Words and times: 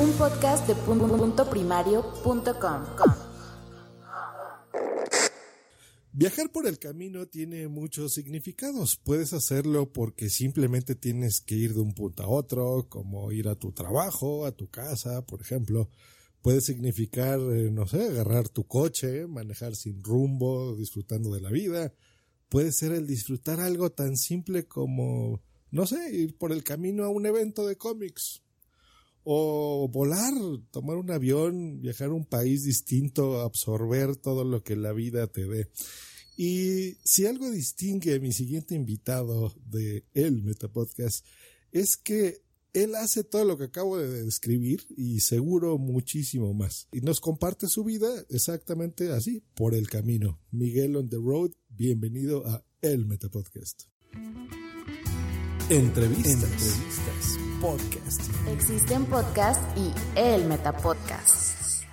un 0.00 0.12
podcast 0.12 0.66
de 0.66 0.74
punto 0.74 1.50
primario.com. 1.50 2.84
Viajar 6.12 6.50
por 6.50 6.66
el 6.66 6.78
camino 6.78 7.26
tiene 7.26 7.68
muchos 7.68 8.14
significados. 8.14 8.96
Puedes 8.96 9.34
hacerlo 9.34 9.92
porque 9.92 10.30
simplemente 10.30 10.94
tienes 10.94 11.42
que 11.42 11.54
ir 11.54 11.74
de 11.74 11.80
un 11.80 11.92
punto 11.92 12.22
a 12.22 12.28
otro, 12.28 12.86
como 12.88 13.30
ir 13.30 13.46
a 13.48 13.56
tu 13.56 13.72
trabajo, 13.72 14.46
a 14.46 14.52
tu 14.52 14.70
casa, 14.70 15.26
por 15.26 15.42
ejemplo. 15.42 15.90
Puede 16.40 16.62
significar, 16.62 17.38
eh, 17.38 17.70
no 17.70 17.86
sé, 17.86 18.02
agarrar 18.02 18.48
tu 18.48 18.66
coche, 18.66 19.26
manejar 19.26 19.76
sin 19.76 20.02
rumbo, 20.02 20.76
disfrutando 20.76 21.30
de 21.34 21.42
la 21.42 21.50
vida. 21.50 21.92
Puede 22.48 22.72
ser 22.72 22.92
el 22.92 23.06
disfrutar 23.06 23.60
algo 23.60 23.90
tan 23.90 24.16
simple 24.16 24.66
como, 24.66 25.42
no 25.70 25.86
sé, 25.86 26.16
ir 26.16 26.38
por 26.38 26.52
el 26.52 26.64
camino 26.64 27.04
a 27.04 27.10
un 27.10 27.26
evento 27.26 27.66
de 27.66 27.76
cómics. 27.76 28.42
O 29.32 29.86
volar, 29.86 30.34
tomar 30.72 30.96
un 30.96 31.12
avión, 31.12 31.80
viajar 31.80 32.08
a 32.08 32.14
un 32.14 32.24
país 32.24 32.64
distinto, 32.64 33.42
absorber 33.42 34.16
todo 34.16 34.42
lo 34.42 34.64
que 34.64 34.74
la 34.74 34.92
vida 34.92 35.28
te 35.28 35.46
dé. 35.46 35.68
Y 36.36 36.96
si 37.04 37.26
algo 37.26 37.48
distingue 37.48 38.16
a 38.16 38.18
mi 38.18 38.32
siguiente 38.32 38.74
invitado 38.74 39.54
de 39.66 40.04
el 40.14 40.42
Metapodcast 40.42 41.24
es 41.70 41.96
que 41.96 42.42
él 42.72 42.96
hace 42.96 43.22
todo 43.22 43.44
lo 43.44 43.56
que 43.56 43.64
acabo 43.64 43.98
de 43.98 44.24
describir 44.24 44.84
y 44.96 45.20
seguro 45.20 45.78
muchísimo 45.78 46.52
más. 46.52 46.88
Y 46.90 47.00
nos 47.00 47.20
comparte 47.20 47.68
su 47.68 47.84
vida 47.84 48.08
exactamente 48.30 49.12
así, 49.12 49.44
por 49.54 49.76
el 49.76 49.88
camino. 49.88 50.40
Miguel 50.50 50.96
on 50.96 51.08
the 51.08 51.18
road, 51.18 51.52
bienvenido 51.68 52.44
a 52.48 52.64
El 52.82 53.06
Metapodcast. 53.06 53.82
Entrevistas. 55.68 56.42
Entrevistas. 56.42 57.49
Podcast. 57.60 58.22
Existen 58.48 59.04
podcasts 59.04 59.62
y 59.76 59.92
el 60.18 60.46
Metapodcast. 60.46 61.84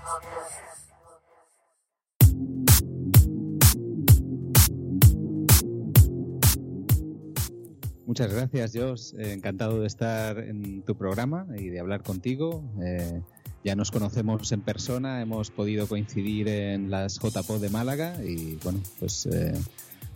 Muchas 8.05 8.33
gracias, 8.33 8.72
Josh. 8.73 9.14
Eh, 9.20 9.33
encantado 9.33 9.82
de 9.82 9.88
estar 9.88 10.39
en 10.39 10.82
tu 10.83 10.95
programa 10.95 11.45
y 11.58 11.67
de 11.67 11.80
hablar 11.82 12.04
contigo. 12.04 12.64
Eh, 12.82 13.22
ya 13.66 13.76
nos 13.76 13.92
conocemos 13.92 14.52
en 14.54 14.61
persona, 14.61 15.22
hemos 15.22 15.52
podido 15.52 15.88
coincidir 15.88 16.48
en 16.48 16.89
las 16.89 17.20
JPO 17.20 17.60
de 17.60 17.70
Málaga 17.70 18.16
y 18.23 18.55
bueno, 18.64 18.80
pues 18.99 19.26
eh, 19.26 19.54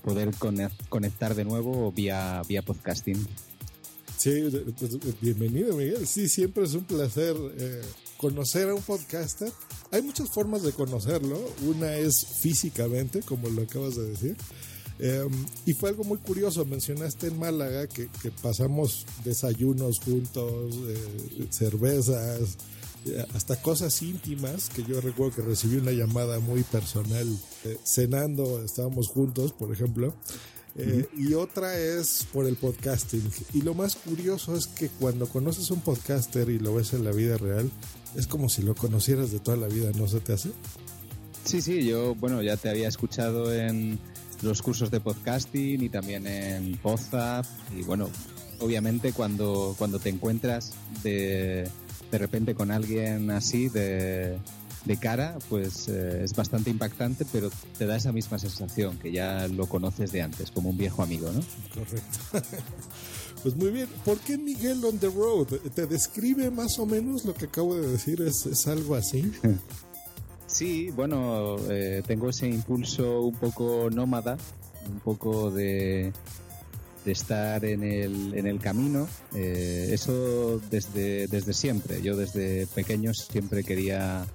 poder 0.03 0.31
conectar 0.87 1.35
de 1.35 1.43
nuevo 1.43 1.91
vía, 1.91 2.41
vía 2.47 2.61
podcasting. 2.61 3.27
Sí, 4.21 4.29
bienvenido 5.19 5.75
Miguel. 5.75 6.05
Sí, 6.05 6.29
siempre 6.29 6.63
es 6.65 6.75
un 6.75 6.83
placer 6.83 7.35
conocer 8.17 8.69
a 8.69 8.75
un 8.75 8.81
podcaster. 8.83 9.51
Hay 9.89 10.03
muchas 10.03 10.29
formas 10.29 10.61
de 10.61 10.73
conocerlo. 10.73 11.39
Una 11.65 11.95
es 11.95 12.27
físicamente, 12.39 13.21
como 13.21 13.49
lo 13.49 13.63
acabas 13.63 13.95
de 13.95 14.09
decir. 14.09 14.37
Em, 14.99 15.31
y 15.65 15.73
fue 15.73 15.89
algo 15.89 16.03
muy 16.03 16.19
curioso, 16.19 16.63
mencionaste 16.65 17.29
en 17.29 17.39
Málaga 17.39 17.87
que, 17.87 18.09
pasamos 18.43 19.07
desayunos 19.25 19.99
juntos, 19.99 20.75
eh, 20.87 21.47
cervezas, 21.49 22.59
eh, 23.07 23.25
hasta 23.33 23.59
cosas 23.59 23.99
íntimas, 24.03 24.69
que 24.69 24.83
yo 24.83 25.01
recuerdo 25.01 25.37
que 25.37 25.41
recibí 25.41 25.77
una 25.77 25.91
llamada 25.91 26.39
muy 26.39 26.61
personal 26.61 27.27
eh, 27.63 27.79
cenando, 27.83 28.63
estábamos 28.63 29.07
juntos, 29.07 29.53
por 29.53 29.73
ejemplo. 29.73 30.13
Y 31.17 31.33
otra 31.33 31.77
es 31.77 32.27
por 32.31 32.45
el 32.47 32.55
podcasting. 32.55 33.29
Y 33.53 33.61
lo 33.61 33.73
más 33.73 33.95
curioso 33.95 34.55
es 34.55 34.67
que 34.67 34.89
cuando 34.89 35.27
conoces 35.27 35.69
un 35.71 35.81
podcaster 35.81 36.49
y 36.49 36.59
lo 36.59 36.75
ves 36.75 36.93
en 36.93 37.03
la 37.03 37.11
vida 37.11 37.37
real, 37.37 37.69
es 38.15 38.27
como 38.27 38.49
si 38.49 38.61
lo 38.61 38.75
conocieras 38.75 39.31
de 39.31 39.39
toda 39.39 39.57
la 39.57 39.67
vida, 39.67 39.91
¿no 39.95 40.07
se 40.07 40.19
te 40.19 40.33
hace? 40.33 40.51
Sí, 41.43 41.61
sí, 41.61 41.85
yo, 41.85 42.15
bueno, 42.15 42.41
ya 42.41 42.55
te 42.55 42.69
había 42.69 42.87
escuchado 42.87 43.53
en, 43.53 43.99
los 44.41 44.61
cursos 44.61 44.89
de 44.91 44.99
podcasting 44.99 45.81
y 45.83 45.89
también 45.89 46.25
en 46.27 46.79
WhatsApp 46.83 47.45
y 47.77 47.83
bueno, 47.83 48.09
obviamente 48.59 49.13
cuando, 49.13 49.75
cuando 49.77 49.99
te 49.99 50.09
encuentras 50.09 50.73
de, 51.03 51.67
de 52.11 52.17
repente 52.17 52.55
con 52.55 52.71
alguien 52.71 53.29
así 53.31 53.69
de, 53.69 54.37
de 54.85 54.97
cara, 54.97 55.37
pues 55.49 55.87
eh, 55.87 56.23
es 56.23 56.33
bastante 56.33 56.69
impactante, 56.69 57.25
pero 57.31 57.49
te 57.77 57.85
da 57.85 57.95
esa 57.95 58.11
misma 58.11 58.39
sensación 58.39 58.97
que 58.97 59.11
ya 59.11 59.47
lo 59.47 59.67
conoces 59.67 60.11
de 60.11 60.21
antes, 60.21 60.51
como 60.51 60.69
un 60.69 60.77
viejo 60.77 61.03
amigo, 61.03 61.31
¿no? 61.31 61.41
Correcto. 61.73 62.57
Pues 63.41 63.55
muy 63.55 63.71
bien, 63.71 63.87
¿por 64.05 64.19
qué 64.19 64.37
Miguel 64.37 64.85
on 64.85 64.99
the 64.99 65.09
road? 65.09 65.47
¿Te 65.73 65.87
describe 65.87 66.51
más 66.51 66.77
o 66.77 66.85
menos 66.85 67.25
lo 67.25 67.33
que 67.33 67.45
acabo 67.45 67.75
de 67.75 67.87
decir? 67.87 68.21
¿Es, 68.21 68.45
es 68.45 68.67
algo 68.67 68.93
así? 68.93 69.31
Sí, 70.51 70.91
bueno, 70.91 71.55
eh, 71.69 72.03
tengo 72.05 72.29
ese 72.29 72.45
impulso 72.45 73.21
un 73.21 73.35
poco 73.35 73.89
nómada, 73.89 74.37
un 74.91 74.99
poco 74.99 75.49
de, 75.49 76.11
de 77.05 77.11
estar 77.11 77.63
en 77.63 77.83
el, 77.83 78.37
en 78.37 78.47
el 78.47 78.59
camino. 78.59 79.07
Eh, 79.33 79.89
eso 79.93 80.59
desde, 80.69 81.27
desde 81.27 81.53
siempre. 81.53 82.01
Yo 82.01 82.17
desde 82.17 82.67
pequeño 82.67 83.13
siempre 83.13 83.63
quería 83.63 84.25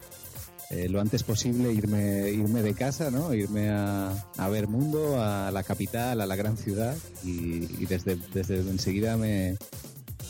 eh, 0.70 0.88
lo 0.88 1.00
antes 1.00 1.22
posible 1.22 1.72
irme, 1.72 2.30
irme 2.30 2.62
de 2.62 2.74
casa, 2.74 3.10
¿no? 3.10 3.32
Irme 3.32 3.70
a, 3.70 4.12
a, 4.36 4.48
ver 4.48 4.66
mundo, 4.66 5.22
a 5.22 5.50
la 5.52 5.62
capital, 5.62 6.20
a 6.20 6.26
la 6.26 6.36
gran 6.36 6.56
ciudad 6.56 6.96
y, 7.22 7.86
desde, 7.86 8.18
desde 8.34 8.58
enseguida 8.58 9.16
me, 9.16 9.56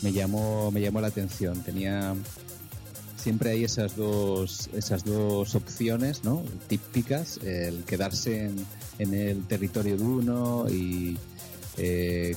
me, 0.03 0.11
llamó, 0.11 0.69
me 0.71 0.81
llamó 0.81 1.01
la 1.01 1.07
atención. 1.07 1.61
Tenía 1.61 2.15
siempre 3.27 3.49
hay 3.49 3.63
esas 3.63 3.95
dos, 3.95 4.69
esas 4.73 5.03
dos 5.03 5.55
opciones 5.55 6.23
¿no? 6.23 6.43
típicas, 6.67 7.39
el 7.43 7.83
quedarse 7.83 8.51
en, 8.99 9.13
el 9.13 9.43
territorio 9.47 9.97
de 9.97 10.03
uno 10.03 10.65
y 10.69 11.17
eh, 11.77 12.35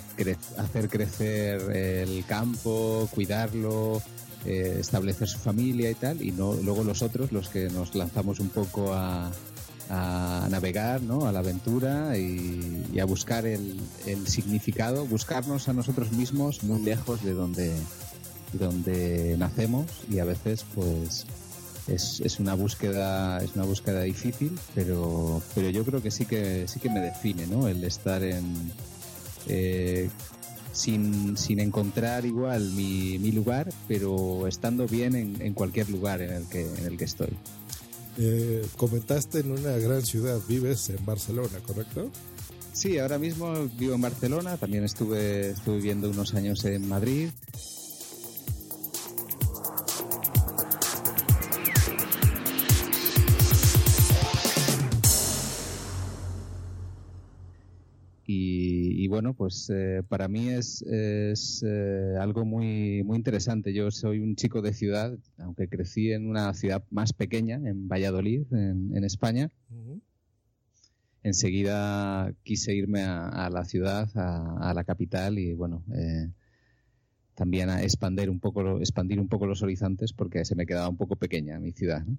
hacer 0.57 0.89
crecer 0.89 1.61
el 1.71 2.25
campo, 2.27 3.09
cuidarlo, 3.13 4.03
eh, 4.45 4.79
establecer 4.81 5.29
su 5.29 5.39
familia 5.39 5.91
y 5.91 5.95
tal, 5.95 6.23
y 6.23 6.33
no, 6.33 6.55
luego 6.55 6.85
los 6.85 7.03
otros, 7.03 7.33
los 7.33 7.49
que 7.49 7.69
nos 7.71 7.95
lanzamos 7.95 8.41
un 8.41 8.49
poco 8.49 8.95
a, 8.95 9.31
a 9.91 10.47
navegar, 10.49 11.03
¿no? 11.03 11.27
a 11.27 11.33
la 11.33 11.41
aventura 11.41 12.17
y, 12.17 12.99
a 13.01 13.05
buscar 13.05 13.45
el, 13.45 13.77
significado, 14.27 15.05
buscarnos 15.05 15.69
a 15.69 15.73
nosotros 15.73 16.13
mismos 16.13 16.63
muy 16.63 16.81
lejos 16.83 17.25
de 17.25 17.33
donde, 17.33 17.75
donde 18.53 19.37
nacemos 19.37 19.87
y 20.09 20.21
a 20.21 20.25
veces 20.25 20.65
pues 20.75 21.27
es, 21.89 22.21
es, 22.21 22.39
una 22.39 22.55
búsqueda 22.55 23.39
es 23.39 23.57
una 23.57 23.65
búsqueda 23.65 24.03
difícil 24.03 24.57
pero 24.75 25.43
pero 25.55 25.71
yo 25.71 25.85
creo 25.85 26.03
que 26.03 26.11
sí 26.11 26.27
que 26.27 26.69
sí 26.69 26.79
que 26.79 26.91
me 26.91 27.01
define 27.01 27.47
no 27.47 27.67
el 27.67 27.83
estar 27.83 28.23
en 28.23 28.73
eh, 29.49 30.11
sin, 30.73 31.37
sin 31.37 31.61
encontrar 31.61 32.25
igual 32.25 32.71
mi, 32.73 33.19
mi, 33.19 33.33
lugar 33.33 33.73
pero 33.89 34.47
estando 34.47 34.87
bien 34.87 35.15
en, 35.15 35.41
en, 35.41 35.55
cualquier 35.55 35.91
lugar 35.91 36.23
en 36.23 36.33
el 36.33 36.47
que 36.49 36.63
en 36.63 36.87
el 36.87 36.97
que 36.97 37.05
estoy 37.05 37.31
eh, 38.19 38.67
comentaste 38.77 39.41
en 39.41 39.53
una 39.53 39.73
gran 39.73 40.03
ciudad 40.03 40.41
vives 40.49 40.91
en 40.91 41.05
Barcelona 41.05 41.59
correcto 41.67 42.11
Sí, 42.73 42.99
ahora 42.99 43.19
mismo 43.19 43.53
vivo 43.77 43.95
en 43.95 44.01
Barcelona, 44.01 44.57
también 44.57 44.85
estuve, 44.85 45.51
estuve 45.51 45.77
viviendo 45.77 46.09
unos 46.09 46.33
años 46.33 46.65
en 46.65 46.89
Madrid. 46.89 47.29
Bueno, 59.11 59.35
pues 59.35 59.71
eh, 59.71 60.03
para 60.09 60.29
mí 60.29 60.49
es, 60.49 60.81
es 60.83 61.63
eh, 61.67 62.15
algo 62.19 62.47
muy, 62.47 63.03
muy 63.05 63.19
interesante. 63.19 63.75
Yo 63.75 63.91
soy 63.91 64.21
un 64.21 64.37
chico 64.37 64.63
de 64.63 64.73
ciudad, 64.73 65.19
aunque 65.39 65.69
crecí 65.69 66.13
en 66.13 66.29
una 66.29 66.55
ciudad 66.55 66.83
más 66.91 67.13
pequeña, 67.13 67.57
en 67.57 67.89
Valladolid, 67.89 68.45
en, 68.53 68.97
en 68.97 69.05
España 69.05 69.51
enseguida 71.23 72.33
quise 72.43 72.75
irme 72.75 73.03
a, 73.03 73.29
a 73.29 73.51
la 73.51 73.65
ciudad, 73.65 74.09
a, 74.17 74.71
a, 74.71 74.75
la 74.75 74.85
capital 74.85 75.39
y 75.39 75.53
bueno, 75.53 75.85
eh, 75.95 76.31
también 77.35 77.71
a 77.71 77.83
expandir 77.83 78.31
un 78.31 78.41
poco, 78.41 78.79
expandir 78.81 79.21
un 79.21 79.29
poco 79.29 79.47
los 79.47 79.63
horizontes 79.63 80.13
porque 80.13 80.45
se 80.45 80.55
me 80.55 80.67
quedaba 80.67 80.89
un 80.89 80.97
poco 80.97 81.17
pequeña 81.17 81.59
mi 81.59 81.73
ciudad. 81.73 82.05
¿no? 82.05 82.17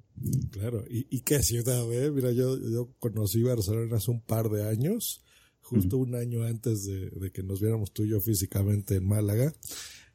Claro, 0.52 0.84
¿Y, 0.90 1.08
¿Y, 1.10 1.22
qué 1.22 1.42
ciudad, 1.42 1.92
eh? 1.94 2.12
Mira, 2.12 2.32
yo, 2.32 2.58
yo 2.58 2.90
conocí 3.00 3.42
Barcelona 3.44 3.98
hace 3.98 4.12
un 4.12 4.22
par 4.22 4.50
de 4.50 4.68
años, 4.68 5.24
justo 5.72 5.98
uh 5.98 6.02
-huh. 6.02 6.08
un 6.10 6.16
año 6.16 6.44
antes 6.44 6.86
de, 6.86 7.10
de, 7.10 7.32
que 7.32 7.44
nos 7.44 7.60
viéramos 7.60 7.92
tú 7.92 8.04
y 8.04 8.10
yo 8.10 8.20
físicamente 8.20 8.96
en 8.96 9.08
Málaga. 9.08 9.54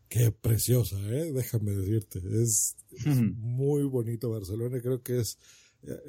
Qué 0.08 0.30
preciosa, 0.30 0.96
¿eh? 1.10 1.32
Déjame 1.32 1.72
decirte. 1.72 2.18
Es, 2.18 2.76
uh 2.92 2.96
-huh. 2.96 3.10
es 3.10 3.36
muy 3.38 3.84
bonito 3.84 4.30
Barcelona. 4.30 4.80
Creo 4.80 5.02
que 5.02 5.20
es 5.20 5.38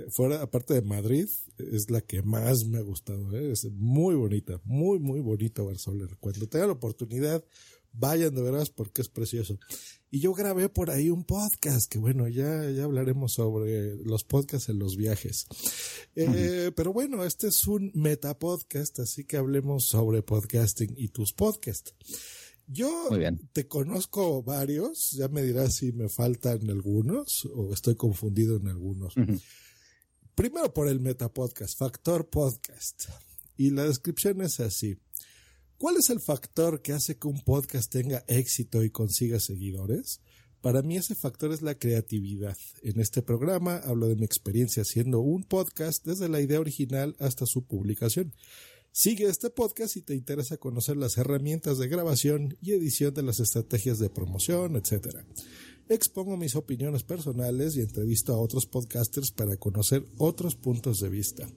fuera, 0.09 0.41
aparte 0.41 0.73
de 0.73 0.81
Madrid, 0.81 1.27
es 1.57 1.89
la 1.89 2.01
que 2.01 2.21
más 2.23 2.65
me 2.65 2.77
ha 2.77 2.81
gustado. 2.81 3.35
¿eh? 3.37 3.51
Es 3.51 3.65
muy 3.71 4.15
bonita, 4.15 4.59
muy, 4.63 4.99
muy 4.99 5.19
bonita 5.19 5.61
Barcelona. 5.61 6.15
Cuando 6.19 6.47
tengan 6.47 6.69
la 6.69 6.73
oportunidad, 6.73 7.43
vayan 7.97 8.33
de 8.35 8.41
veras 8.41 8.69
porque 8.69 9.01
es 9.01 9.09
precioso. 9.09 9.57
Y 10.09 10.19
yo 10.19 10.33
grabé 10.33 10.69
por 10.69 10.89
ahí 10.89 11.09
un 11.09 11.23
podcast, 11.23 11.91
que 11.91 11.99
bueno, 11.99 12.27
ya, 12.27 12.69
ya 12.69 12.85
hablaremos 12.85 13.33
sobre 13.33 13.95
los 13.97 14.23
podcasts 14.23 14.69
en 14.69 14.79
los 14.79 14.95
viajes. 14.95 15.47
Eh. 16.15 16.71
Pero 16.75 16.93
bueno, 16.93 17.23
este 17.25 17.47
es 17.47 17.67
un 17.67 17.91
metapodcast, 17.93 18.99
así 18.99 19.25
que 19.25 19.37
hablemos 19.37 19.85
sobre 19.85 20.23
podcasting 20.23 20.93
y 20.97 21.09
tus 21.09 21.33
podcasts. 21.33 21.93
Yo 22.67 23.09
te 23.53 23.67
conozco 23.67 24.43
varios, 24.43 25.11
ya 25.11 25.29
me 25.29 25.41
dirás 25.41 25.75
si 25.75 25.93
me 25.93 26.09
faltan 26.09 26.69
algunos 26.69 27.45
o 27.45 27.73
estoy 27.73 27.95
confundido 27.95 28.57
en 28.57 28.67
algunos. 28.67 29.15
Uh 29.15 29.21
-huh. 29.21 29.41
Primero 30.35 30.73
por 30.73 30.87
el 30.87 30.99
Metapodcast, 30.99 31.77
Factor 31.77 32.29
Podcast. 32.29 33.05
Y 33.55 33.71
la 33.71 33.85
descripción 33.85 34.41
es 34.41 34.59
así. 34.59 34.97
¿Cuál 35.77 35.97
es 35.97 36.09
el 36.09 36.19
factor 36.19 36.81
que 36.81 36.93
hace 36.93 37.19
que 37.19 37.27
un 37.27 37.39
podcast 37.41 37.91
tenga 37.91 38.23
éxito 38.27 38.83
y 38.83 38.89
consiga 38.89 39.39
seguidores? 39.39 40.21
Para 40.59 40.81
mí 40.81 40.97
ese 40.97 41.13
factor 41.13 41.53
es 41.53 41.61
la 41.61 41.75
creatividad. 41.75 42.57
En 42.81 42.99
este 42.99 43.21
programa 43.21 43.77
hablo 43.77 44.07
de 44.07 44.15
mi 44.15 44.25
experiencia 44.25 44.81
haciendo 44.81 45.19
un 45.19 45.43
podcast 45.43 46.03
desde 46.03 46.29
la 46.29 46.41
idea 46.41 46.59
original 46.59 47.15
hasta 47.19 47.45
su 47.45 47.67
publicación. 47.67 48.33
Sigue 48.91 49.25
este 49.25 49.51
podcast 49.51 49.93
si 49.93 50.01
te 50.01 50.15
interesa 50.15 50.57
conocer 50.57 50.97
las 50.97 51.19
herramientas 51.19 51.77
de 51.77 51.87
grabación 51.87 52.57
y 52.59 52.71
edición 52.71 53.13
de 53.13 53.21
las 53.21 53.39
estrategias 53.39 53.99
de 53.99 54.09
promoción, 54.09 54.77
etc. 54.77 55.17
Expongo 55.89 56.37
mis 56.37 56.55
opiniones 56.55 57.03
personales 57.03 57.77
y 57.77 57.81
entrevisto 57.81 58.33
a 58.33 58.39
otros 58.39 58.65
podcasters 58.65 59.29
para 59.29 59.57
conocer 59.57 60.07
otros 60.17 60.55
puntos 60.55 60.99
de 61.01 61.09
vista. 61.09 61.47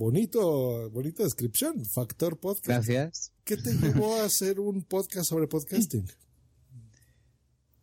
Bonito, 0.00 0.88
bonita 0.88 1.24
descripción, 1.24 1.84
Factor 1.84 2.40
Podcast. 2.40 2.88
Gracias. 2.88 3.34
¿Qué 3.44 3.58
te 3.58 3.74
llevó 3.74 4.16
a 4.16 4.24
hacer 4.24 4.58
un 4.58 4.82
podcast 4.82 5.28
sobre 5.28 5.46
podcasting? 5.46 6.06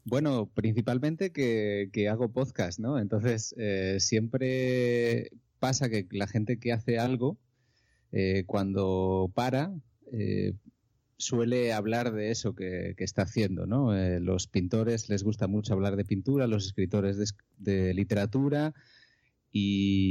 Bueno, 0.04 0.50
principalmente 0.52 1.32
que, 1.32 1.92
que 1.94 2.10
hago 2.10 2.34
podcast, 2.34 2.80
¿no? 2.80 2.98
Entonces, 2.98 3.54
eh, 3.60 3.98
siempre 4.00 5.30
pasa 5.60 5.90
que 5.90 6.08
la 6.10 6.26
gente 6.26 6.58
que 6.58 6.74
hace 6.74 6.98
algo, 6.98 7.38
eh, 8.12 8.46
cuando 8.48 9.32
para, 9.36 9.72
eh, 10.12 10.54
suele 11.18 11.72
hablar 11.72 12.12
de 12.14 12.32
eso 12.32 12.56
que, 12.56 12.96
que 12.98 13.04
está 13.04 13.22
haciendo, 13.22 13.68
¿no? 13.68 13.94
Los 14.20 14.48
pintores 14.48 15.08
les 15.08 15.22
gusta 15.22 15.48
mucho 15.48 15.74
hablar 15.74 15.96
de 15.96 16.04
pintura, 16.04 16.48
los 16.48 16.66
escritores 16.66 17.18
de, 17.20 17.28
de, 17.60 17.94
literatura 17.94 18.74
y, 19.52 20.07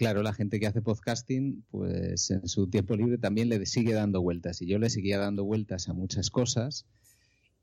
claro, 0.00 0.22
la 0.22 0.32
gente 0.32 0.58
que 0.58 0.66
hace 0.66 0.80
podcasting, 0.80 1.62
pues 1.70 2.30
en 2.30 2.48
su 2.48 2.70
tiempo 2.70 2.96
libre 2.96 3.18
también 3.18 3.50
le 3.50 3.66
sigue 3.66 3.92
dando 3.92 4.22
vueltas 4.22 4.62
y 4.62 4.66
yo 4.66 4.78
le 4.78 4.88
seguía 4.88 5.18
dando 5.18 5.44
vueltas 5.44 5.90
a 5.90 5.92
muchas 5.92 6.30
cosas 6.30 6.86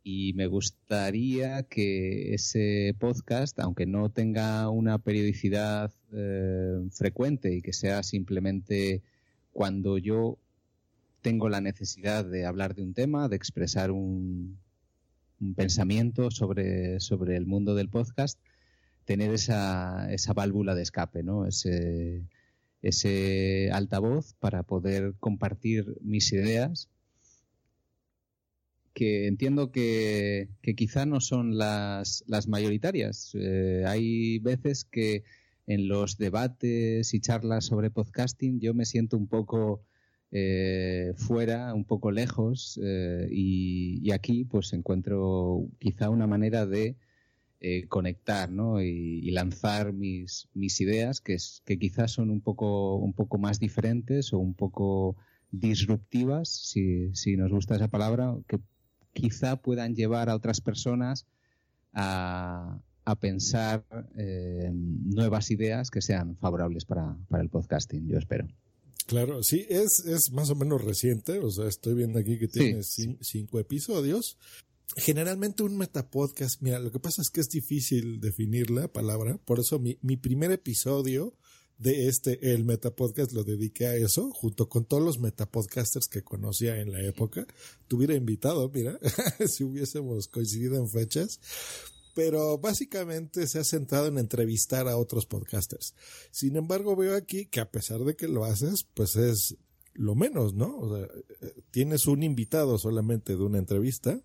y 0.03 0.33
me 0.33 0.45
gustaría 0.45 1.63
que 1.63 2.35
ese 2.35 2.95
podcast, 2.99 3.59
aunque 3.59 3.87
no 3.87 4.11
tenga 4.11 4.69
una 4.69 4.99
periodicidad 4.99 5.91
eh, 6.13 6.87
frecuente 6.91 7.55
y 7.55 7.63
que 7.63 7.73
sea 7.73 8.03
simplemente 8.03 9.01
cuando 9.51 9.97
yo 9.97 10.37
tengo 11.21 11.49
la 11.49 11.59
necesidad 11.59 12.23
de 12.23 12.45
hablar 12.45 12.75
de 12.75 12.83
un 12.83 12.93
tema, 12.93 13.29
de 13.29 13.35
expresar 13.35 13.89
un, 13.89 14.59
un 15.41 15.55
pensamiento 15.55 16.29
sobre, 16.29 16.99
sobre, 16.99 17.35
el 17.35 17.47
mundo 17.47 17.73
del 17.73 17.89
podcast, 17.89 18.39
tener 19.07 19.33
esa, 19.33 20.11
esa 20.11 20.33
válvula 20.33 20.75
de 20.75 20.83
escape, 20.83 21.23
¿no? 21.23 21.47
Ese, 21.47 22.27
ese 22.81 23.71
altavoz 23.71 24.33
para 24.33 24.63
poder 24.63 25.15
compartir 25.19 25.95
mis 26.01 26.33
ideas 26.33 26.89
que 28.93 29.27
entiendo 29.27 29.71
que, 29.71 30.49
que 30.61 30.75
quizá 30.75 31.05
no 31.05 31.21
son 31.21 31.57
las, 31.57 32.25
las 32.27 32.49
mayoritarias. 32.49 33.31
Eh, 33.35 33.83
hay 33.87 34.39
veces 34.39 34.83
que 34.83 35.23
en 35.67 35.87
los 35.87 36.17
debates 36.17 37.13
y 37.13 37.21
charlas 37.21 37.65
sobre 37.65 37.91
podcasting 37.91 38.59
yo 38.59 38.73
me 38.73 38.85
siento 38.85 39.15
un 39.15 39.27
poco 39.27 39.83
eh, 40.31 41.13
fuera, 41.15 41.73
un 41.73 41.85
poco 41.85 42.11
lejos 42.11 42.77
eh, 42.83 43.29
y, 43.31 44.01
y, 44.03 44.11
aquí 44.11 44.43
pues 44.43 44.73
encuentro 44.73 45.69
quizá 45.79 46.09
una 46.09 46.27
manera 46.27 46.65
de 46.65 46.97
eh, 47.59 47.87
conectar 47.87 48.51
¿no? 48.51 48.81
y, 48.81 49.19
y, 49.23 49.31
lanzar 49.31 49.93
mis, 49.93 50.47
mis 50.53 50.79
ideas 50.79 51.21
que, 51.21 51.33
es, 51.33 51.63
que 51.65 51.79
quizás 51.79 52.11
son 52.11 52.29
un 52.29 52.41
poco, 52.41 52.97
un 52.97 53.13
poco 53.13 53.37
más 53.37 53.59
diferentes 53.59 54.31
o 54.33 54.37
un 54.37 54.53
poco 54.53 55.15
disruptivas, 55.51 56.49
si, 56.49 57.13
si 57.15 57.35
nos 57.35 57.51
gusta 57.51 57.75
esa 57.75 57.87
palabra, 57.87 58.35
que 58.47 58.59
quizá 59.13 59.55
puedan 59.55 59.95
llevar 59.95 60.29
a 60.29 60.35
otras 60.35 60.61
personas 60.61 61.25
a, 61.93 62.79
a 63.05 63.15
pensar 63.15 63.83
eh, 64.17 64.69
nuevas 64.73 65.49
ideas 65.49 65.89
que 65.89 66.01
sean 66.01 66.35
favorables 66.37 66.85
para, 66.85 67.17
para, 67.29 67.41
el 67.41 67.49
podcasting, 67.49 68.07
yo 68.07 68.17
espero. 68.17 68.47
Claro, 69.07 69.41
sí, 69.41 69.65
es, 69.69 70.05
es 70.05 70.31
más 70.31 70.49
o 70.49 70.55
menos 70.55 70.83
reciente, 70.83 71.39
o 71.39 71.49
sea, 71.49 71.67
estoy 71.67 71.95
viendo 71.95 72.19
aquí 72.19 72.37
que 72.37 72.49
tiene 72.49 72.83
sí, 72.83 73.17
cinco 73.21 73.59
episodios. 73.59 74.37
Generalmente 74.95 75.63
un 75.63 75.77
metapodcast, 75.77 76.61
mira, 76.61 76.79
lo 76.79 76.91
que 76.91 76.99
pasa 76.99 77.21
es 77.21 77.29
que 77.29 77.41
es 77.41 77.49
difícil 77.49 78.19
definir 78.19 78.71
la 78.71 78.87
palabra, 78.87 79.37
por 79.37 79.59
eso 79.59 79.79
mi, 79.79 79.97
mi 80.01 80.17
primer 80.17 80.51
episodio 80.51 81.35
de 81.77 82.07
este, 82.07 82.53
el 82.53 82.63
Metapodcast, 82.63 83.33
lo 83.33 83.43
dediqué 83.43 83.87
a 83.87 83.95
eso, 83.95 84.31
junto 84.31 84.67
con 84.67 84.85
todos 84.85 85.03
los 85.03 85.19
Metapodcasters 85.19 86.07
que 86.07 86.23
conocía 86.23 86.79
en 86.79 86.91
la 86.91 87.01
época. 87.01 87.45
Tuviera 87.87 88.15
invitado, 88.15 88.69
mira, 88.69 88.99
si 89.47 89.63
hubiésemos 89.63 90.27
coincidido 90.27 90.75
en 90.77 90.89
fechas. 90.89 91.39
Pero 92.15 92.57
básicamente 92.57 93.45
se 93.45 93.59
ha 93.59 93.63
centrado 93.63 94.07
en 94.07 94.17
entrevistar 94.17 94.87
a 94.87 94.97
otros 94.97 95.27
podcasters. 95.27 95.93
Sin 96.31 96.55
embargo, 96.55 96.95
veo 96.95 97.15
aquí 97.15 97.45
que 97.45 97.59
a 97.59 97.69
pesar 97.69 97.99
de 98.05 98.15
que 98.15 98.27
lo 98.27 98.43
haces, 98.43 98.87
pues 98.95 99.15
es 99.15 99.55
lo 99.93 100.15
menos, 100.15 100.55
¿no? 100.55 100.77
O 100.79 100.97
sea, 100.97 101.07
tienes 101.69 102.07
un 102.07 102.23
invitado 102.23 102.79
solamente 102.79 103.35
de 103.35 103.43
una 103.43 103.59
entrevista, 103.59 104.19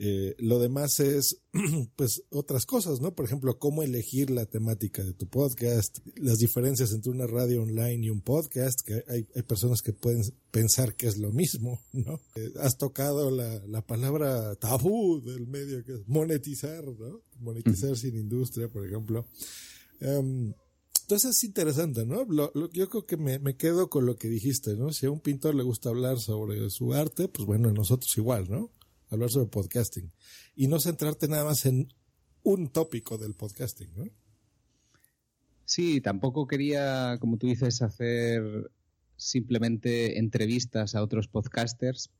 eh, 0.00 0.36
lo 0.38 0.60
demás 0.60 1.00
es, 1.00 1.42
pues, 1.96 2.22
otras 2.30 2.66
cosas, 2.66 3.00
¿no? 3.00 3.14
Por 3.14 3.24
ejemplo, 3.24 3.58
cómo 3.58 3.82
elegir 3.82 4.30
la 4.30 4.46
temática 4.46 5.02
de 5.02 5.12
tu 5.12 5.26
podcast, 5.26 5.98
las 6.16 6.38
diferencias 6.38 6.92
entre 6.92 7.10
una 7.10 7.26
radio 7.26 7.62
online 7.62 8.06
y 8.06 8.10
un 8.10 8.20
podcast, 8.20 8.80
que 8.86 9.02
hay, 9.08 9.26
hay 9.34 9.42
personas 9.42 9.82
que 9.82 9.92
pueden 9.92 10.22
pensar 10.52 10.94
que 10.94 11.08
es 11.08 11.18
lo 11.18 11.32
mismo, 11.32 11.80
¿no? 11.92 12.20
Eh, 12.36 12.52
has 12.60 12.78
tocado 12.78 13.30
la, 13.30 13.60
la, 13.66 13.84
palabra 13.84 14.54
tabú 14.54 15.20
del 15.20 15.48
medio, 15.48 15.84
que 15.84 15.94
es 15.94 16.06
monetizar, 16.06 16.84
¿no? 16.84 17.22
Monetizar 17.40 17.92
mm. 17.92 17.96
sin 17.96 18.16
industria, 18.16 18.68
por 18.68 18.86
ejemplo. 18.86 19.26
Um, 20.00 20.52
entonces 21.02 21.36
es 21.36 21.44
interesante, 21.44 22.04
¿no? 22.04 22.24
Lo, 22.24 22.52
lo, 22.54 22.70
yo 22.70 22.88
creo 22.88 23.06
que 23.06 23.16
me, 23.16 23.38
me, 23.38 23.56
quedo 23.56 23.88
con 23.88 24.04
lo 24.06 24.16
que 24.16 24.28
dijiste, 24.28 24.76
¿no? 24.76 24.92
Si 24.92 25.06
a 25.06 25.10
un 25.10 25.20
pintor 25.20 25.54
le 25.54 25.62
gusta 25.62 25.88
hablar 25.88 26.18
sobre 26.20 26.68
su 26.70 26.92
arte, 26.92 27.28
pues 27.28 27.46
bueno, 27.46 27.72
nosotros 27.72 28.16
igual, 28.16 28.48
¿no? 28.48 28.70
Hablar 29.10 29.30
sobre 29.30 29.50
podcasting 29.50 30.12
y 30.54 30.68
no 30.68 30.80
centrarte 30.80 31.28
nada 31.28 31.44
más 31.44 31.66
en 31.66 31.92
un 32.42 32.68
tópico 32.68 33.18
del 33.18 33.34
podcasting, 33.34 33.88
¿no? 33.96 34.04
Sí, 35.64 36.00
tampoco 36.00 36.46
quería, 36.46 37.18
como 37.20 37.36
tú 37.36 37.46
dices, 37.46 37.82
hacer 37.82 38.70
simplemente 39.16 40.18
entrevistas 40.18 40.94
a 40.94 41.02
otros 41.02 41.28
podcasters, 41.28 42.10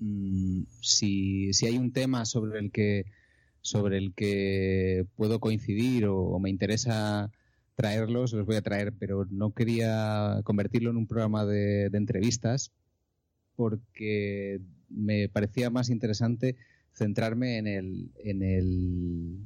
mm, 0.00 0.62
si, 0.80 1.52
si, 1.52 1.66
hay 1.66 1.78
un 1.78 1.92
tema 1.92 2.24
sobre 2.24 2.58
el 2.58 2.72
que 2.72 3.04
sobre 3.60 3.96
el 3.98 4.12
que 4.12 5.06
puedo 5.16 5.40
coincidir 5.40 6.06
o, 6.06 6.38
me 6.38 6.50
interesa 6.50 7.30
traerlos, 7.76 8.32
los 8.32 8.44
voy 8.44 8.56
a 8.56 8.62
traer, 8.62 8.92
pero 8.92 9.26
no 9.30 9.52
quería 9.54 10.40
convertirlo 10.44 10.90
en 10.90 10.96
un 10.98 11.06
programa 11.06 11.46
de, 11.46 11.88
de 11.90 11.98
entrevistas 11.98 12.72
porque 13.56 14.60
me 14.88 15.28
parecía 15.28 15.70
más 15.70 15.90
interesante 15.90 16.56
centrarme 16.92 17.58
en 17.58 17.66
el, 17.66 18.10
en 18.16 18.42
el, 18.42 19.38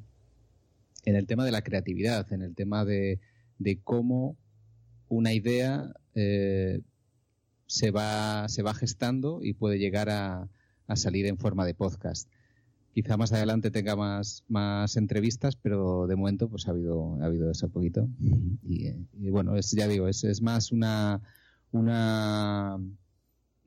en 1.05 1.17
el 1.17 1.27
tema 1.27 1.45
de 1.45 1.53
la 1.53 1.63
creatividad, 1.63 2.33
en 2.33 2.43
el 2.43 2.55
tema 2.55 2.85
de, 2.85 3.21
de 3.59 3.81
cómo 3.83 4.37
una 5.09 5.33
idea 5.33 5.93
eh, 6.15 6.81
se, 7.67 7.91
va, 7.91 8.49
se 8.49 8.63
va 8.63 8.75
gestando 8.75 9.41
y 9.43 9.55
puede 9.55 9.79
llegar 9.79 10.11
a, 10.11 10.49
a, 10.87 10.97
salir 10.97 11.27
en 11.27 11.39
forma 11.39 11.65
de 11.65 11.75
podcast. 11.75 12.29
Quizá 12.93 13.17
más 13.17 13.33
adelante 13.33 13.71
tenga 13.71 13.95
más, 13.95 14.45
más 14.49 14.97
entrevistas, 14.97 15.57
pero 15.57 16.07
de 16.07 16.17
momento 16.17 16.49
pues 16.49 16.67
ha 16.67 16.73
habido, 16.73 17.19
ha 17.23 17.27
habido 17.27 17.51
eso 17.51 17.69
poquito. 17.69 18.09
Y, 18.63 19.31
bueno, 19.31 19.57
es, 19.57 19.71
ya 19.71 19.87
digo, 19.87 20.09
es, 20.09 20.25
es 20.25 20.43
más 20.43 20.73
una, 20.73 21.23
una, 21.71 22.79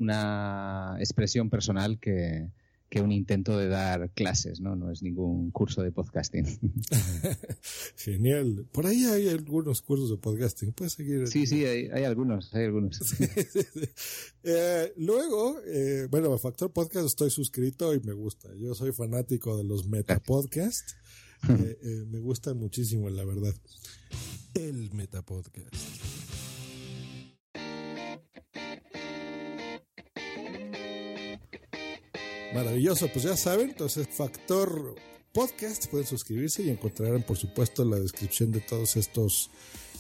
una 0.02 0.96
expresión 1.00 1.50
personal 1.50 2.00
que, 2.00 2.50
que 2.92 3.02
un 3.02 3.14
intento 3.14 3.58
de 3.58 3.68
dar 3.68 4.10
clases, 4.12 4.60
¿no? 4.60 4.76
No 4.76 4.92
es 4.92 5.02
ningún 5.02 5.50
curso 5.52 5.82
de 5.82 5.94
podcasting. 5.94 6.46
Genial. 7.96 8.66
Por 8.74 8.86
ahí 8.86 9.06
hay 9.06 9.30
algunos 9.30 9.82
cursos 9.82 10.10
de 10.10 10.18
podcasting. 10.18 10.74
Puedes 10.74 10.94
seguir. 10.94 11.26
Sí, 11.30 11.48
sí, 11.48 11.66
hay, 11.66 11.88
hay 11.88 12.04
algunos, 12.04 12.54
hay 12.54 12.66
algunos. 12.66 13.00
eh, 14.44 14.94
luego, 14.98 15.62
eh, 15.66 16.08
bueno, 16.12 16.34
a 16.34 16.38
Factor 16.38 16.72
Podcast 16.74 17.06
estoy 17.06 17.30
suscrito 17.30 17.94
y 17.96 18.02
me 18.02 18.12
gusta. 18.12 18.50
Yo 18.56 18.76
soy 18.76 18.92
fanático 18.92 19.56
de 19.58 19.64
los 19.64 19.88
Meta 19.88 20.20
Podcast. 20.20 20.92
Eh, 21.50 21.80
eh, 21.82 22.06
me 22.08 22.20
gustan 22.20 22.56
muchísimo, 22.60 23.10
la 23.10 23.26
verdad. 23.26 23.56
El 24.54 24.94
Meta 24.94 25.24
Maravilloso, 32.54 33.08
pues 33.14 33.26
ya 33.26 33.38
saben, 33.38 33.70
entonces 33.70 34.08
Factor 34.10 34.96
Podcast, 35.34 35.88
pueden 35.88 36.06
suscribirse 36.06 36.64
y 36.64 36.70
encontrarán 36.70 37.24
por 37.24 37.38
supuesto 37.38 37.86
la 37.86 37.98
descripción 37.98 38.52
de 38.52 38.60
todos 38.60 38.98
estos 38.98 39.50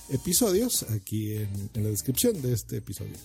episodios 0.09 0.83
aquí 0.83 1.33
en, 1.33 1.69
en 1.73 1.83
la 1.83 1.89
descripción 1.89 2.41
de 2.41 2.53
este 2.53 2.77
episodio. 2.77 3.15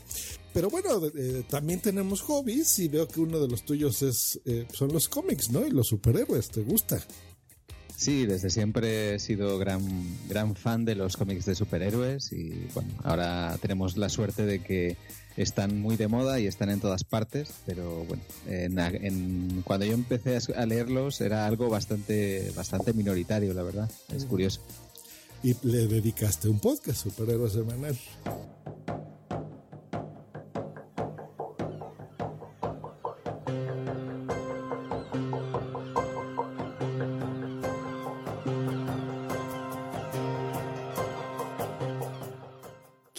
Pero 0.56 0.70
bueno, 0.70 0.88
eh, 1.14 1.44
también 1.50 1.80
tenemos 1.80 2.22
hobbies 2.22 2.78
y 2.78 2.88
veo 2.88 3.06
que 3.06 3.20
uno 3.20 3.40
de 3.40 3.48
los 3.48 3.64
tuyos 3.64 4.00
es 4.02 4.40
eh, 4.46 4.66
son 4.72 4.92
los 4.92 5.08
cómics, 5.08 5.50
¿no? 5.50 5.66
Y 5.66 5.70
los 5.70 5.88
superhéroes, 5.88 6.48
¿te 6.48 6.62
gusta? 6.62 7.04
Sí, 7.96 8.26
desde 8.26 8.50
siempre 8.50 9.14
he 9.14 9.18
sido 9.18 9.58
gran, 9.58 9.80
gran 10.28 10.54
fan 10.54 10.84
de 10.84 10.94
los 10.94 11.16
cómics 11.16 11.46
de 11.46 11.54
superhéroes 11.54 12.30
y 12.32 12.68
bueno, 12.74 12.90
ahora 13.02 13.56
tenemos 13.60 13.96
la 13.96 14.10
suerte 14.10 14.44
de 14.44 14.62
que 14.62 14.96
están 15.36 15.80
muy 15.80 15.96
de 15.96 16.06
moda 16.06 16.38
y 16.38 16.46
están 16.46 16.68
en 16.70 16.80
todas 16.80 17.04
partes, 17.04 17.50
pero 17.64 18.04
bueno, 18.04 18.22
en, 18.46 18.78
en, 18.78 19.62
cuando 19.64 19.86
yo 19.86 19.94
empecé 19.94 20.38
a 20.54 20.66
leerlos 20.66 21.20
era 21.22 21.46
algo 21.46 21.70
bastante, 21.70 22.52
bastante 22.54 22.92
minoritario, 22.92 23.54
la 23.54 23.62
verdad, 23.62 23.90
es 24.14 24.26
curioso. 24.26 24.60
Y 25.42 25.54
le 25.62 25.86
dedicaste 25.86 26.48
un 26.48 26.58
podcast, 26.58 27.02
Superhéroes 27.02 27.52
Semanal. 27.52 27.96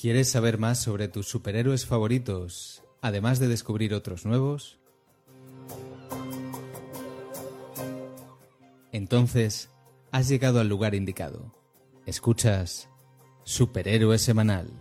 ¿Quieres 0.08 0.30
saber 0.30 0.58
más 0.58 0.80
sobre 0.80 1.10
tus 1.10 1.28
superhéroes 1.28 1.86
favoritos, 1.86 2.82
además 3.02 3.40
de 3.40 3.50
descubrir 3.50 3.94
otros 3.94 4.26
nuevos? 4.26 4.78
Entonces, 8.94 9.70
has 10.12 10.30
llegado 10.30 10.62
al 10.62 10.70
lugar 10.70 10.96
indicado. 10.96 11.54
Escuchas 12.06 12.88
Superhéroe 13.44 14.18
Semanal. 14.18 14.72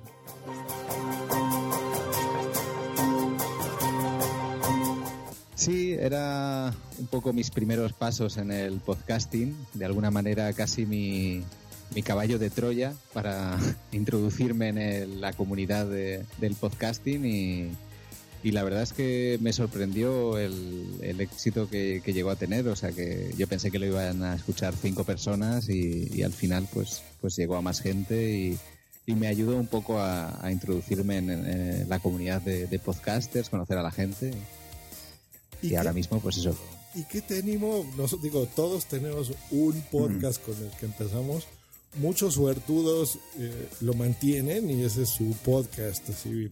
Sí, 5.57 5.95
era 5.95 6.73
un 7.01 7.09
poco 7.09 7.33
mis 7.33 7.51
primeros 7.51 7.93
pasos 7.93 8.37
en 8.37 8.53
el 8.53 8.79
podcasting, 8.79 9.57
de 9.75 9.87
alguna 9.87 10.13
manera 10.13 10.53
casi 10.53 10.87
mi, 10.87 11.43
mi 11.95 12.03
caballo 12.03 12.39
de 12.39 12.51
Troya 12.51 12.95
para 13.13 13.59
introducirme 13.93 14.69
en 14.69 14.79
el, 14.79 15.21
la 15.21 15.33
comunidad 15.33 15.87
de, 15.87 16.25
del 16.39 16.55
podcasting 16.55 17.25
y, 17.25 17.71
y, 18.43 18.51
la 18.51 18.63
verdad 18.65 18.83
es 18.83 18.93
que 18.93 19.39
me 19.41 19.53
sorprendió 19.53 20.39
el, 20.39 20.99
el 21.01 21.21
éxito 21.21 21.69
que, 21.69 22.03
que, 22.05 22.13
llegó 22.13 22.31
a 22.31 22.37
tener. 22.37 22.69
O 22.69 22.77
sea 22.77 22.93
que 22.93 23.33
yo 23.37 23.47
pensé 23.47 23.71
que 23.71 23.79
lo 23.79 23.87
iban 23.87 24.23
a 24.23 24.35
escuchar 24.35 24.75
cinco 24.75 25.05
personas 25.05 25.69
y, 25.69 26.09
y 26.13 26.23
al 26.23 26.33
final 26.33 26.69
pues, 26.73 27.03
pues 27.21 27.37
llegó 27.37 27.57
a 27.57 27.63
más 27.63 27.81
gente 27.81 28.31
y, 28.31 28.59
y 29.07 29.15
me 29.15 29.29
ayudó 29.29 29.57
un 29.57 29.69
poco 29.69 29.99
a, 29.99 30.45
a 30.45 30.51
introducirme 30.51 31.19
en, 31.19 31.31
en, 31.31 31.89
la 31.89 32.01
comunidad 32.01 32.43
de, 32.43 32.67
de, 32.67 32.79
podcasters, 32.79 33.49
conocer 33.49 33.79
a 33.79 33.83
la 33.83 33.93
gente. 33.93 34.33
Y, 35.63 35.75
ahora 35.77 35.93
mismo 35.93 36.21
pues 36.21 36.37
eso. 36.37 36.57
¿Y 36.95 37.05
qué 37.05 37.21
te 37.21 37.39
animo? 37.39 37.85
Nos, 37.97 38.21
digo, 38.21 38.47
todos 38.55 38.87
tenemos 38.87 39.33
un 39.51 39.81
podcast 39.91 40.43
mm. 40.43 40.51
con 40.51 40.65
el 40.65 40.71
que 40.73 40.87
empezamos 40.87 41.47
muchos 41.95 42.35
suertudos 42.35 43.19
eh, 43.39 43.69
lo 43.81 43.95
mantienen 43.95 44.71
y 44.71 44.83
ese 44.83 45.03
es 45.03 45.11
su 45.11 45.31
podcast 45.45 46.09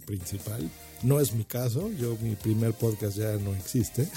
principal. 0.06 0.70
No 1.02 1.20
es 1.20 1.34
mi 1.34 1.44
caso, 1.44 1.90
yo 1.92 2.16
mi 2.22 2.34
primer 2.34 2.72
podcast 2.72 3.18
ya 3.18 3.32
no 3.36 3.54
existe, 3.54 4.08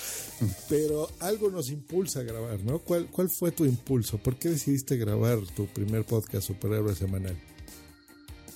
pero 0.68 1.10
algo 1.20 1.50
nos 1.50 1.70
impulsa 1.70 2.20
a 2.20 2.22
grabar, 2.22 2.60
¿no? 2.60 2.78
¿Cuál, 2.78 3.06
¿Cuál 3.10 3.28
fue 3.28 3.52
tu 3.52 3.66
impulso? 3.66 4.18
¿Por 4.18 4.36
qué 4.36 4.48
decidiste 4.48 4.96
grabar 4.96 5.40
tu 5.54 5.66
primer 5.66 6.04
podcast 6.04 6.46
Superhéroe 6.46 6.94
Semanal? 6.94 7.36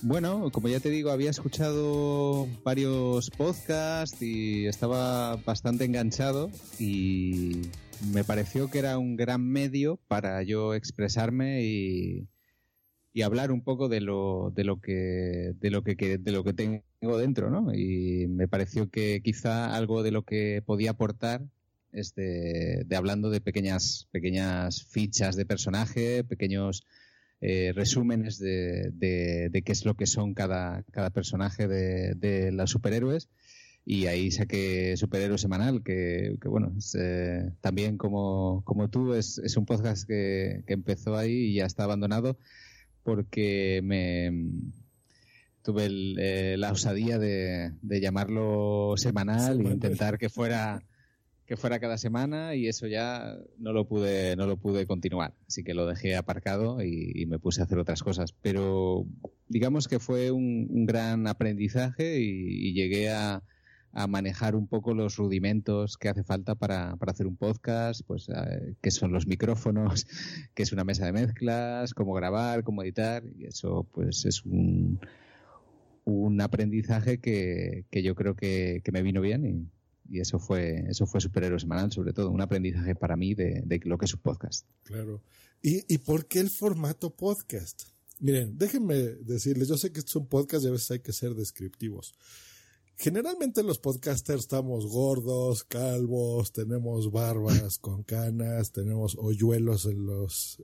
Bueno, 0.01 0.51
como 0.51 0.67
ya 0.67 0.79
te 0.79 0.89
digo, 0.89 1.09
había 1.09 1.31
escuchado 1.31 2.47
varios 2.63 3.29
podcasts 3.31 4.21
y 4.21 4.67
estaba 4.67 5.37
bastante 5.37 5.85
enganchado 5.85 6.51
y 6.77 7.61
me 8.11 8.23
pareció 8.23 8.69
que 8.69 8.79
era 8.79 8.97
un 8.97 9.15
gran 9.15 9.47
medio 9.47 9.99
para 10.07 10.41
yo 10.43 10.73
expresarme 10.73 11.63
y, 11.63 12.27
y 13.13 13.21
hablar 13.23 13.51
un 13.51 13.63
poco 13.63 13.89
de 13.89 14.01
lo, 14.01 14.51
de 14.55 14.63
lo 14.63 14.79
que 14.79 15.53
de 15.59 15.71
lo 15.71 15.83
que, 15.83 15.95
de 16.17 16.31
lo 16.31 16.43
que 16.43 16.53
tengo 16.53 17.17
dentro, 17.17 17.49
¿no? 17.49 17.73
Y 17.73 18.27
me 18.27 18.47
pareció 18.47 18.89
que 18.89 19.21
quizá 19.23 19.75
algo 19.75 20.03
de 20.03 20.11
lo 20.11 20.23
que 20.23 20.61
podía 20.65 20.91
aportar 20.91 21.45
es 21.91 22.13
de, 22.15 22.85
hablando 22.95 23.29
de 23.29 23.41
pequeñas 23.41 24.07
pequeñas 24.11 24.83
fichas 24.83 25.35
de 25.35 25.45
personaje, 25.45 26.23
pequeños 26.23 26.83
eh, 27.41 27.71
resúmenes 27.75 28.39
de, 28.39 28.91
de, 28.93 29.49
de, 29.49 29.61
qué 29.61 29.71
es 29.71 29.85
lo 29.85 29.95
que 29.95 30.05
son 30.07 30.33
cada, 30.33 30.83
cada 30.91 31.09
personaje 31.09 31.67
de, 31.67 32.13
de 32.15 32.51
los 32.51 32.71
superhéroes 32.71 33.29
y 33.89 34.07
ahí 34.07 34.31
saqué 34.31 34.97
Superhéroe 34.97 35.37
Semanal, 35.37 35.81
que, 35.81 36.35
que 36.41 36.49
bueno, 36.49 36.73
es, 36.77 36.93
eh, 36.99 37.53
también 37.61 37.97
como, 37.97 38.61
como 38.65 38.89
tú, 38.89 39.13
es, 39.13 39.37
es 39.37 39.55
un 39.55 39.65
podcast 39.65 40.05
que, 40.05 40.61
que, 40.67 40.73
empezó 40.73 41.15
ahí 41.15 41.31
y 41.31 41.53
ya 41.53 41.65
está 41.65 41.85
abandonado 41.85 42.37
porque 43.03 43.79
me 43.85 44.29
tuve 45.61 45.85
el, 45.85 46.17
eh, 46.19 46.55
la 46.57 46.73
osadía 46.73 47.17
de, 47.17 47.71
de 47.81 48.01
llamarlo 48.01 48.95
semanal 48.97 49.61
e 49.61 49.69
intentar 49.69 50.17
que 50.17 50.27
fuera 50.27 50.83
que 51.45 51.55
fuera 51.55 51.79
cada 51.79 51.97
semana 51.97 52.55
y 52.55 52.67
eso 52.67 52.87
ya 52.87 53.37
no 53.57 53.71
lo 53.71 53.87
pude 53.87 54.35
no 54.35 54.47
lo 54.47 54.57
pude 54.57 54.85
continuar. 54.85 55.33
Así 55.47 55.63
que 55.63 55.73
lo 55.73 55.85
dejé 55.85 56.17
aparcado 56.17 56.83
y, 56.83 57.13
y 57.15 57.25
me 57.25 57.39
puse 57.39 57.61
a 57.61 57.63
hacer 57.63 57.79
otras 57.79 58.03
cosas. 58.03 58.33
Pero 58.41 59.05
digamos 59.47 59.87
que 59.87 59.99
fue 59.99 60.31
un, 60.31 60.67
un 60.69 60.85
gran 60.85 61.25
aprendizaje 61.25 62.19
y, 62.19 62.67
y 62.67 62.73
llegué 62.73 63.11
a, 63.11 63.43
a 63.97 64.05
manejar 64.05 64.55
un 64.55 64.67
poco 64.67 64.93
los 64.93 65.15
rudimentos 65.15 65.97
que 65.97 66.07
hace 66.07 66.23
falta 66.23 66.53
para, 66.53 66.95
para 66.97 67.13
hacer 67.13 67.25
un 67.25 67.35
podcast, 67.35 68.01
pues 68.05 68.29
eh, 68.29 68.91
son 68.91 69.11
los 69.11 69.25
micrófonos, 69.25 70.05
qué 70.53 70.61
es 70.61 70.71
una 70.71 70.83
mesa 70.83 71.07
de 71.07 71.13
mezclas, 71.13 71.95
cómo 71.95 72.13
grabar, 72.13 72.63
cómo 72.63 72.83
editar, 72.83 73.23
y 73.25 73.45
eso 73.45 73.87
pues 73.91 74.23
es 74.25 74.45
un, 74.45 74.99
un 76.05 76.39
aprendizaje 76.41 77.19
que, 77.19 77.85
que 77.89 78.03
yo 78.03 78.13
creo 78.13 78.35
que, 78.35 78.81
que, 78.83 78.91
me 78.91 79.01
vino 79.01 79.19
bien 79.19 79.45
y, 79.47 80.15
y, 80.15 80.19
eso 80.19 80.37
fue 80.37 80.85
eso 80.87 81.07
fue 81.07 81.19
Superhéroe 81.19 81.59
Semanal, 81.59 81.91
sobre 81.91 82.13
todo, 82.13 82.29
un 82.29 82.41
aprendizaje 82.41 82.93
para 82.93 83.15
mí 83.15 83.33
de, 83.33 83.63
de 83.65 83.81
lo 83.83 83.97
que 83.97 84.05
es 84.05 84.13
un 84.13 84.21
podcast. 84.21 84.67
Claro. 84.83 85.23
¿Y, 85.63 85.91
¿Y 85.91 85.97
por 85.97 86.27
qué 86.27 86.39
el 86.39 86.51
formato 86.51 87.15
podcast? 87.15 87.81
Miren, 88.19 88.59
déjenme 88.59 88.95
decirles, 88.95 89.69
yo 89.69 89.77
sé 89.77 89.91
que 89.91 90.01
es 90.01 90.15
un 90.15 90.27
podcast 90.27 90.65
y 90.65 90.67
a 90.67 90.71
veces 90.71 90.91
hay 90.91 90.99
que 90.99 91.13
ser 91.13 91.33
descriptivos. 91.33 92.13
Generalmente 92.99 93.61
los 93.61 93.77
podcasters 93.77 94.41
estamos 94.41 94.87
gordos, 94.87 95.63
calvos, 95.63 96.51
tenemos 96.51 97.11
barbas 97.11 97.77
con 97.81 98.01
canas, 98.01 98.71
tenemos 98.71 99.15
hoyuelos 99.19 99.85
en 99.85 100.07
los, 100.07 100.57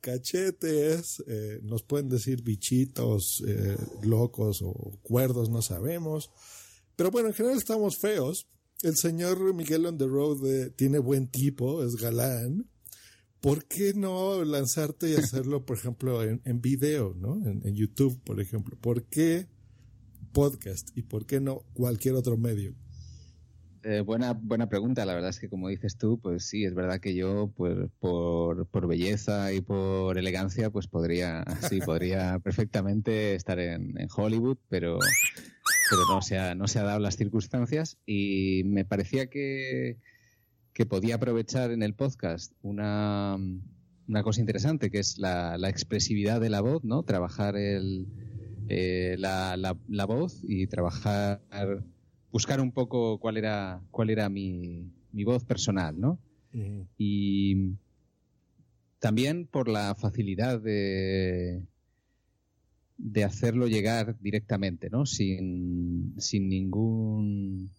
cachetes, 0.00 1.22
eh, 1.26 1.60
nos 1.62 1.82
pueden 1.82 2.08
decir 2.08 2.42
bichitos, 2.42 3.44
eh, 3.46 3.76
locos 4.02 4.62
o 4.62 4.72
cuerdos, 5.02 5.50
no 5.50 5.60
sabemos. 5.60 6.30
Pero 6.96 7.10
bueno, 7.10 7.28
en 7.28 7.34
general 7.34 7.58
estamos 7.58 7.98
feos. 7.98 8.48
El 8.82 8.96
señor 8.96 9.52
Miguel 9.52 9.84
on 9.84 9.98
the 9.98 10.06
road 10.06 10.46
eh, 10.46 10.70
tiene 10.70 11.00
buen 11.00 11.28
tipo, 11.28 11.84
es 11.84 11.96
galán. 11.96 12.66
¿Por 13.42 13.66
qué 13.66 13.92
no 13.92 14.42
lanzarte 14.42 15.10
y 15.10 15.16
hacerlo, 15.16 15.66
por 15.66 15.76
ejemplo, 15.76 16.22
en, 16.22 16.60
video, 16.60 17.14
¿no? 17.14 17.42
En 17.46 17.74
YouTube, 17.74 18.20
por 18.22 18.38
ejemplo. 18.38 18.76
¿Por 18.78 19.04
qué 19.04 19.48
podcast 20.32 20.90
y 20.96 21.02
por 21.02 21.26
qué 21.26 21.40
no 21.40 21.64
cualquier 21.74 22.14
otro 22.14 22.36
medio? 22.36 22.74
Eh, 23.82 24.00
buena, 24.00 24.34
buena 24.34 24.68
pregunta. 24.68 25.06
La 25.06 25.14
verdad 25.14 25.30
es 25.30 25.40
que 25.40 25.48
como 25.48 25.68
dices 25.68 25.96
tú, 25.96 26.20
pues 26.20 26.44
sí, 26.44 26.64
es 26.64 26.74
verdad 26.74 27.00
que 27.00 27.14
yo, 27.14 27.50
pues, 27.56 27.88
por, 27.98 28.66
por 28.66 28.86
belleza 28.86 29.52
y 29.52 29.62
por 29.62 30.18
elegancia, 30.18 30.70
pues 30.70 30.86
podría, 30.86 31.44
sí, 31.70 31.80
podría 31.80 32.38
perfectamente 32.40 33.34
estar 33.34 33.58
en, 33.58 33.98
en 33.98 34.08
Hollywood, 34.14 34.58
pero, 34.68 34.98
pero 35.90 36.02
no 36.10 36.20
se 36.20 36.38
ha, 36.38 36.54
no 36.54 36.68
se 36.68 36.78
ha 36.78 36.82
dado 36.82 36.98
las 36.98 37.16
circunstancias 37.16 37.96
y 38.04 38.62
me 38.66 38.84
parecía 38.84 39.28
que, 39.28 39.96
que 40.74 40.84
podía 40.84 41.14
aprovechar 41.14 41.70
en 41.70 41.82
el 41.82 41.94
podcast 41.94 42.52
una, 42.60 43.38
una 44.08 44.22
cosa 44.22 44.40
interesante, 44.40 44.90
que 44.90 44.98
es 44.98 45.16
la, 45.16 45.56
la 45.56 45.70
expresividad 45.70 46.40
de 46.40 46.50
la 46.50 46.60
voz, 46.60 46.84
¿no? 46.84 47.02
Trabajar 47.02 47.56
el, 47.56 48.06
eh, 48.72 49.16
la, 49.18 49.56
la, 49.56 49.76
la, 49.88 50.04
voz 50.06 50.42
y 50.44 50.68
trabajar, 50.68 51.42
buscar 52.30 52.60
un 52.60 52.70
poco 52.70 53.18
cuál 53.18 53.36
era, 53.36 53.82
cuál 53.90 54.10
era 54.10 54.28
mi, 54.28 54.92
mi 55.10 55.24
voz 55.24 55.44
personal, 55.44 55.98
¿no? 55.98 56.20
Y 56.96 57.74
también 59.00 59.48
por 59.48 59.68
la 59.68 59.96
facilidad 59.96 60.60
de, 60.60 61.64
de 62.96 63.24
hacerlo 63.24 63.66
llegar 63.66 64.16
directamente, 64.20 64.88
¿no? 64.88 65.04
Sin, 65.04 66.14
sin 66.18 66.48
ningún 66.48 67.72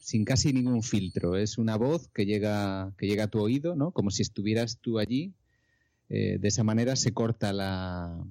sin 0.00 0.24
casi 0.24 0.54
ningún 0.54 0.82
filtro. 0.82 1.36
Es 1.36 1.58
una 1.58 1.76
voz 1.76 2.08
que 2.08 2.24
llega, 2.24 2.94
que 2.96 3.06
llega 3.06 3.24
a 3.24 3.28
tu 3.28 3.40
oído, 3.40 3.76
¿no? 3.76 3.90
Como 3.90 4.10
si 4.10 4.22
estuvieras 4.22 4.78
tú 4.80 4.98
allí. 4.98 5.34
Eh, 6.08 6.38
de 6.40 6.48
esa 6.48 6.64
manera 6.64 6.96
se 6.96 7.12
corta 7.12 7.52
la, 7.52 8.24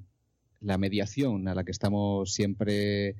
la 0.65 0.77
mediación 0.77 1.47
a 1.47 1.55
la 1.55 1.63
que 1.63 1.71
estamos 1.71 2.33
siempre 2.33 3.15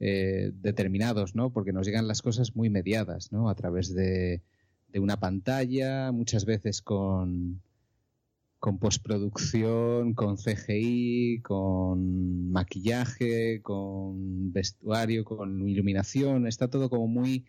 eh, 0.00 0.50
determinados, 0.54 1.34
¿no? 1.34 1.52
Porque 1.52 1.72
nos 1.72 1.86
llegan 1.86 2.08
las 2.08 2.20
cosas 2.20 2.56
muy 2.56 2.68
mediadas, 2.68 3.32
¿no? 3.32 3.48
A 3.48 3.54
través 3.54 3.94
de, 3.94 4.42
de 4.88 4.98
una 4.98 5.20
pantalla, 5.20 6.10
muchas 6.10 6.44
veces 6.44 6.82
con, 6.82 7.62
con 8.58 8.78
postproducción, 8.78 10.14
con 10.14 10.36
CGI, 10.36 11.40
con 11.42 12.50
maquillaje, 12.50 13.62
con 13.62 14.52
vestuario, 14.52 15.24
con 15.24 15.68
iluminación, 15.68 16.46
está 16.46 16.68
todo 16.68 16.90
como 16.90 17.06
muy 17.06 17.44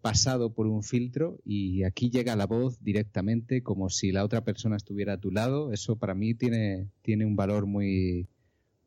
pasado 0.00 0.54
por 0.54 0.66
un 0.66 0.82
filtro 0.82 1.38
y 1.44 1.82
aquí 1.82 2.08
llega 2.08 2.34
la 2.34 2.46
voz 2.46 2.82
directamente 2.82 3.62
como 3.62 3.90
si 3.90 4.12
la 4.12 4.24
otra 4.24 4.44
persona 4.44 4.76
estuviera 4.76 5.14
a 5.14 5.20
tu 5.20 5.30
lado. 5.30 5.72
Eso 5.72 5.96
para 5.96 6.14
mí 6.14 6.34
tiene, 6.34 6.88
tiene 7.02 7.26
un 7.26 7.36
valor 7.36 7.66
muy, 7.66 8.26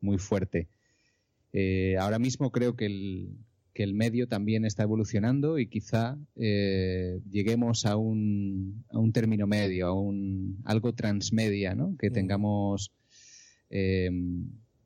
muy 0.04 0.18
fuerte. 0.18 0.68
Eh, 1.52 1.96
ahora 1.98 2.18
mismo 2.18 2.52
creo 2.52 2.76
que 2.76 2.86
el, 2.86 3.38
que 3.72 3.82
el 3.82 3.94
medio 3.94 4.28
también 4.28 4.64
está 4.64 4.84
evolucionando 4.84 5.58
y 5.58 5.66
quizá 5.66 6.16
eh, 6.36 7.20
lleguemos 7.30 7.86
a 7.86 7.96
un, 7.96 8.84
a 8.90 8.98
un 8.98 9.12
término 9.12 9.46
medio, 9.46 9.88
a 9.88 9.92
un 9.92 10.60
algo 10.64 10.94
transmedia, 10.94 11.74
¿no? 11.74 11.96
Que 11.96 12.10
tengamos 12.10 12.92
eh, 13.70 14.10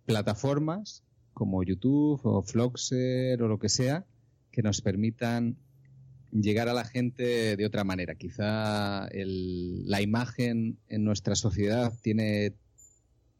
plataformas 0.06 1.04
como 1.34 1.62
YouTube 1.62 2.20
o 2.24 2.42
Floxer 2.42 3.42
o 3.42 3.48
lo 3.48 3.58
que 3.58 3.68
sea 3.68 4.06
que 4.50 4.62
nos 4.62 4.80
permitan 4.80 5.56
llegar 6.32 6.68
a 6.68 6.74
la 6.74 6.84
gente 6.84 7.56
de 7.56 7.66
otra 7.66 7.84
manera. 7.84 8.14
Quizá 8.14 9.06
el, 9.08 9.86
la 9.88 10.00
imagen 10.02 10.78
en 10.88 11.04
nuestra 11.04 11.36
sociedad 11.36 11.92
tiene 12.02 12.54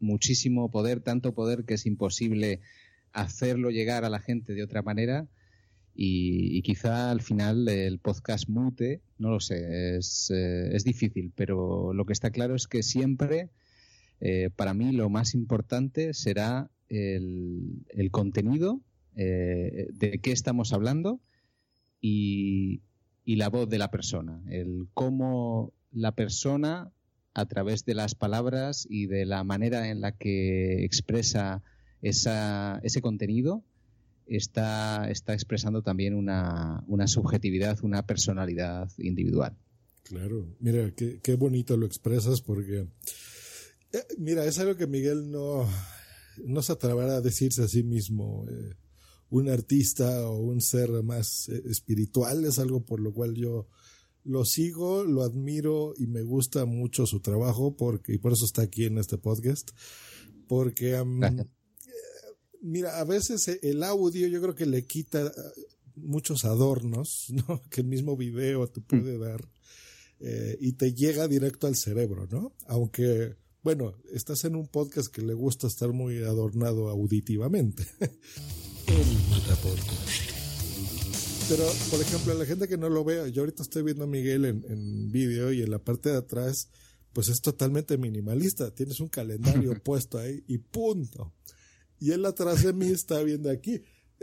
muchísimo 0.01 0.71
poder, 0.71 1.01
tanto 1.01 1.35
poder 1.35 1.65
que 1.65 1.75
es 1.75 1.87
imposible 1.87 2.61
hacerlo 3.13 3.71
llegar 3.71 4.05
a 4.05 4.11
la 4.11 4.21
gente 4.21 4.55
de 4.55 4.63
otra 4.63 4.83
manera. 4.83 5.27
Y, 5.95 6.57
y 6.57 6.63
quizá 6.63 7.11
al 7.11 7.23
final 7.23 7.69
el 7.69 7.99
podcast 7.99 8.49
mute, 8.49 9.01
no 9.19 9.31
lo 9.31 9.41
sé, 9.41 9.97
es, 9.97 10.31
eh, 10.33 10.71
es 10.73 10.85
difícil, 10.85 11.33
pero 11.35 11.93
lo 11.93 12.05
que 12.05 12.13
está 12.13 12.31
claro 12.31 12.55
es 12.55 12.69
que 12.69 12.85
siempre, 12.85 13.51
eh, 14.21 14.51
para 14.55 14.75
mí, 14.75 14.93
lo 14.93 15.11
más 15.11 15.35
importante 15.35 16.15
será 16.15 16.71
el, 16.89 17.85
el 17.89 18.11
contenido, 18.13 18.81
eh, 19.17 19.89
de 19.93 20.21
qué 20.21 20.31
estamos 20.31 20.73
hablando 20.73 21.21
y, 22.01 22.83
y 23.25 23.35
la 23.35 23.49
voz 23.49 23.69
de 23.69 23.79
la 23.79 23.91
persona, 23.91 24.41
el 24.49 24.87
cómo 24.95 25.73
la 25.91 26.13
persona 26.13 26.93
a 27.39 27.47
través 27.47 27.85
de 27.85 27.95
las 27.95 28.15
palabras 28.15 28.87
y 28.91 29.07
de 29.07 29.25
la 29.25 29.45
manera 29.45 29.91
en 29.91 30.01
la 30.01 30.13
que 30.13 30.85
expresa 30.85 31.63
esa, 32.03 32.81
ese 32.83 33.01
contenido, 33.01 33.65
está, 34.27 35.09
está 35.11 35.35
expresando 35.35 35.83
también 35.83 36.15
una, 36.15 36.83
una 36.87 37.07
subjetividad, 37.07 37.79
una 37.83 38.05
personalidad 38.07 38.91
individual. 38.99 39.57
Claro, 40.03 40.57
mira, 40.59 40.91
qué, 40.95 41.21
qué 41.23 41.37
bonito 41.37 41.77
lo 41.77 41.87
expresas 41.87 42.41
porque, 42.41 42.89
eh, 43.93 44.05
mira, 44.19 44.45
es 44.45 44.59
algo 44.59 44.77
que 44.77 44.87
Miguel 44.87 45.31
no, 45.31 45.69
no 46.45 46.63
se 46.63 46.73
atreverá 46.73 47.17
a 47.17 47.21
decirse 47.21 47.63
a 47.63 47.69
sí 47.69 47.83
mismo. 47.83 48.47
Eh, 48.51 48.75
un 49.31 49.49
artista 49.49 50.27
o 50.29 50.39
un 50.39 50.61
ser 50.61 50.91
más 51.03 51.49
eh, 51.51 51.63
espiritual 51.67 52.45
es 52.45 52.59
algo 52.59 52.85
por 52.85 53.01
lo 53.01 53.13
cual 53.13 53.35
yo 53.35 53.69
lo 54.29 54.45
sigo, 54.45 55.05
lo 55.05 55.23
admiro 55.23 55.95
y 55.97 56.07
me 56.07 56.23
gusta 56.23 56.67
mucho 56.67 57.07
su 57.07 57.21
trabajo 57.21 57.77
porque 57.77 58.13
y 58.13 58.19
por 58.19 58.33
eso 58.33 58.45
está 58.45 58.61
aquí 58.61 58.85
en 58.85 58.99
este 58.99 59.17
podcast 59.17 59.71
porque 60.47 61.01
um, 61.01 61.21
mira 62.61 63.01
a 63.01 63.05
veces 63.05 63.49
el 63.63 63.83
audio 63.83 64.29
yo 64.29 64.43
creo 64.43 64.55
que 64.55 64.67
le 64.67 64.87
quita 64.87 65.33
muchos 65.97 66.45
adornos 66.45 67.29
no 67.31 67.63
que 67.71 67.81
el 67.81 67.87
mismo 67.87 68.19
video 68.19 68.69
te 68.69 68.83
puede 68.83 69.17
dar 69.17 69.49
eh, 70.21 70.59
y 70.61 70.73
te 70.73 70.93
llega 70.93 71.27
directo 71.27 71.67
al 71.67 71.77
cerebro 71.77 72.29
no 72.31 72.55
aunque 72.67 73.35
bueno 73.63 73.95
estás 74.13 74.45
en 74.45 74.57
un 74.57 74.69
podcast 74.69 75.09
que 75.09 75.23
le 75.23 75.33
gusta 75.33 75.69
estar 75.69 75.95
muy 75.95 76.19
adornado 76.19 76.91
auditivamente 76.91 77.87
pero, 81.49 81.65
por 81.91 82.01
ejemplo, 82.01 82.35
la 82.35 82.45
gente 82.45 82.69
que 82.69 82.77
no 82.77 82.89
lo 82.89 83.05
vea, 83.05 83.29
yo 83.29 83.43
ahorita 83.43 83.63
estoy 83.63 83.83
viendo 83.83 84.05
a 84.05 84.07
Miguel 84.07 84.45
en, 84.45 84.65
en 84.69 85.11
vídeo 85.11 85.53
y 85.53 85.63
en 85.63 85.71
la 85.71 85.79
parte 85.79 86.11
de 86.11 86.17
atrás, 86.17 86.69
pues 87.13 87.29
es 87.29 87.41
totalmente 87.41 87.97
minimalista. 87.97 88.75
Tienes 88.75 89.01
un 89.01 89.09
calendario 89.09 89.73
puesto 89.83 90.19
ahí 90.19 90.45
y 90.47 90.59
punto. 90.59 91.33
Y 92.01 92.13
él 92.13 92.25
atrás 92.27 92.63
de 92.63 92.73
mí 92.73 92.89
está 92.89 93.23
viendo 93.23 93.51
aquí 93.51 93.83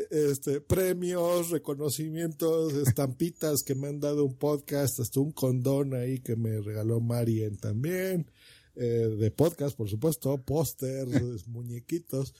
este 0.09 0.61
premios, 0.61 1.49
reconocimientos, 1.49 2.73
estampitas 2.73 3.63
que 3.63 3.75
me 3.75 3.87
han 3.87 3.99
dado 3.99 4.25
un 4.25 4.35
podcast, 4.35 4.99
hasta 4.99 5.19
un 5.19 5.31
condón 5.31 5.93
ahí 5.93 6.19
que 6.19 6.35
me 6.35 6.59
regaló 6.61 6.99
Marien 6.99 7.57
también, 7.57 8.29
eh, 8.75 9.15
de 9.17 9.31
podcast, 9.31 9.75
por 9.75 9.89
supuesto, 9.89 10.37
pósters, 10.43 11.47
muñequitos. 11.47 12.33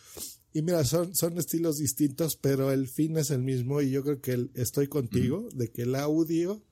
Y 0.56 0.62
mira, 0.62 0.86
son, 0.86 1.14
son 1.14 1.38
estilos 1.38 1.80
distintos, 1.80 2.38
pero 2.38 2.72
el 2.72 2.88
fin 2.88 3.18
es 3.18 3.30
el 3.30 3.42
mismo 3.42 3.82
y 3.82 3.92
yo 3.92 4.04
creo 4.04 4.22
que 4.22 4.32
el, 4.32 4.52
estoy 4.54 4.88
contigo 4.88 5.50
de 5.54 5.70
que 5.70 5.82
el 5.82 5.96
audio, 5.96 6.64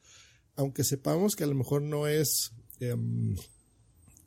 aunque 0.56 0.86
sepamos 0.86 1.36
que 1.36 1.44
a 1.44 1.48
lo 1.48 1.56
mejor 1.56 1.82
no 1.82 2.08
es 2.08 2.54
eh, 2.80 2.96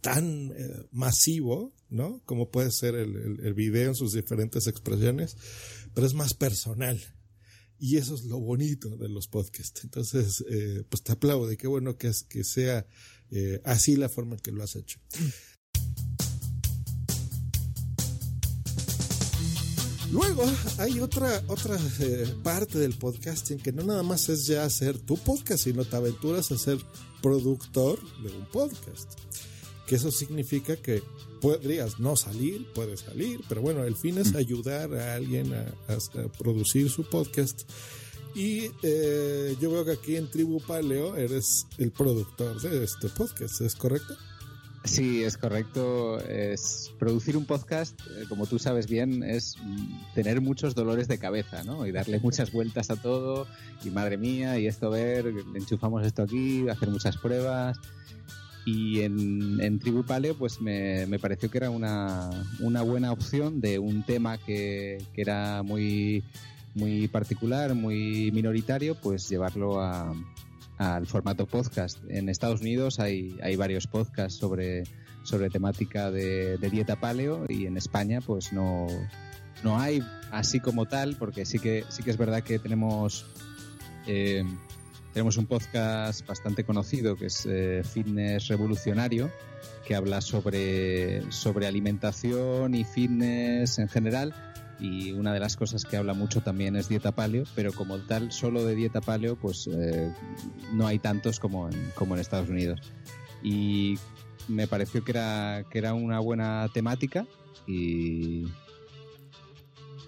tan 0.03 0.53
eh, 0.55 0.87
masivo, 0.93 1.73
¿no? 1.89 2.21
Como 2.27 2.51
puede 2.51 2.71
ser 2.71 2.97
el, 2.97 3.17
el, 3.17 3.47
el, 3.47 3.55
video 3.55 3.89
en 3.89 3.95
sus 3.95 4.13
diferentes 4.13 4.67
expresiones, 4.67 5.39
pero 5.95 6.07
es 6.07 6.13
más 6.13 6.35
personal. 6.35 7.01
Y 7.79 7.97
eso 7.97 8.15
es 8.15 8.25
lo 8.25 8.39
bonito 8.39 8.95
de 8.99 9.09
los 9.09 9.27
podcasts. 9.27 9.85
Entonces, 9.85 10.45
eh, 10.51 10.85
pues 10.87 11.03
te 11.03 11.13
aplaudo 11.13 11.51
y 11.51 11.57
qué 11.57 11.67
bueno 11.67 11.97
que, 11.97 12.09
es, 12.09 12.25
que 12.25 12.45
sea 12.45 12.87
eh, 13.31 13.63
así 13.65 13.97
la 13.97 14.11
forma 14.11 14.35
en 14.35 14.41
que 14.41 14.53
lo 14.53 14.63
has 14.63 14.77
hecho. 14.77 15.01
Luego 20.17 20.45
hay 20.79 20.99
otra, 21.01 21.43
otra 21.47 21.77
eh, 22.01 22.27
parte 22.43 22.79
del 22.79 22.95
podcasting 22.95 23.59
que 23.59 23.71
no 23.71 23.83
nada 23.83 24.03
más 24.03 24.31
es 24.31 24.47
ya 24.47 24.65
hacer 24.65 24.99
tu 24.99 25.19
podcast, 25.19 25.65
sino 25.65 25.85
te 25.85 25.95
aventuras 25.95 26.51
a 26.51 26.57
ser 26.57 26.79
productor 27.21 28.01
de 28.23 28.35
un 28.35 28.47
podcast. 28.47 29.13
que 29.87 29.97
eso 29.97 30.11
significa 30.11 30.77
que 30.77 31.03
podrías 31.43 32.01
no 32.01 32.17
salir, 32.17 32.67
puedes 32.73 33.01
salir, 33.01 33.43
pero 33.47 33.61
bueno, 33.61 33.85
el 33.85 33.95
fin 33.95 34.17
es 34.17 34.35
ayudar 34.35 34.95
a 34.95 35.17
alguien 35.17 35.53
a, 35.53 35.67
producir 36.39 36.89
su 36.89 37.05
podcast. 37.05 37.69
Y 38.35 38.71
eh, 38.83 39.55
yo 39.61 39.71
veo 39.71 39.85
que 39.85 39.93
aquí 39.93 40.17
en 40.17 40.31
Tribu 40.31 40.63
Paleo 40.63 41.15
eres 41.15 41.67
el 41.77 41.93
productor 41.93 42.59
de 42.63 42.85
este 42.85 43.11
podcast, 43.11 43.61
¿es 43.61 43.75
correcto? 43.75 44.17
Sí, 44.87 45.25
es 45.25 45.37
correcto. 45.37 46.21
Es 46.21 46.93
producir 46.99 47.37
un 47.37 47.45
podcast, 47.45 48.01
eh, 48.03 48.25
como 48.29 48.47
tú 48.47 48.59
sabes 48.59 48.87
bien, 48.87 49.23
es 49.25 49.57
tener 50.15 50.41
muchos 50.41 50.75
dolores 50.75 51.09
de 51.09 51.19
cabeza, 51.19 51.65
¿no? 51.65 51.87
Y 51.87 51.93
darle 51.93 52.21
muchas 52.21 52.53
vueltas 52.53 52.91
a 52.91 52.97
todo. 52.97 53.47
Y 53.85 53.91
madre 53.91 54.17
mía, 54.17 54.59
y 54.59 54.67
esto 54.67 54.89
ver, 54.91 55.27
enchufamos 55.55 56.07
esto 56.07 56.23
aquí, 56.23 56.69
hacer 56.69 56.89
muchas 56.89 57.17
pruebas. 57.17 57.79
Y 58.65 59.01
en, 59.01 59.61
en 59.61 59.79
Tribu 59.81 60.05
Paleo, 60.05 60.37
pues 60.37 60.61
me, 60.61 61.07
me, 61.07 61.19
pareció 61.19 61.51
que 61.51 61.59
era 61.59 61.71
una, 61.71 62.31
una 62.61 62.83
buena 62.83 63.13
opción 63.13 63.61
de 63.61 63.79
un 63.79 64.05
tema 64.05 64.39
que, 64.39 65.05
que 65.13 65.21
era 65.21 65.63
muy, 65.63 66.23
muy 66.75 67.09
particular, 67.09 67.75
muy 67.75 68.31
minoritario, 68.33 68.95
pues 68.97 69.29
llevarlo 69.29 69.81
a, 69.81 70.15
al 70.79 71.07
formato 71.07 71.47
podcast. 71.47 71.99
En 72.09 72.29
Estados 72.29 72.61
Unidos 72.61 73.01
hay, 73.01 73.39
hay 73.43 73.57
varios 73.57 73.87
podcasts 73.87 74.39
sobre, 74.39 74.85
sobre 75.23 75.51
temática 75.51 76.11
de, 76.11 76.59
dieta 76.71 76.97
paleo 76.97 77.47
y 77.49 77.67
en 77.67 77.77
España 77.77 78.21
pues 78.21 78.53
no, 78.53 78.87
no 79.63 79.79
hay 79.79 80.03
así 80.31 80.61
como 80.61 80.87
tal, 80.87 81.17
porque 81.17 81.45
sí 81.45 81.59
que, 81.59 81.85
sí 81.89 82.03
que 82.03 82.11
es 82.11 82.17
verdad 82.17 82.43
que 82.43 82.59
tenemos, 82.59 83.27
eh, 84.07 84.45
tenemos 85.13 85.37
un 85.37 85.47
podcast 85.47 86.27
bastante 86.27 86.65
conocido 86.65 87.17
que 87.17 87.27
es 87.27 87.47
eh, 87.47 87.83
Fitness 87.85 88.49
Revolucionario, 88.49 89.31
que 89.87 89.95
habla 89.95 90.21
sobre, 90.21 91.31
sobre 91.33 91.67
alimentación 91.67 92.75
y 92.75 92.85
fitness 92.85 93.79
en 93.79 93.89
general 93.89 94.35
y 94.79 95.13
una 95.13 95.33
de 95.33 95.41
las 95.41 95.57
cosas 95.57 95.85
que 95.85 95.97
habla 95.97 96.15
mucho 96.15 96.43
también 96.43 96.77
es 96.77 96.89
dieta 96.89 97.13
paleo, 97.13 97.45
pero 97.55 97.73
como 97.73 97.99
tal, 97.99 98.33
solo 98.33 98.65
de 98.65 98.75
dieta 98.75 99.01
paleo, 99.01 99.37
pues 99.37 99.69
eh, 99.73 100.13
no 100.73 100.87
hay 100.87 100.99
tantos 100.99 101.41
como 101.41 101.69
en, 101.69 101.93
como 101.95 102.15
en 102.15 102.21
Estados 102.21 102.49
Unidos. 102.49 102.81
Y 103.43 103.99
me 104.49 104.67
pareció 104.67 105.03
que 105.03 105.13
era, 105.13 105.65
que 105.71 105.79
era 105.79 105.95
una 105.95 106.21
buena 106.21 106.69
temática 106.75 107.27
y, 107.67 108.45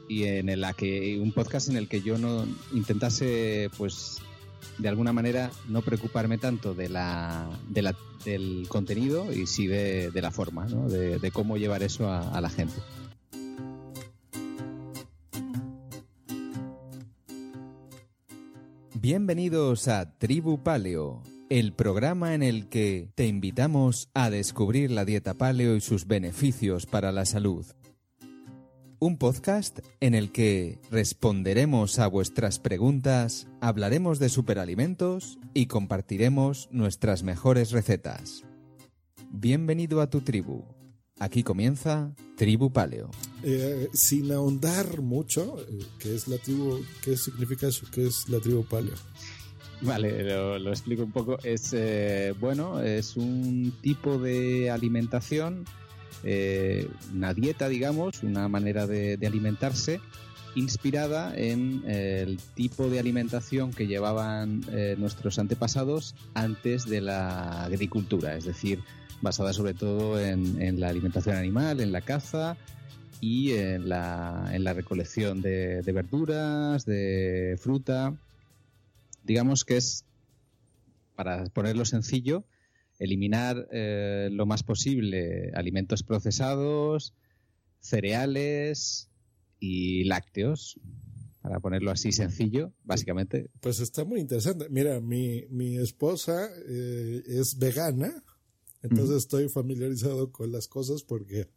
y 0.08 0.24
en 0.24 0.60
la 0.60 0.74
que 0.74 1.18
un 1.18 1.32
podcast 1.32 1.68
en 1.68 1.76
el 1.76 1.88
que 1.88 2.02
yo 2.02 2.18
no 2.18 2.46
intentase, 2.72 3.70
pues, 3.78 4.18
de 4.76 4.88
alguna 4.88 5.12
manera 5.12 5.50
no 5.68 5.82
preocuparme 5.82 6.36
tanto 6.36 6.74
de 6.74 6.88
la, 6.88 7.48
de 7.68 7.82
la 7.82 7.96
del 8.24 8.66
contenido 8.68 9.32
y 9.32 9.46
sí 9.46 9.66
de, 9.66 10.10
de 10.10 10.22
la 10.22 10.30
forma, 10.30 10.66
¿no? 10.66 10.88
de, 10.88 11.18
de, 11.18 11.30
cómo 11.30 11.56
llevar 11.56 11.82
eso 11.84 12.12
a 12.12 12.40
la 12.40 12.50
gente. 12.50 12.74
Bienvenidos 19.10 19.88
a 19.88 20.18
Tribu 20.18 20.62
Paleo, 20.62 21.22
el 21.48 21.72
programa 21.72 22.34
en 22.34 22.42
el 22.42 22.68
que 22.68 23.08
te 23.14 23.26
invitamos 23.26 24.10
a 24.12 24.28
descubrir 24.28 24.90
la 24.90 25.06
dieta 25.06 25.32
paleo 25.32 25.76
y 25.76 25.80
sus 25.80 26.06
beneficios 26.06 26.84
para 26.84 27.10
la 27.10 27.24
salud. 27.24 27.64
Un 28.98 29.16
podcast 29.16 29.78
en 30.00 30.14
el 30.14 30.30
que 30.30 30.78
responderemos 30.90 31.98
a 31.98 32.06
vuestras 32.06 32.58
preguntas, 32.58 33.48
hablaremos 33.62 34.18
de 34.18 34.28
superalimentos 34.28 35.38
y 35.54 35.68
compartiremos 35.68 36.68
nuestras 36.70 37.22
mejores 37.22 37.70
recetas. 37.70 38.44
Bienvenido 39.30 40.02
a 40.02 40.10
tu 40.10 40.20
tribu. 40.20 40.66
Aquí 41.20 41.42
comienza 41.42 42.12
Tribu 42.36 42.70
Paleo. 42.70 43.10
Eh, 43.42 43.88
sin 43.92 44.30
ahondar 44.30 45.00
mucho, 45.00 45.56
eh, 45.68 45.80
¿qué 45.98 46.14
es 46.14 46.28
la 46.28 46.38
tribu? 46.38 46.80
¿Qué 47.02 47.16
significa 47.16 47.66
eso? 47.66 47.86
¿Qué 47.90 48.06
es 48.06 48.28
la 48.28 48.38
tribu 48.38 48.64
Paleo? 48.64 48.94
Vale, 49.80 50.22
lo, 50.58 50.70
explico 50.70 51.02
un 51.02 51.10
poco. 51.10 51.38
Es 51.42 51.72
eh, 51.72 52.34
bueno, 52.38 52.80
es 52.80 53.16
un 53.16 53.72
tipo 53.80 54.18
de 54.18 54.70
alimentación, 54.70 55.64
una 57.14 57.34
dieta, 57.34 57.68
digamos, 57.68 58.22
una 58.22 58.48
manera 58.48 58.86
de, 58.86 59.18
alimentarse 59.24 60.00
inspirada 60.54 61.32
en 61.36 61.84
el 61.88 62.38
tipo 62.54 62.88
de 62.88 62.98
alimentación 62.98 63.72
que 63.72 63.86
llevaban 63.86 64.62
nuestros 64.98 65.38
antepasados 65.38 66.16
antes 66.34 66.84
de 66.86 67.00
la 67.00 67.64
agricultura, 67.64 68.36
es 68.36 68.46
decir, 68.46 68.80
basada 69.20 69.52
sobre 69.52 69.74
todo 69.74 70.20
en, 70.20 70.80
la 70.80 70.88
alimentación 70.88 71.36
animal, 71.36 71.80
en 71.80 71.92
la 71.92 72.00
caza 72.00 72.56
y 73.20 73.52
en 73.52 73.88
la, 73.88 74.50
en 74.52 74.64
la 74.64 74.72
recolección 74.72 75.42
de, 75.42 75.82
verduras, 75.82 76.84
de 76.84 77.56
fruta. 77.60 78.16
Digamos 79.24 79.64
que 79.64 79.76
es, 79.76 80.04
para 81.16 81.44
ponerlo 81.46 81.84
sencillo, 81.84 82.44
eliminar 82.98 83.68
eh, 83.72 84.28
lo 84.32 84.46
más 84.46 84.62
posible 84.62 85.50
alimentos 85.54 86.02
procesados, 86.02 87.14
cereales 87.80 89.10
y 89.60 90.04
lácteos, 90.04 90.78
para 91.42 91.60
ponerlo 91.60 91.90
así 91.90 92.12
sencillo, 92.12 92.72
básicamente. 92.84 93.50
Pues 93.60 93.80
está 93.80 94.04
muy 94.04 94.20
interesante. 94.20 94.68
Mira, 94.70 95.00
mi, 95.00 95.46
mi 95.50 95.76
esposa 95.78 96.50
eh, 96.68 97.22
es 97.26 97.58
vegana, 97.58 98.22
entonces 98.82 99.16
estoy 99.18 99.48
familiarizado 99.48 100.30
con 100.32 100.52
las 100.52 100.68
cosas 100.68 101.02
porque, 101.02 101.48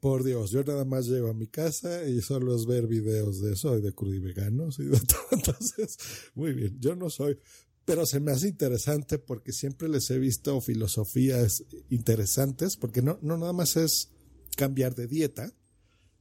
por 0.00 0.24
Dios, 0.24 0.50
yo 0.50 0.62
nada 0.64 0.84
más 0.84 1.06
llego 1.06 1.28
a 1.28 1.34
mi 1.34 1.46
casa 1.46 2.06
y 2.08 2.20
solo 2.20 2.54
es 2.54 2.66
ver 2.66 2.86
videos 2.86 3.40
de 3.40 3.54
eso 3.54 3.76
y 3.78 3.82
de 3.82 3.92
crudiveganos 3.92 4.78
y 4.78 4.84
de 4.84 5.00
todo. 5.00 5.26
Entonces, 5.32 5.98
muy 6.34 6.52
bien, 6.52 6.78
yo 6.80 6.94
no 6.94 7.10
soy, 7.10 7.38
pero 7.84 8.04
se 8.04 8.20
me 8.20 8.32
hace 8.32 8.48
interesante 8.48 9.18
porque 9.18 9.52
siempre 9.52 9.88
les 9.88 10.10
he 10.10 10.18
visto 10.18 10.60
filosofías 10.60 11.64
interesantes, 11.88 12.76
porque 12.76 13.00
no, 13.00 13.18
no 13.22 13.38
nada 13.38 13.52
más 13.52 13.76
es 13.76 14.10
cambiar 14.56 14.94
de 14.94 15.06
dieta, 15.06 15.52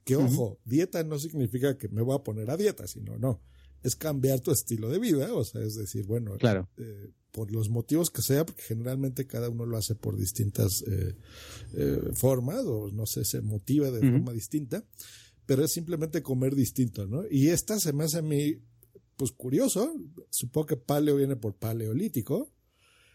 que 0.03 0.15
ojo, 0.15 0.59
dieta 0.65 1.03
no 1.03 1.17
significa 1.17 1.77
que 1.79 1.89
me 1.89 2.03
voy 2.03 2.15
a 2.15 2.23
poner 2.23 2.51
a 2.51 2.57
dieta, 2.57 2.87
sino 2.87 3.17
no, 3.17 3.41
es 3.81 3.95
cambiar 3.95 4.39
tu 4.39 4.51
estilo 4.51 4.89
de 4.89 4.99
vida, 4.99 5.33
o 5.33 5.43
sea, 5.43 5.61
es 5.61 5.75
decir, 5.75 6.05
bueno, 6.05 6.37
claro. 6.37 6.69
Eh, 6.77 7.11
por 7.35 7.51
los 7.51 7.69
motivos 7.69 8.09
que 8.11 8.21
sea, 8.21 8.45
porque 8.45 8.61
generalmente 8.61 9.27
cada 9.27 9.49
uno 9.49 9.65
lo 9.65 9.75
hace 9.75 9.93
por 9.93 10.15
distintas 10.15 10.85
eh, 10.87 11.17
eh, 11.73 12.09
formas, 12.13 12.63
o 12.65 12.89
no 12.93 13.05
sé, 13.05 13.25
se 13.25 13.41
motiva 13.41 13.91
de 13.91 13.99
forma 13.99 14.31
distinta, 14.31 14.85
pero 15.45 15.65
es 15.65 15.73
simplemente 15.73 16.23
comer 16.23 16.55
distinto, 16.55 17.05
¿no? 17.07 17.23
Y 17.29 17.49
esta 17.49 17.77
se 17.77 17.91
me 17.91 18.05
hace 18.05 18.19
a 18.19 18.21
mí, 18.21 18.55
pues 19.17 19.33
curioso, 19.33 19.93
supongo 20.29 20.67
que 20.67 20.77
paleo 20.77 21.17
viene 21.17 21.35
por 21.35 21.55
paleolítico, 21.55 22.53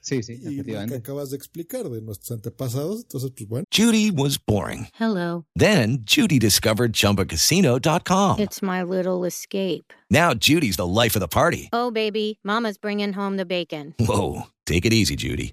Sí, 0.01 0.23
sí, 0.23 0.41
y 0.43 0.63
lo 0.63 0.87
que 0.87 0.95
acabas 0.95 1.31
de 1.31 1.37
explicar 1.37 1.89
de 1.89 2.01
nuestros 2.01 2.31
antepasados, 2.31 3.03
entonces 3.03 3.33
pues 3.37 3.49
bueno. 3.49 3.65
Judy 3.71 4.11
was 4.11 4.39
boring. 4.39 4.89
Hello. 4.95 5.45
Then 5.55 5.99
Judy 6.05 6.39
discovered 6.39 6.93
chumbacasino.com. 6.95 8.41
It's 8.41 8.63
my 8.63 8.83
little 8.83 9.25
escape. 9.27 9.93
Now 10.11 10.33
Judy's 10.35 10.77
the 10.77 10.87
life 10.87 11.17
of 11.17 11.21
the 11.21 11.29
party. 11.29 11.69
Oh 11.73 11.91
baby, 11.91 12.39
mama's 12.43 12.79
bringing 12.79 13.13
home 13.13 13.37
the 13.37 13.45
bacon. 13.45 13.95
Whoa, 13.99 14.45
take 14.67 14.87
it 14.87 14.93
easy, 14.93 15.17
Judy. 15.17 15.53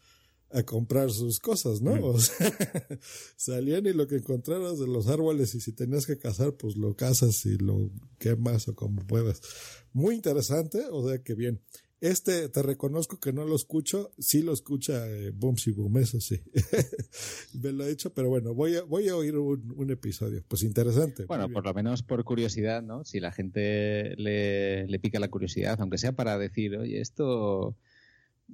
a 0.53 0.63
comprar 0.63 1.11
sus 1.11 1.39
cosas, 1.39 1.81
¿no? 1.81 1.93
O 2.05 2.19
sea, 2.19 2.51
salían 3.35 3.85
y 3.85 3.93
lo 3.93 4.07
que 4.07 4.17
encontraras 4.17 4.79
de 4.79 4.87
los 4.87 5.07
árboles 5.07 5.55
y 5.55 5.61
si 5.61 5.73
tenías 5.73 6.05
que 6.05 6.17
cazar, 6.17 6.53
pues 6.53 6.75
lo 6.77 6.95
cazas 6.95 7.45
y 7.45 7.57
lo 7.57 7.91
quemas 8.17 8.67
o 8.67 8.75
como 8.75 9.05
puedas. 9.05 9.41
Muy 9.93 10.15
interesante, 10.15 10.85
o 10.89 11.07
sea 11.07 11.21
que 11.23 11.35
bien. 11.35 11.61
Este, 12.01 12.49
te 12.49 12.63
reconozco 12.63 13.19
que 13.19 13.31
no 13.31 13.45
lo 13.45 13.55
escucho, 13.55 14.11
sí 14.17 14.41
lo 14.41 14.53
escucha 14.53 15.07
eh, 15.07 15.29
Boom 15.29 15.55
y 15.63 15.71
Boom, 15.71 15.97
eso 15.97 16.19
sí. 16.19 16.41
Me 17.61 17.71
lo 17.71 17.85
he 17.85 17.89
dicho, 17.89 18.11
pero 18.11 18.27
bueno, 18.27 18.55
voy 18.55 18.75
a, 18.75 18.81
voy 18.81 19.07
a 19.07 19.15
oír 19.15 19.37
un, 19.37 19.91
episodio. 19.91 20.43
Pues 20.47 20.63
interesante. 20.63 21.25
Bueno, 21.25 21.47
por 21.49 21.63
lo 21.63 21.71
menos 21.75 22.01
por 22.01 22.23
curiosidad, 22.23 22.81
¿no? 22.81 23.05
Si 23.05 23.19
la 23.19 23.31
gente 23.31 24.15
le, 24.15 24.87
le 24.87 24.99
pica 24.99 25.19
la 25.19 25.27
curiosidad, 25.29 25.79
aunque 25.79 25.99
sea 25.99 26.13
para 26.13 26.39
decir, 26.39 26.75
oye, 26.75 26.99
esto 26.99 27.77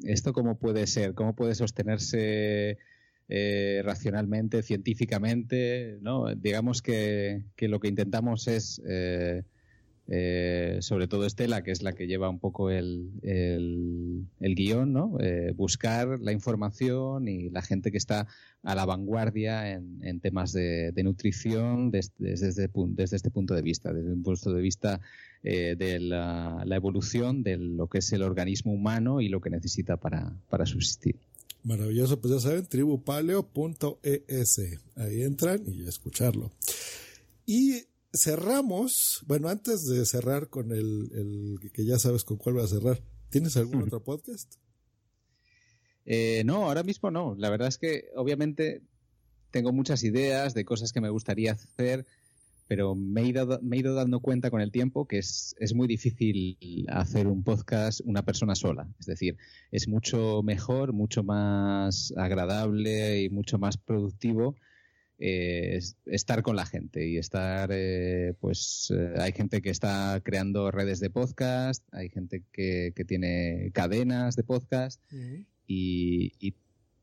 ¿Esto 0.04 0.34
cómo 0.34 0.58
puede 0.58 0.88
ser? 0.88 1.14
¿Cómo 1.14 1.36
puede 1.36 1.56
sostenerse 1.56 2.78
eh, 3.30 3.82
racionalmente, 3.84 4.62
científicamente? 4.64 5.98
¿no? 6.02 6.34
Digamos 6.36 6.82
que, 6.82 7.44
lo 7.60 7.80
que 7.80 7.88
intentamos 7.88 8.48
es 8.48 8.82
eh, 8.88 9.44
eh, 10.10 10.78
sobre 10.80 11.10
todo 11.10 11.26
Estela, 11.26 11.64
que 11.64 11.72
es 11.72 11.82
la 11.82 11.92
que 11.92 12.08
lleva 12.08 12.30
un 12.30 12.40
poco 12.40 12.70
el, 12.70 13.12
el, 13.24 14.56
guion, 14.56 14.94
¿no? 14.94 15.18
Eh, 15.20 15.52
buscar 15.54 16.20
la 16.22 16.32
información 16.32 17.28
y 17.28 17.50
la 17.50 17.62
gente 17.62 17.92
que 17.92 17.98
está 17.98 18.26
a 18.64 18.76
la 18.76 18.86
vanguardia 18.86 19.70
en, 19.70 20.20
temas 20.22 20.54
de, 20.54 20.94
nutrición 21.04 21.92
desde, 21.92 22.14
desde, 22.20 22.70
desde, 22.72 23.16
este 23.18 23.32
punto 23.32 23.54
de 23.54 23.62
vista, 23.62 23.92
desde 23.92 24.14
un 24.14 24.24
punto 24.24 24.54
de 24.54 24.62
vista 24.62 25.02
eh, 25.44 25.76
de 25.78 26.00
la, 26.00 26.64
evolución 26.72 27.44
de 27.44 27.58
lo 27.58 27.88
que 27.88 28.00
es 28.00 28.12
el 28.14 28.24
organismo 28.24 28.74
humano 28.74 29.22
y 29.22 29.30
lo 29.30 29.42
que 29.42 29.50
necesita 29.50 29.98
para, 29.98 30.34
para 30.50 30.66
subsistir. 30.66 31.20
Maravilloso, 31.64 32.20
pues 32.22 32.34
ya 32.34 32.40
saben, 32.40 32.66
tribupaleo.es. 32.66 34.62
Ahí 34.96 35.24
entran 35.24 35.64
y 35.68 35.88
escucharlo. 35.88 36.52
Y 37.46 37.84
cerramos, 38.14 39.24
bueno, 39.28 39.50
antes 39.50 39.86
de 39.86 40.06
cerrar 40.06 40.50
con 40.50 40.72
el, 40.72 41.60
que 41.74 41.86
ya 41.86 42.00
sabes 42.00 42.24
con 42.24 42.38
cuál 42.38 42.58
va 42.58 42.64
a 42.64 42.68
cerrar, 42.68 43.02
¿tienes 43.30 43.58
algún 43.58 43.84
otro 43.84 44.04
podcast? 44.04 44.56
Eh, 46.06 46.44
no, 46.46 46.66
ahora 46.66 46.84
mismo 46.84 47.12
no. 47.12 47.36
La 47.38 47.50
verdad 47.50 47.68
es 47.68 47.78
que 47.78 48.06
obviamente 48.16 48.82
tengo 49.52 49.72
muchas 49.72 50.04
ideas 50.04 50.54
de 50.54 50.66
cosas 50.66 50.92
que 50.94 51.02
me 51.02 51.10
gustaría 51.10 51.54
hacer, 51.54 52.06
pero 52.68 52.96
me 52.96 53.22
he 53.22 53.28
ido, 53.28 53.60
me 53.62 53.78
he 53.78 53.80
ido 53.80 53.94
dando 53.94 54.20
cuenta 54.20 54.50
con 54.50 54.62
el 54.62 54.72
tiempo 54.72 55.08
que 55.08 55.20
es, 55.20 55.56
es 55.60 55.74
muy 55.74 55.88
difícil 55.88 56.58
hacer 56.90 57.28
un 57.28 57.44
podcast 57.44 58.02
una 58.06 58.24
persona 58.24 58.56
sola. 58.56 58.88
Es 59.00 59.06
decir, 59.06 59.38
es 59.72 59.88
mucho 59.88 60.42
mejor, 60.44 60.94
mucho 60.94 61.24
más 61.24 62.14
agradable 62.18 63.22
y 63.22 63.30
mucho 63.30 63.58
más 63.58 63.78
productivo 63.78 64.56
eh, 65.20 65.80
estar 66.06 66.44
con 66.44 66.56
la 66.56 66.68
gente 66.68 67.08
y 67.08 67.18
estar, 67.18 67.72
eh, 67.74 68.36
pues 68.40 68.94
eh, 68.96 69.16
hay 69.18 69.32
gente 69.32 69.64
que 69.64 69.72
está 69.72 70.22
creando 70.24 70.70
redes 70.70 71.00
de 71.00 71.10
podcast, 71.10 71.84
hay 71.92 72.10
gente 72.10 72.44
que, 72.52 72.94
que 72.96 73.04
tiene 73.04 73.72
cadenas 73.74 74.36
de 74.36 74.44
podcast 74.44 75.02
y, 75.66 76.54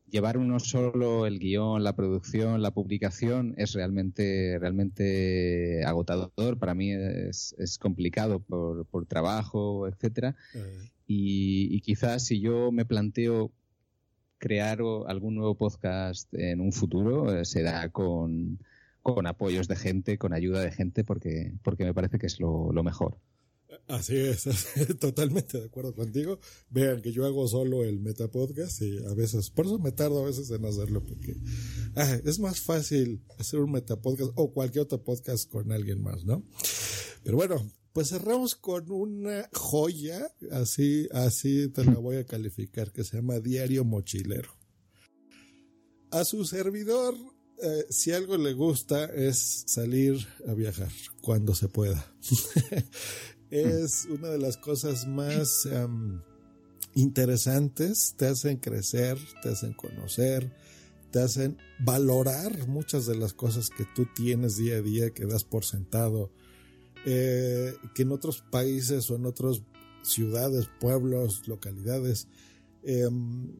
llevar 0.09 0.37
uno 0.37 0.59
solo 0.59 1.25
el 1.25 1.39
guion, 1.39 1.83
la 1.83 1.95
producción, 1.95 2.61
la 2.61 2.71
publicación 2.71 3.53
es 3.57 3.73
realmente, 3.73 4.57
realmente 4.59 5.83
agotador. 5.85 6.57
Para 6.57 6.73
mí 6.73 6.91
es, 6.91 7.55
es 7.57 7.77
complicado 7.77 8.39
por, 8.39 8.85
por 8.85 9.05
trabajo, 9.05 9.87
etcétera. 9.87 10.35
y, 11.07 11.75
y 11.75 11.81
quizás 11.81 12.25
si 12.25 12.39
yo 12.39 12.71
me 12.71 12.85
planteo 12.85 13.51
crear 14.37 14.79
algún 15.07 15.35
nuevo 15.35 15.55
podcast 15.55 16.31
en 16.33 16.61
un 16.61 16.71
futuro 16.71 17.35
eh, 17.35 17.45
será 17.45 17.89
con, 17.89 18.59
con, 19.01 19.27
apoyos 19.27 19.67
de 19.67 19.75
gente, 19.75 20.17
con 20.17 20.33
ayuda 20.33 20.61
de 20.61 20.71
gente, 20.71 21.03
porque, 21.03 21.53
porque 21.63 21.83
me 21.83 21.93
parece 21.93 22.19
que 22.19 22.27
es 22.27 22.39
lo, 22.39 22.71
mejor. 22.83 23.17
Así 23.87 24.15
es, 24.17 24.47
totalmente 24.99 25.59
de 25.59 25.65
acuerdo 25.65 25.93
contigo. 25.93 26.39
Vean 26.69 27.01
que 27.01 27.11
yo 27.11 27.25
hago 27.25 27.47
solo 27.47 27.83
el 27.83 27.99
metapodcast 27.99 28.81
y 28.81 28.97
a 29.05 29.13
veces, 29.13 29.49
por 29.49 29.65
eso 29.65 29.79
me 29.79 29.91
tardo 29.91 30.23
a 30.23 30.25
veces 30.25 30.49
en 30.51 30.65
hacerlo, 30.65 31.03
porque 31.03 31.35
es 32.23 32.39
más 32.39 32.61
fácil 32.61 33.23
hacer 33.39 33.59
un 33.59 33.71
metapodcast 33.71 34.31
o 34.35 34.53
cualquier 34.53 34.83
otro 34.83 35.03
podcast 35.03 35.49
con 35.49 35.71
alguien 35.71 36.01
más, 36.01 36.25
¿no? 36.25 36.43
Pero 37.23 37.37
bueno, 37.37 37.71
pues 37.93 38.09
cerramos 38.09 38.55
con 38.55 38.91
una 38.91 39.49
joya, 39.53 40.29
así, 40.51 41.07
así 41.11 41.69
te 41.69 41.85
la 41.85 41.93
voy 41.93 42.17
a 42.17 42.25
calificar, 42.25 42.91
que 42.91 43.03
se 43.03 43.17
llama 43.17 43.39
Diario 43.39 43.85
Mochilero. 43.85 44.53
A 46.11 46.25
su 46.25 46.43
servidor, 46.45 47.15
eh, 47.63 47.85
si 47.89 48.11
algo 48.11 48.37
le 48.37 48.51
gusta 48.51 49.05
es 49.05 49.63
salir 49.67 50.27
a 50.45 50.53
viajar 50.53 50.91
cuando 51.21 51.55
se 51.55 51.69
pueda. 51.69 52.13
es 53.49 54.05
una 54.09 54.29
de 54.29 54.37
las 54.37 54.57
cosas 54.57 55.07
más 55.07 55.65
em, 55.65 56.21
interesantes, 56.93 58.15
te 58.17 58.27
hacen 58.27 58.57
crecer, 58.57 59.17
te 59.41 59.49
hacen 59.49 59.73
conocer, 59.73 60.51
te 61.11 61.19
hacen 61.19 61.57
valorar 61.79 62.67
muchas 62.67 63.05
de 63.05 63.15
las 63.15 63.33
cosas 63.33 63.69
que 63.69 63.85
tú 63.95 64.07
tienes 64.15 64.57
día 64.57 64.77
a 64.77 64.81
día, 64.81 65.11
que 65.11 65.25
das 65.25 65.43
por 65.43 65.63
sentado 65.63 66.31
eh, 67.05 67.75
que 67.93 68.01
en 68.01 68.11
otros 68.11 68.41
países 68.41 69.11
o 69.11 69.15
en 69.15 69.27
otras 69.27 69.61
ciudades, 70.01 70.69
pueblos, 70.79 71.47
localidades, 71.47 72.27
em, 72.83 73.51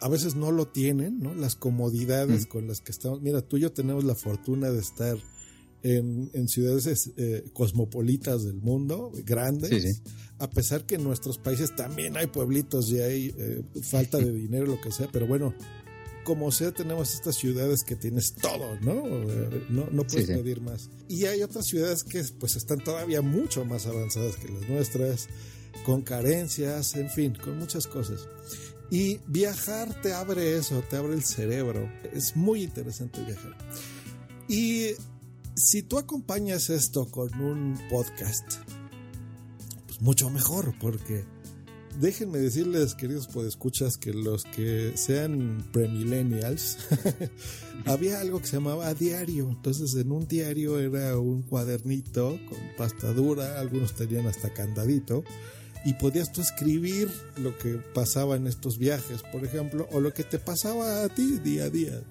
a 0.00 0.08
veces 0.08 0.36
no 0.36 0.52
lo 0.52 0.68
tienen, 0.68 1.18
¿no? 1.20 1.34
Las 1.34 1.56
comodidades 1.56 2.46
con 2.46 2.66
las 2.68 2.80
que 2.80 2.92
estamos. 2.92 3.20
Mira, 3.20 3.40
tú 3.40 3.56
y 3.56 3.60
yo 3.60 3.72
tenemos 3.72 4.04
la 4.04 4.14
fortuna 4.14 4.70
de 4.70 4.80
estar 4.80 5.18
en, 5.82 6.48
ciudades 6.48 7.10
eh, 7.16 7.44
cosmopolitas 7.52 8.44
del 8.44 8.60
mundo, 8.60 9.12
grandes, 9.24 10.02
a 10.38 10.50
pesar 10.50 10.86
que 10.86 10.96
en 10.96 11.04
nuestros 11.04 11.38
países 11.38 11.74
también 11.74 12.16
hay 12.16 12.26
pueblitos 12.26 12.90
y 12.90 13.00
hay 13.00 13.34
eh, 13.36 13.62
falta 13.82 14.18
de 14.18 14.32
dinero, 14.32 14.66
lo 14.66 14.80
que 14.80 14.92
sea, 14.92 15.08
pero 15.10 15.26
bueno, 15.26 15.54
como 16.24 16.52
sea, 16.52 16.72
tenemos 16.72 17.14
estas 17.14 17.36
ciudades 17.36 17.82
que 17.82 17.96
tienes 17.96 18.34
todo, 18.34 18.78
¿no? 18.80 19.02
No, 19.70 19.88
no 19.90 20.04
puedes 20.04 20.26
pedir 20.26 20.60
más. 20.60 20.88
Y 21.08 21.24
hay 21.24 21.42
otras 21.42 21.66
ciudades 21.66 22.04
que 22.04 22.22
pues 22.38 22.54
están 22.54 22.78
todavía 22.78 23.22
mucho 23.22 23.64
más 23.64 23.86
avanzadas 23.86 24.36
que 24.36 24.48
las 24.48 24.68
nuestras, 24.68 25.28
con 25.84 26.02
carencias, 26.02 26.94
en 26.94 27.10
fin, 27.10 27.34
con 27.34 27.58
muchas 27.58 27.86
cosas. 27.88 28.28
Y 28.90 29.18
viajar 29.26 30.00
te 30.02 30.12
abre 30.12 30.56
eso, 30.56 30.82
te 30.88 30.96
abre 30.96 31.14
el 31.14 31.24
cerebro. 31.24 31.90
Es 32.12 32.36
muy 32.36 32.62
interesante 32.62 33.24
viajar. 33.24 33.56
Y 34.48 34.88
si 35.54 35.82
tú 35.82 35.98
acompañas 35.98 36.70
esto 36.70 37.10
con 37.10 37.34
un 37.40 37.78
podcast, 37.90 38.56
pues 39.86 40.00
mucho 40.00 40.30
mejor, 40.30 40.74
porque 40.80 41.24
déjenme 42.00 42.38
decirles, 42.38 42.94
queridos 42.94 43.26
podescuchas, 43.26 43.96
que 43.96 44.14
los 44.14 44.44
que 44.44 44.92
sean 44.96 45.68
premillennials, 45.72 46.78
había 47.86 48.20
algo 48.20 48.40
que 48.40 48.46
se 48.46 48.56
llamaba 48.56 48.94
diario. 48.94 49.50
Entonces, 49.50 49.94
en 49.94 50.12
un 50.12 50.26
diario 50.26 50.78
era 50.78 51.18
un 51.18 51.42
cuadernito 51.42 52.38
con 52.48 52.58
pasta 52.76 53.12
dura, 53.12 53.60
algunos 53.60 53.94
tenían 53.94 54.26
hasta 54.26 54.54
candadito, 54.54 55.22
y 55.84 55.94
podías 55.94 56.32
tú 56.32 56.40
escribir 56.40 57.10
lo 57.36 57.58
que 57.58 57.74
pasaba 57.74 58.36
en 58.36 58.46
estos 58.46 58.78
viajes, 58.78 59.22
por 59.32 59.44
ejemplo, 59.44 59.88
o 59.92 60.00
lo 60.00 60.14
que 60.14 60.24
te 60.24 60.38
pasaba 60.38 61.04
a 61.04 61.08
ti 61.08 61.38
día 61.44 61.64
a 61.64 61.70
día. 61.70 62.02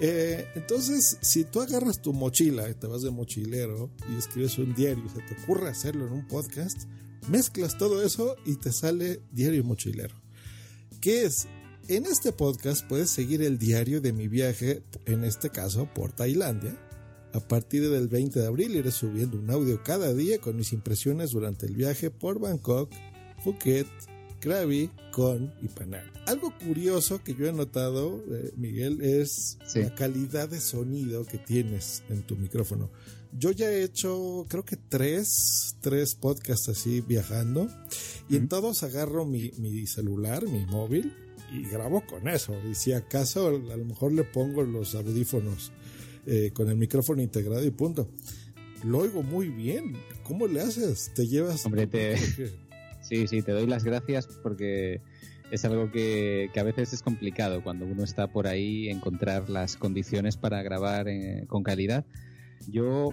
Eh, 0.00 0.46
entonces, 0.54 1.18
si 1.20 1.44
tú 1.44 1.60
agarras 1.60 2.00
tu 2.00 2.12
mochila 2.12 2.68
y 2.70 2.74
te 2.74 2.86
vas 2.86 3.02
de 3.02 3.10
mochilero 3.10 3.90
y 4.10 4.16
escribes 4.16 4.58
un 4.58 4.74
diario 4.74 5.04
y 5.04 5.08
se 5.08 5.22
te 5.22 5.42
ocurre 5.42 5.68
hacerlo 5.68 6.06
en 6.06 6.12
un 6.12 6.26
podcast, 6.28 6.84
Mezclas 7.28 7.76
todo 7.76 8.02
eso 8.02 8.36
y 8.46 8.54
te 8.56 8.72
sale 8.72 9.20
Diario 9.32 9.62
Mochilero. 9.62 10.14
¿Qué 10.98 11.24
es? 11.24 11.46
En 11.86 12.06
este 12.06 12.32
podcast 12.32 12.86
puedes 12.88 13.10
seguir 13.10 13.42
el 13.42 13.58
diario 13.58 14.00
de 14.00 14.14
mi 14.14 14.28
viaje, 14.28 14.82
en 15.04 15.24
este 15.24 15.50
caso 15.50 15.86
por 15.92 16.12
Tailandia. 16.12 16.74
A 17.34 17.40
partir 17.40 17.90
del 17.90 18.08
20 18.08 18.40
de 18.40 18.46
abril 18.46 18.76
iré 18.76 18.90
subiendo 18.90 19.38
un 19.38 19.50
audio 19.50 19.82
cada 19.82 20.14
día 20.14 20.38
con 20.38 20.56
mis 20.56 20.72
impresiones 20.72 21.32
durante 21.32 21.66
el 21.66 21.76
viaje 21.76 22.10
por 22.10 22.40
Bangkok, 22.40 22.90
Phuket, 23.44 23.86
Krabi, 24.40 24.90
Con 25.12 25.52
y 25.62 25.68
Panam. 25.68 26.04
Algo 26.26 26.52
curioso 26.58 27.22
que 27.22 27.34
yo 27.34 27.46
he 27.46 27.52
notado, 27.52 28.22
eh, 28.30 28.52
Miguel, 28.56 29.00
es 29.00 29.58
la 29.74 29.94
calidad 29.94 30.48
de 30.48 30.60
sonido 30.60 31.24
que 31.24 31.38
tienes 31.38 32.02
en 32.08 32.22
tu 32.22 32.36
micrófono. 32.36 32.90
Yo 33.32 33.50
ya 33.50 33.70
he 33.70 33.82
hecho, 33.82 34.46
creo 34.48 34.64
que 34.64 34.76
tres, 34.76 35.76
tres 35.80 36.14
podcasts 36.14 36.68
así 36.68 37.00
viajando. 37.00 37.68
Y 38.28 38.36
en 38.36 38.48
todos 38.48 38.82
agarro 38.82 39.24
mi, 39.24 39.50
celular, 39.86 40.46
mi 40.46 40.64
móvil, 40.66 41.14
y 41.52 41.62
grabo 41.68 42.04
con 42.06 42.28
eso. 42.28 42.54
Y 42.70 42.74
si 42.74 42.92
acaso, 42.92 43.48
a 43.48 43.76
lo 43.76 43.84
mejor 43.84 44.12
le 44.12 44.24
pongo 44.24 44.62
los 44.62 44.94
audífonos 44.94 45.72
eh, 46.26 46.50
con 46.52 46.68
el 46.68 46.76
micrófono 46.76 47.22
integrado 47.22 47.64
y 47.64 47.70
punto. 47.70 48.08
Lo 48.84 48.98
oigo 48.98 49.22
muy 49.22 49.48
bien. 49.48 49.96
¿Cómo 50.24 50.46
le 50.46 50.60
haces? 50.60 51.10
¿Te 51.14 51.26
llevas? 51.26 51.64
Hombre, 51.64 51.86
te... 51.86 52.16
sí, 53.08 53.26
sí, 53.26 53.42
te 53.42 53.52
doy 53.52 53.66
las 53.66 53.84
gracias 53.84 54.26
porque 54.42 55.00
es 55.50 55.64
algo 55.64 55.90
que, 55.90 56.50
a 56.54 56.62
veces 56.62 56.92
es 56.92 57.02
complicado 57.02 57.62
cuando 57.62 57.86
uno 57.86 58.04
está 58.04 58.26
por 58.26 58.46
ahí 58.46 58.88
encontrar 58.88 59.48
las 59.48 59.76
condiciones 59.76 60.36
para 60.36 60.62
grabar 60.62 61.08
eh, 61.08 61.44
con 61.48 61.62
calidad. 61.62 62.04
Yo 62.70 63.12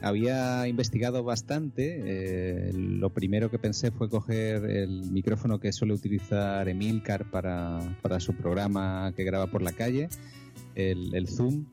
había 0.00 0.66
investigado 0.68 1.22
bastante. 1.22 2.00
Eh, 2.04 2.72
lo 2.74 3.10
primero 3.10 3.50
que 3.50 3.58
pensé 3.58 3.90
fue 3.90 4.08
coger 4.08 4.64
el 4.64 5.10
micrófono 5.10 5.60
que 5.60 5.72
suele 5.72 5.94
utilizar 5.94 6.68
Emilcar 6.68 7.30
para, 7.30 7.80
para 8.02 8.20
su 8.20 8.34
programa 8.34 9.12
que 9.16 9.24
graba 9.24 9.46
por 9.46 9.62
la 9.62 9.72
calle, 9.72 10.08
el, 10.74 11.28
Zoom. 11.28 11.64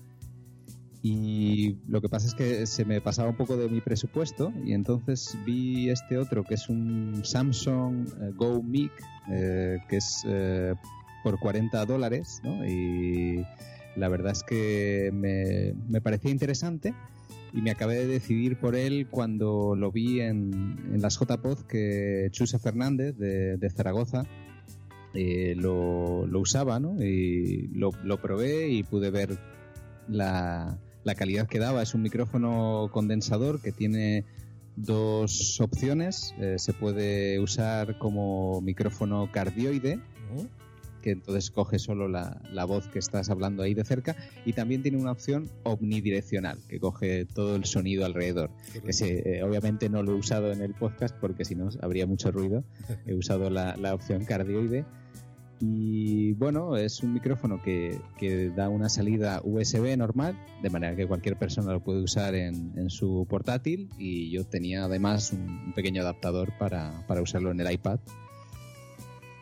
Y 1.03 1.77
lo 1.87 1.99
que 1.99 2.09
pasa 2.09 2.27
es 2.27 2.35
que 2.35 2.67
se 2.67 2.85
me 2.85 3.01
pasaba 3.01 3.29
un 3.29 3.35
poco 3.35 3.57
de 3.57 3.67
mi 3.69 3.81
presupuesto 3.81 4.53
y 4.63 4.73
entonces 4.73 5.35
vi 5.45 5.89
este 5.89 6.17
otro 6.17 6.43
que 6.43 6.53
es 6.53 6.69
un 6.69 7.21
Samsung 7.23 8.07
eh, 8.07 8.31
Go 8.35 8.61
Mic, 8.61 8.91
eh, 9.31 9.79
que 9.89 9.97
es 9.97 10.23
por 11.23 11.39
40 11.39 11.85
dólares, 11.85 12.41
¿no? 12.43 12.65
Y 12.65 13.45
la 13.95 14.09
verdad 14.09 14.31
es 14.31 14.43
que 14.43 15.11
me, 15.13 15.73
me 15.89 16.01
parecía 16.01 16.31
interesante 16.31 16.93
y 17.53 17.61
me 17.61 17.71
acabé 17.71 17.95
de 17.95 18.07
decidir 18.07 18.57
por 18.57 18.75
él 18.75 19.07
cuando 19.09 19.75
lo 19.75 19.91
vi 19.91 20.21
en, 20.21 20.77
en 20.93 21.01
las 21.01 21.19
JPod 21.19 21.59
que 21.67 22.29
Chuse 22.31 22.59
Fernández 22.59 23.17
de, 23.17 23.57
de 23.57 23.69
Zaragoza 23.69 24.23
eh, 25.13 25.55
lo, 25.57 26.25
lo, 26.25 26.39
usaba, 26.39 26.79
¿no? 26.79 27.03
Y 27.03 27.69
lo, 27.73 27.91
lo, 28.03 28.21
probé 28.21 28.69
y 28.69 28.83
pude 28.83 29.11
ver 29.11 29.37
la, 30.07 30.79
la 31.03 31.15
calidad 31.15 31.47
que 31.47 31.59
daba. 31.59 31.81
Es 31.81 31.93
un 31.93 32.01
micrófono 32.01 32.89
condensador 32.91 33.61
que 33.61 33.71
tiene 33.71 34.25
dos 34.75 35.59
opciones. 35.61 36.33
Eh, 36.39 36.55
se 36.57 36.73
puede 36.73 37.39
usar 37.39 37.97
como 37.97 38.61
micrófono 38.61 39.29
cardioide, 39.31 39.99
que 41.01 41.11
entonces 41.11 41.49
coge 41.49 41.79
solo 41.79 42.07
la, 42.07 42.41
la, 42.51 42.65
voz 42.65 42.87
que 42.87 42.99
estás 42.99 43.29
hablando 43.29 43.63
ahí 43.63 43.73
de 43.73 43.83
cerca, 43.83 44.15
y 44.45 44.53
también 44.53 44.83
tiene 44.83 44.97
una 44.97 45.11
opción 45.11 45.49
omnidireccional, 45.63 46.59
que 46.67 46.79
coge 46.79 47.25
todo 47.25 47.55
el 47.55 47.65
sonido 47.65 48.05
alrededor. 48.05 48.51
Que 48.85 48.93
se, 48.93 49.37
eh, 49.37 49.43
obviamente 49.43 49.89
no 49.89 50.03
lo 50.03 50.11
he 50.11 50.15
usado 50.15 50.51
en 50.51 50.61
el 50.61 50.73
podcast 50.73 51.15
porque 51.19 51.43
si 51.43 51.55
no 51.55 51.69
habría 51.81 52.05
mucho 52.05 52.31
ruido. 52.31 52.63
He 53.07 53.15
usado 53.15 53.49
la, 53.49 53.75
la 53.77 53.93
opción 53.95 54.25
cardioide. 54.25 54.85
Y 55.63 56.33
bueno, 56.33 56.75
es 56.75 57.03
un 57.03 57.13
micrófono 57.13 57.61
que, 57.61 58.01
que, 58.17 58.49
da 58.49 58.67
una 58.67 58.89
salida 58.89 59.41
USB 59.43 59.95
normal, 59.95 60.35
de 60.63 60.71
manera 60.71 60.95
que 60.95 61.05
cualquier 61.05 61.37
persona 61.37 61.71
lo 61.71 61.83
puede 61.83 62.01
usar 62.01 62.33
en, 62.33 62.73
en 62.75 62.89
su 62.89 63.27
portátil. 63.29 63.87
Y 63.99 64.31
yo 64.31 64.43
tenía 64.43 64.85
además 64.85 65.31
un, 65.31 65.71
pequeño 65.75 66.01
adaptador 66.01 66.51
para, 66.57 67.05
para, 67.07 67.21
usarlo 67.21 67.51
en 67.51 67.59
el 67.59 67.71
iPad. 67.71 67.99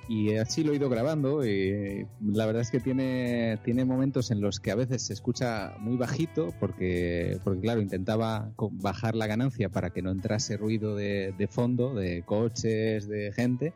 Y 0.10 0.36
así 0.36 0.63
lo 0.63 0.73
he 0.73 0.75
ido 0.75 0.89
grabando. 0.89 1.45
Y 1.45 2.05
la 2.21 2.45
verdad 2.45 2.63
es 2.63 2.71
que 2.71 2.82
tiene, 2.82 3.58
tiene 3.63 3.86
momentos 3.86 4.29
en 4.29 4.41
los 4.41 4.60
que 4.60 4.71
a 4.71 4.75
veces 4.75 5.03
se 5.03 5.13
escucha 5.13 5.75
muy 5.79 5.95
bajito, 5.95 6.53
porque, 6.60 7.39
porque 7.45 7.62
claro, 7.62 7.79
intentaba 7.79 8.51
bajar 8.71 9.15
la 9.15 9.27
ganancia 9.27 9.69
para 9.69 9.91
que 9.91 10.01
no 10.01 10.12
entrase 10.12 10.58
ruido 10.58 10.97
de, 10.97 11.34
de 11.38 11.47
fondo, 11.47 11.93
de 11.93 12.23
coches, 12.23 13.08
de 13.08 13.32
gente. 13.32 13.73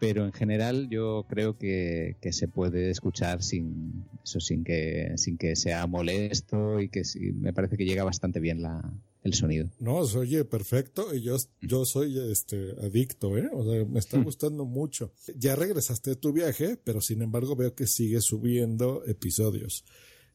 Pero 0.00 0.24
en 0.24 0.32
general 0.32 0.88
yo 0.90 1.24
creo 1.28 1.56
que, 1.56 2.16
que, 2.20 2.32
se 2.32 2.48
puede 2.48 2.90
escuchar 2.90 3.42
sin 3.42 4.04
eso 4.22 4.40
sin 4.40 4.64
que 4.64 5.12
sin 5.16 5.38
que 5.38 5.56
sea 5.56 5.86
molesto 5.86 6.80
y 6.80 6.88
que 6.88 7.04
sí, 7.04 7.32
me 7.32 7.52
parece 7.52 7.76
que 7.76 7.84
llega 7.84 8.04
bastante 8.04 8.40
bien 8.40 8.62
la, 8.62 8.82
el 9.24 9.34
sonido. 9.34 9.70
No, 9.80 10.04
se 10.04 10.18
oye 10.18 10.44
perfecto 10.44 11.14
y 11.14 11.22
yo, 11.22 11.36
yo 11.62 11.84
soy 11.86 12.18
este 12.30 12.72
adicto, 12.82 13.36
¿eh? 13.38 13.48
O 13.52 13.64
sea, 13.64 13.84
me 13.86 13.98
está 13.98 14.18
gustando 14.18 14.66
mucho. 14.66 15.12
Ya 15.36 15.56
regresaste 15.56 16.10
de 16.10 16.16
tu 16.16 16.32
viaje, 16.32 16.76
pero 16.82 17.00
sin 17.00 17.22
embargo 17.22 17.56
veo 17.56 17.74
que 17.74 17.86
sigues 17.86 18.24
subiendo 18.24 19.02
episodios. 19.06 19.84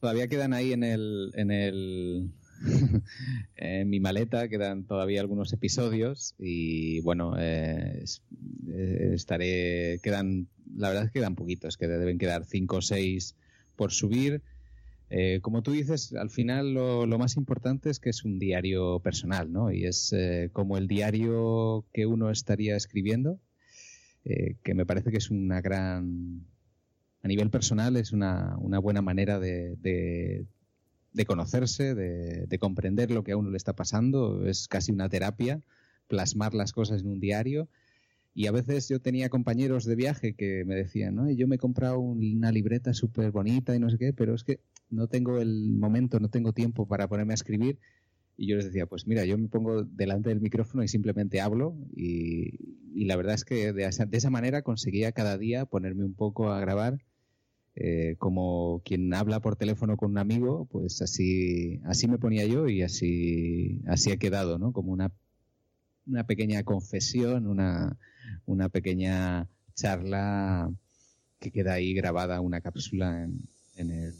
Todavía 0.00 0.28
quedan 0.28 0.52
ahí 0.52 0.72
en 0.72 0.82
el 0.82 1.30
en 1.34 1.50
el 1.50 2.32
en 3.56 3.88
mi 3.88 4.00
maleta 4.00 4.48
quedan 4.48 4.84
todavía 4.84 5.20
algunos 5.20 5.52
episodios 5.52 6.34
y 6.38 7.00
bueno, 7.00 7.34
eh, 7.38 8.04
estaré, 9.12 9.98
quedan, 10.02 10.48
la 10.76 10.88
verdad 10.88 11.04
es 11.04 11.10
que 11.10 11.20
quedan 11.20 11.34
poquitos, 11.34 11.76
que 11.76 11.88
deben 11.88 12.18
quedar 12.18 12.44
cinco 12.44 12.76
o 12.76 12.82
seis 12.82 13.36
por 13.76 13.92
subir. 13.92 14.42
Eh, 15.12 15.40
como 15.42 15.62
tú 15.62 15.72
dices, 15.72 16.12
al 16.14 16.30
final 16.30 16.72
lo, 16.72 17.04
lo, 17.04 17.18
más 17.18 17.36
importante 17.36 17.90
es 17.90 17.98
que 17.98 18.10
es 18.10 18.24
un 18.24 18.38
diario 18.38 19.00
personal, 19.00 19.52
¿no? 19.52 19.72
Y 19.72 19.84
es 19.84 20.12
eh, 20.12 20.50
como 20.52 20.78
el 20.78 20.86
diario 20.86 21.84
que 21.92 22.06
uno 22.06 22.30
estaría 22.30 22.76
escribiendo, 22.76 23.40
eh, 24.24 24.54
que 24.62 24.74
me 24.74 24.86
parece 24.86 25.10
que 25.10 25.16
es 25.16 25.30
una 25.30 25.60
gran, 25.60 26.46
a 27.22 27.28
nivel 27.28 27.50
personal, 27.50 27.96
es 27.96 28.12
una, 28.12 28.56
una 28.58 28.78
buena 28.78 29.02
manera 29.02 29.40
de, 29.40 29.74
de 29.76 30.46
de 31.12 31.26
conocerse, 31.26 31.94
de, 31.94 32.46
de, 32.46 32.58
comprender 32.58 33.10
lo 33.10 33.24
que 33.24 33.32
a 33.32 33.36
uno 33.36 33.50
le 33.50 33.56
está 33.56 33.74
pasando. 33.74 34.46
Es 34.46 34.68
casi 34.68 34.92
una 34.92 35.08
terapia, 35.08 35.60
plasmar 36.08 36.54
las 36.54 36.72
cosas 36.72 37.02
en 37.02 37.08
un 37.08 37.20
diario. 37.20 37.68
Y 38.32 38.46
a 38.46 38.52
veces 38.52 38.88
yo 38.88 39.00
tenía 39.00 39.28
compañeros 39.28 39.84
de 39.84 39.96
viaje 39.96 40.34
que 40.34 40.64
me 40.64 40.76
decían, 40.76 41.16
¿no? 41.16 41.30
Yo 41.30 41.48
me 41.48 41.56
he 41.56 41.58
comprado 41.58 41.98
una 41.98 42.52
libreta 42.52 42.94
súper 42.94 43.32
bonita 43.32 43.74
y 43.74 43.80
no 43.80 43.90
sé 43.90 43.98
qué, 43.98 44.12
pero 44.12 44.34
es 44.34 44.44
que 44.44 44.60
no 44.88 45.08
tengo 45.08 45.40
el 45.40 45.72
momento, 45.72 46.20
no 46.20 46.28
tengo 46.28 46.52
tiempo 46.52 46.86
para 46.86 47.08
ponerme 47.08 47.32
a 47.32 47.34
escribir. 47.34 47.78
Y 48.36 48.46
yo 48.46 48.56
les 48.56 48.66
decía, 48.66 48.86
pues 48.86 49.06
mira, 49.06 49.24
yo 49.24 49.36
me 49.36 49.48
pongo 49.48 49.82
delante 49.84 50.30
del 50.30 50.40
micrófono 50.40 50.82
y 50.84 50.88
simplemente 50.88 51.40
hablo. 51.40 51.76
Y, 51.94 52.54
y 52.94 53.04
la 53.06 53.16
verdad 53.16 53.34
es 53.34 53.44
que 53.44 53.72
de 53.72 53.84
esa, 53.84 54.06
de 54.06 54.16
esa 54.16 54.30
manera 54.30 54.62
conseguía 54.62 55.12
cada 55.12 55.36
día 55.36 55.66
ponerme 55.66 56.04
un 56.04 56.14
poco 56.14 56.50
a 56.50 56.60
grabar 56.60 57.00
eh, 57.76 58.16
como 58.18 58.82
quien 58.84 59.14
habla 59.14 59.40
por 59.40 59.56
teléfono 59.56 59.96
con 59.96 60.10
un 60.10 60.18
amigo, 60.18 60.66
pues 60.70 61.00
así, 61.02 61.80
así 61.84 62.08
me 62.08 62.18
ponía 62.18 62.44
yo 62.46 62.68
y 62.68 62.82
así, 62.82 63.80
así 63.86 64.10
ha 64.10 64.16
quedado, 64.16 64.58
¿no? 64.58 64.72
Como 64.72 64.92
una, 64.92 65.12
una 66.06 66.24
pequeña 66.24 66.62
confesión, 66.64 67.46
una, 67.46 67.96
una 68.46 68.68
pequeña 68.68 69.48
charla 69.74 70.70
que 71.38 71.50
queda 71.50 71.74
ahí 71.74 71.94
grabada, 71.94 72.40
una 72.40 72.60
cápsula 72.60 73.22
en, 73.22 73.40
en 73.76 73.90
el, 73.90 74.14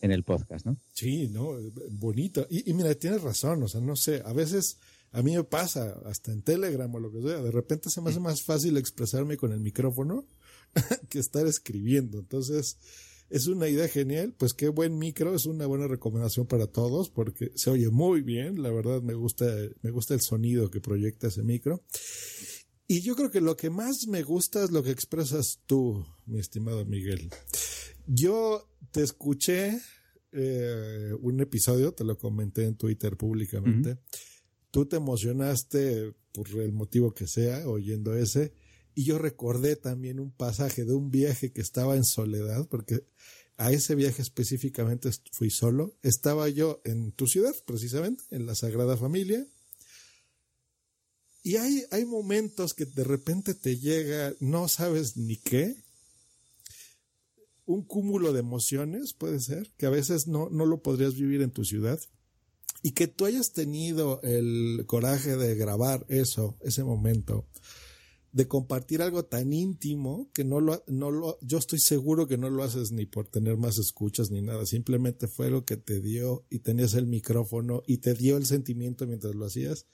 en 0.00 0.12
el 0.12 0.22
podcast, 0.22 0.66
¿no? 0.66 0.76
Sí, 0.92 1.28
no, 1.28 1.56
bonito. 1.90 2.46
Y, 2.50 2.70
y, 2.70 2.74
mira, 2.74 2.94
tienes 2.94 3.22
razón, 3.22 3.62
o 3.62 3.68
sea, 3.68 3.80
no 3.80 3.96
sé, 3.96 4.22
a 4.24 4.32
veces 4.32 4.78
a 5.12 5.22
mí 5.22 5.34
me 5.34 5.44
pasa, 5.44 5.98
hasta 6.04 6.30
en 6.30 6.42
Telegram 6.42 6.94
o 6.94 7.00
lo 7.00 7.10
que 7.10 7.22
sea, 7.22 7.40
de 7.40 7.50
repente 7.50 7.90
se 7.90 8.00
me 8.00 8.10
hace 8.10 8.20
más 8.20 8.42
fácil 8.42 8.76
expresarme 8.76 9.36
con 9.36 9.52
el 9.52 9.60
micrófono 9.60 10.24
que 11.10 11.18
estar 11.18 11.46
escribiendo. 11.46 12.18
Entonces, 12.18 12.78
es 13.28 13.46
una 13.48 13.68
idea 13.68 13.88
genial, 13.88 14.34
pues 14.36 14.54
qué 14.54 14.68
buen 14.68 14.98
micro, 14.98 15.34
es 15.34 15.46
una 15.46 15.66
buena 15.66 15.88
recomendación 15.88 16.46
para 16.46 16.66
todos 16.68 17.10
porque 17.10 17.50
se 17.56 17.70
oye 17.70 17.90
muy 17.90 18.22
bien, 18.22 18.62
la 18.62 18.70
verdad 18.70 19.02
me 19.02 19.14
gusta, 19.14 19.46
me 19.82 19.90
gusta 19.90 20.14
el 20.14 20.20
sonido 20.20 20.70
que 20.70 20.80
proyecta 20.80 21.28
ese 21.28 21.42
micro. 21.42 21.82
Y 22.88 23.00
yo 23.00 23.16
creo 23.16 23.30
que 23.30 23.40
lo 23.40 23.56
que 23.56 23.68
más 23.68 24.06
me 24.06 24.22
gusta 24.22 24.62
es 24.62 24.70
lo 24.70 24.84
que 24.84 24.92
expresas 24.92 25.60
tú, 25.66 26.06
mi 26.24 26.38
estimado 26.38 26.84
Miguel. 26.84 27.30
Yo 28.06 28.68
te 28.92 29.02
escuché 29.02 29.80
eh, 30.30 31.10
un 31.20 31.40
episodio, 31.40 31.92
te 31.92 32.04
lo 32.04 32.16
comenté 32.16 32.64
en 32.64 32.76
Twitter 32.76 33.16
públicamente. 33.16 33.90
Uh 33.90 33.94
-huh. 33.94 34.20
Tú 34.70 34.86
te 34.86 34.96
emocionaste 34.96 36.14
por 36.32 36.48
el 36.60 36.72
motivo 36.72 37.12
que 37.12 37.26
sea 37.26 37.66
oyendo 37.66 38.14
ese 38.14 38.52
y 38.96 39.04
yo 39.04 39.18
recordé 39.18 39.76
también 39.76 40.18
un 40.18 40.32
pasaje 40.32 40.86
de 40.86 40.94
un 40.94 41.10
viaje 41.10 41.52
que 41.52 41.60
estaba 41.60 41.96
en 41.96 42.04
soledad, 42.04 42.66
porque 42.66 43.04
a 43.58 43.70
ese 43.70 43.94
viaje 43.94 44.22
específicamente 44.22 45.10
fui 45.32 45.50
solo. 45.50 45.94
Estaba 46.02 46.48
yo 46.48 46.80
en 46.82 47.12
tu 47.12 47.26
ciudad, 47.26 47.54
precisamente, 47.66 48.24
en 48.30 48.46
la 48.46 48.54
Sagrada 48.54 48.96
Familia. 48.96 49.46
Y 51.42 51.56
hay, 51.56 51.84
hay 51.90 52.06
momentos 52.06 52.72
que 52.72 52.86
de 52.86 53.04
repente 53.04 53.52
te 53.52 53.78
llega, 53.78 54.34
no 54.40 54.66
sabes 54.66 55.18
ni 55.18 55.36
qué, 55.36 55.76
un 57.66 57.82
cúmulo 57.82 58.32
de 58.32 58.40
emociones, 58.40 59.12
puede 59.12 59.40
ser, 59.40 59.70
que 59.76 59.84
a 59.84 59.90
veces 59.90 60.26
no, 60.26 60.48
no 60.48 60.64
lo 60.64 60.80
podrías 60.80 61.16
vivir 61.16 61.42
en 61.42 61.50
tu 61.50 61.66
ciudad. 61.66 62.00
Y 62.82 62.92
que 62.92 63.08
tú 63.08 63.26
hayas 63.26 63.52
tenido 63.52 64.22
el 64.22 64.84
coraje 64.86 65.36
de 65.36 65.54
grabar 65.54 66.06
eso, 66.08 66.56
ese 66.62 66.82
momento, 66.82 67.46
de 68.36 68.46
compartir 68.46 69.00
algo 69.00 69.24
tan 69.24 69.54
íntimo 69.54 70.30
que 70.34 70.44
no 70.44 70.60
lo, 70.60 70.84
no 70.88 71.10
lo, 71.10 71.38
yo 71.40 71.56
estoy 71.56 71.78
seguro 71.78 72.26
que 72.26 72.36
no 72.36 72.50
lo 72.50 72.64
haces 72.64 72.92
ni 72.92 73.06
por 73.06 73.26
tener 73.26 73.56
más 73.56 73.78
escuchas 73.78 74.30
ni 74.30 74.42
nada, 74.42 74.66
simplemente 74.66 75.26
fue 75.26 75.48
lo 75.48 75.64
que 75.64 75.78
te 75.78 76.02
dio 76.02 76.44
y 76.50 76.58
tenías 76.58 76.92
el 76.92 77.06
micrófono 77.06 77.82
y 77.86 77.96
te 77.96 78.12
dio 78.12 78.36
el 78.36 78.44
sentimiento 78.44 79.06
mientras 79.06 79.34
lo 79.34 79.46
hacías. 79.46 79.86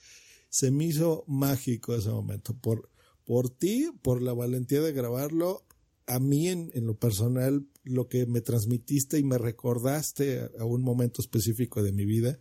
Se 0.48 0.72
me 0.72 0.86
hizo 0.86 1.22
mágico 1.28 1.94
ese 1.94 2.10
momento 2.10 2.52
por, 2.52 2.90
por 3.24 3.48
ti, 3.48 3.92
por 4.02 4.20
la 4.20 4.32
valentía 4.32 4.80
de 4.80 4.92
grabarlo, 4.92 5.64
a 6.08 6.18
mí 6.18 6.48
en, 6.48 6.72
en 6.74 6.84
lo 6.84 6.98
personal, 6.98 7.64
lo 7.84 8.08
que 8.08 8.26
me 8.26 8.40
transmitiste 8.40 9.20
y 9.20 9.22
me 9.22 9.38
recordaste 9.38 10.40
a, 10.40 10.50
a 10.58 10.64
un 10.64 10.82
momento 10.82 11.22
específico 11.22 11.80
de 11.80 11.92
mi 11.92 12.04
vida. 12.06 12.40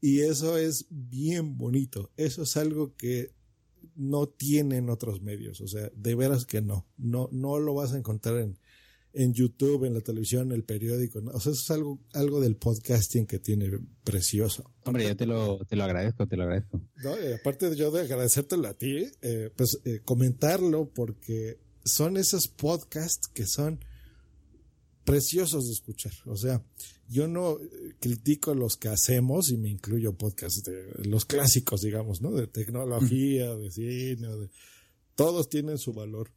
Y 0.00 0.22
eso 0.22 0.58
es 0.58 0.86
bien 0.90 1.56
bonito. 1.56 2.10
Eso 2.16 2.42
es 2.42 2.56
algo 2.56 2.96
que 2.96 3.30
no 4.00 4.26
tienen 4.28 4.88
otros 4.88 5.20
medios, 5.20 5.60
o 5.60 5.68
sea, 5.68 5.90
de 5.94 6.14
veras 6.14 6.46
que 6.46 6.62
no, 6.62 6.86
no, 6.96 7.28
no 7.32 7.58
lo 7.58 7.74
vas 7.74 7.92
a 7.92 7.98
encontrar 7.98 8.38
en, 8.38 8.58
en 9.12 9.34
YouTube, 9.34 9.84
en 9.84 9.92
la 9.92 10.00
televisión, 10.00 10.48
en 10.48 10.52
el 10.52 10.64
periódico, 10.64 11.20
¿no? 11.20 11.32
o 11.32 11.38
sea, 11.38 11.52
eso 11.52 11.60
es 11.60 11.70
algo, 11.70 12.00
algo 12.14 12.40
del 12.40 12.56
podcasting 12.56 13.26
que 13.26 13.38
tiene 13.38 13.78
precioso. 14.02 14.72
Hombre, 14.84 15.04
yo 15.04 15.16
te 15.16 15.26
lo, 15.26 15.58
te 15.66 15.76
lo 15.76 15.84
agradezco, 15.84 16.26
te 16.26 16.38
lo 16.38 16.44
agradezco. 16.44 16.80
No, 17.04 17.12
aparte 17.38 17.68
de 17.68 17.76
yo 17.76 17.90
de 17.90 18.00
agradecértelo 18.00 18.68
a 18.68 18.74
ti, 18.74 19.06
eh, 19.20 19.50
pues 19.54 19.78
eh, 19.84 20.00
comentarlo 20.02 20.88
porque 20.88 21.58
son 21.84 22.16
esos 22.16 22.48
podcasts 22.48 23.28
que 23.28 23.46
son 23.46 23.80
preciosos 25.04 25.66
de 25.66 25.72
escuchar, 25.72 26.12
o 26.26 26.36
sea, 26.36 26.62
yo 27.08 27.26
no 27.26 27.58
critico 27.98 28.54
los 28.54 28.76
que 28.76 28.88
hacemos 28.88 29.50
y 29.50 29.56
me 29.56 29.68
incluyo 29.68 30.16
podcasts 30.16 30.62
de 30.62 31.08
los 31.08 31.24
clásicos, 31.24 31.80
digamos, 31.80 32.20
¿no? 32.20 32.30
De 32.30 32.46
tecnología, 32.46 33.54
de 33.56 33.70
cine, 33.70 34.28
de, 34.28 34.50
todos 35.16 35.48
tienen 35.48 35.78
su 35.78 35.92
valor. 35.92 36.32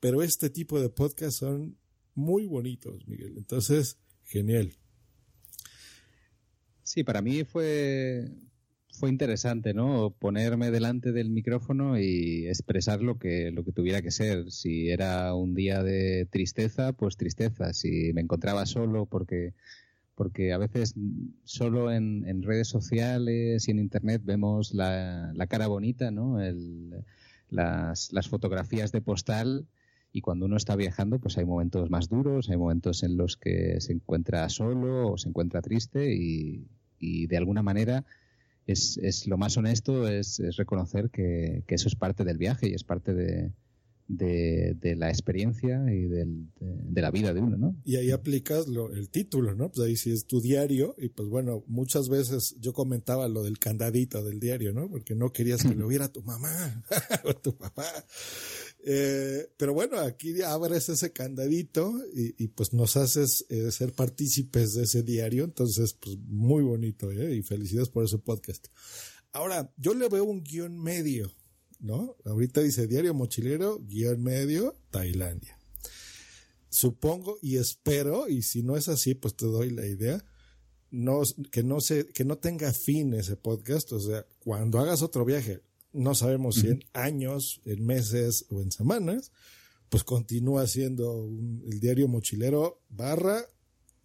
Pero 0.00 0.22
este 0.22 0.50
tipo 0.50 0.80
de 0.80 0.88
podcasts 0.88 1.38
son 1.38 1.78
muy 2.14 2.46
bonitos, 2.46 3.06
Miguel. 3.06 3.34
Entonces, 3.36 3.98
genial. 4.24 4.74
Sí, 6.82 7.04
para 7.04 7.22
mí 7.22 7.44
fue, 7.44 8.30
fue 8.94 9.10
interesante, 9.10 9.74
¿no? 9.74 10.10
Ponerme 10.18 10.70
delante 10.70 11.12
del 11.12 11.30
micrófono 11.30 11.98
y 11.98 12.46
expresar 12.46 13.02
lo 13.02 13.18
que, 13.18 13.50
lo 13.50 13.64
que 13.64 13.72
tuviera 13.72 14.02
que 14.02 14.10
ser. 14.10 14.50
Si 14.50 14.90
era 14.90 15.34
un 15.34 15.54
día 15.54 15.82
de 15.82 16.26
tristeza, 16.30 16.92
pues 16.92 17.16
tristeza. 17.16 17.72
Si 17.72 18.12
me 18.12 18.20
encontraba 18.20 18.66
solo 18.66 19.06
porque 19.06 19.54
porque 20.14 20.52
a 20.52 20.58
veces 20.58 20.94
solo 21.42 21.90
en, 21.90 22.24
en, 22.28 22.44
redes 22.44 22.68
sociales 22.68 23.66
y 23.66 23.70
en 23.72 23.80
internet 23.80 24.22
vemos 24.24 24.72
la, 24.72 25.32
la 25.34 25.46
cara 25.48 25.66
bonita, 25.66 26.12
¿no? 26.12 26.40
El, 26.40 27.04
las, 27.50 28.12
las, 28.12 28.28
fotografías 28.28 28.92
de 28.92 29.00
postal 29.00 29.66
y 30.12 30.20
cuando 30.20 30.46
uno 30.46 30.56
está 30.56 30.76
viajando, 30.76 31.18
pues 31.18 31.36
hay 31.36 31.44
momentos 31.44 31.90
más 31.90 32.08
duros, 32.08 32.48
hay 32.48 32.56
momentos 32.56 33.02
en 33.02 33.16
los 33.16 33.36
que 33.36 33.80
se 33.80 33.92
encuentra 33.92 34.48
solo 34.50 35.10
o 35.12 35.18
se 35.18 35.28
encuentra 35.28 35.62
triste 35.62 36.14
y, 36.14 36.68
y 37.00 37.26
de 37.26 37.36
alguna 37.36 37.64
manera 37.64 38.04
es, 38.66 38.98
es, 38.98 39.26
lo 39.26 39.36
más 39.36 39.56
honesto 39.56 40.08
es, 40.08 40.40
es 40.40 40.56
reconocer 40.56 41.10
que, 41.10 41.62
que, 41.66 41.74
eso 41.74 41.88
es 41.88 41.94
parte 41.94 42.24
del 42.24 42.38
viaje 42.38 42.68
y 42.68 42.74
es 42.74 42.84
parte 42.84 43.14
de, 43.14 43.50
de, 44.06 44.76
de, 44.80 44.96
la 44.96 45.08
experiencia 45.08 45.82
y 45.90 46.02
del, 46.02 46.50
de, 46.60 46.76
de, 46.82 47.02
la 47.02 47.10
vida 47.10 47.32
de 47.32 47.40
uno, 47.40 47.56
¿no? 47.56 47.76
Y 47.84 47.96
ahí 47.96 48.10
aplicas 48.10 48.68
lo, 48.68 48.92
el 48.92 49.08
título, 49.08 49.54
¿no? 49.54 49.70
Pues 49.70 49.86
ahí 49.86 49.96
sí 49.96 50.12
es 50.12 50.26
tu 50.26 50.40
diario 50.40 50.94
y 50.98 51.08
pues 51.08 51.28
bueno, 51.28 51.64
muchas 51.68 52.08
veces 52.08 52.56
yo 52.60 52.74
comentaba 52.74 53.28
lo 53.28 53.42
del 53.42 53.58
candadito 53.58 54.22
del 54.22 54.40
diario, 54.40 54.72
¿no? 54.72 54.90
Porque 54.90 55.14
no 55.14 55.32
querías 55.32 55.62
que 55.62 55.74
lo 55.74 55.88
viera 55.88 56.12
tu 56.12 56.22
mamá 56.22 56.84
o 57.24 57.34
tu 57.34 57.56
papá. 57.56 57.86
Eh, 58.84 59.48
pero 59.56 59.72
bueno, 59.72 59.98
aquí 59.98 60.40
abres 60.42 60.90
ese 60.90 61.12
candadito 61.12 61.94
y, 62.14 62.44
y 62.44 62.48
pues 62.48 62.74
nos 62.74 62.96
haces 62.98 63.46
eh, 63.48 63.70
ser 63.70 63.92
partícipes 63.92 64.74
de 64.74 64.84
ese 64.84 65.02
diario, 65.02 65.44
entonces 65.44 65.94
pues 65.94 66.18
muy 66.18 66.62
bonito, 66.62 67.10
¿eh? 67.10 67.36
Y 67.36 67.42
felicidades 67.42 67.88
por 67.88 68.04
ese 68.04 68.18
podcast. 68.18 68.66
Ahora, 69.32 69.72
yo 69.76 69.94
le 69.94 70.08
veo 70.08 70.24
un 70.24 70.44
guion 70.44 70.78
medio 70.78 71.32
¿no? 71.84 72.16
Ahorita 72.24 72.62
dice 72.62 72.86
diario 72.86 73.12
mochilero, 73.12 73.78
guion 73.80 74.22
medio, 74.22 74.74
Tailandia. 74.90 75.58
Supongo 76.70 77.38
y 77.42 77.56
espero, 77.56 78.26
y 78.28 78.42
si 78.42 78.62
no 78.62 78.76
es 78.76 78.88
así, 78.88 79.14
pues 79.14 79.36
te 79.36 79.44
doy 79.44 79.70
la 79.70 79.86
idea, 79.86 80.24
no, 80.90 81.20
que 81.52 81.62
no 81.62 81.80
se, 81.80 82.06
que 82.06 82.24
no 82.24 82.38
tenga 82.38 82.72
fin 82.72 83.12
ese 83.12 83.36
podcast, 83.36 83.92
o 83.92 84.00
sea, 84.00 84.26
cuando 84.38 84.78
hagas 84.78 85.02
otro 85.02 85.26
viaje, 85.26 85.60
no 85.92 86.14
sabemos 86.14 86.56
si 86.56 86.68
en 86.68 86.84
años, 86.94 87.60
en 87.66 87.84
meses 87.84 88.46
o 88.48 88.62
en 88.62 88.72
semanas, 88.72 89.30
pues 89.90 90.04
continúa 90.04 90.66
siendo 90.66 91.12
un, 91.12 91.62
el 91.70 91.80
diario 91.80 92.08
mochilero 92.08 92.82
barra 92.88 93.46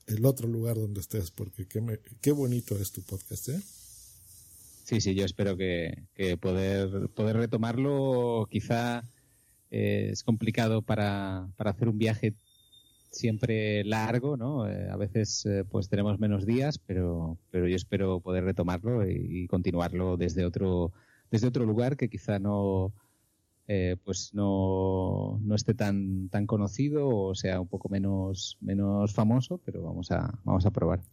el 0.05 0.25
otro 0.25 0.47
lugar 0.47 0.75
donde 0.75 0.99
estés, 0.99 1.31
porque 1.31 1.65
qué, 1.65 1.79
me, 1.79 1.99
qué 2.19 2.33
bonito 2.33 2.77
es 2.77 2.91
tu 2.91 3.01
podcast, 3.03 3.49
¿eh? 3.49 3.61
Sí, 4.89 5.01
sí, 5.01 5.13
yo 5.13 5.23
espero 5.23 5.55
que, 5.55 6.05
que 6.15 6.35
poder, 6.35 7.09
poder 7.09 7.37
retomarlo. 7.37 8.47
Quizá 8.49 9.03
eh, 9.69 10.09
es 10.11 10.23
complicado 10.23 10.81
para, 10.81 11.47
para 11.57 11.69
hacer 11.69 11.89
un 11.89 11.99
viaje 11.99 12.33
siempre 13.11 13.83
largo, 13.83 14.35
¿no? 14.35 14.67
Eh, 14.67 14.89
a 14.89 14.97
veces 14.97 15.45
eh, 15.45 15.63
pues 15.63 15.89
tenemos 15.89 16.19
menos 16.19 16.43
días, 16.43 16.79
pero, 16.79 17.37
pero 17.51 17.67
yo 17.67 17.75
espero 17.75 18.19
poder 18.19 18.45
retomarlo 18.45 19.07
y, 19.07 19.43
y, 19.43 19.47
continuarlo 19.47 20.17
desde 20.17 20.43
otro, 20.43 20.91
desde 21.29 21.49
otro 21.49 21.65
lugar 21.65 21.95
que 21.95 22.09
quizá 22.09 22.39
no, 22.39 22.91
eh, 23.71 23.97
pues 24.03 24.31
no, 24.33 25.39
no 25.43 25.53
esté 25.53 25.75
tan, 25.75 26.27
tan 26.29 26.47
conocido 26.47 27.07
o 27.07 27.35
sea 27.35 27.61
un 27.61 27.67
poco 27.67 27.87
menos, 27.87 28.57
menos 28.61 29.13
famoso, 29.13 29.61
pero 29.63 29.83
vamos 29.83 30.09
a, 30.09 30.39
vamos 30.43 30.65
a 30.65 30.71
probar. 30.71 31.03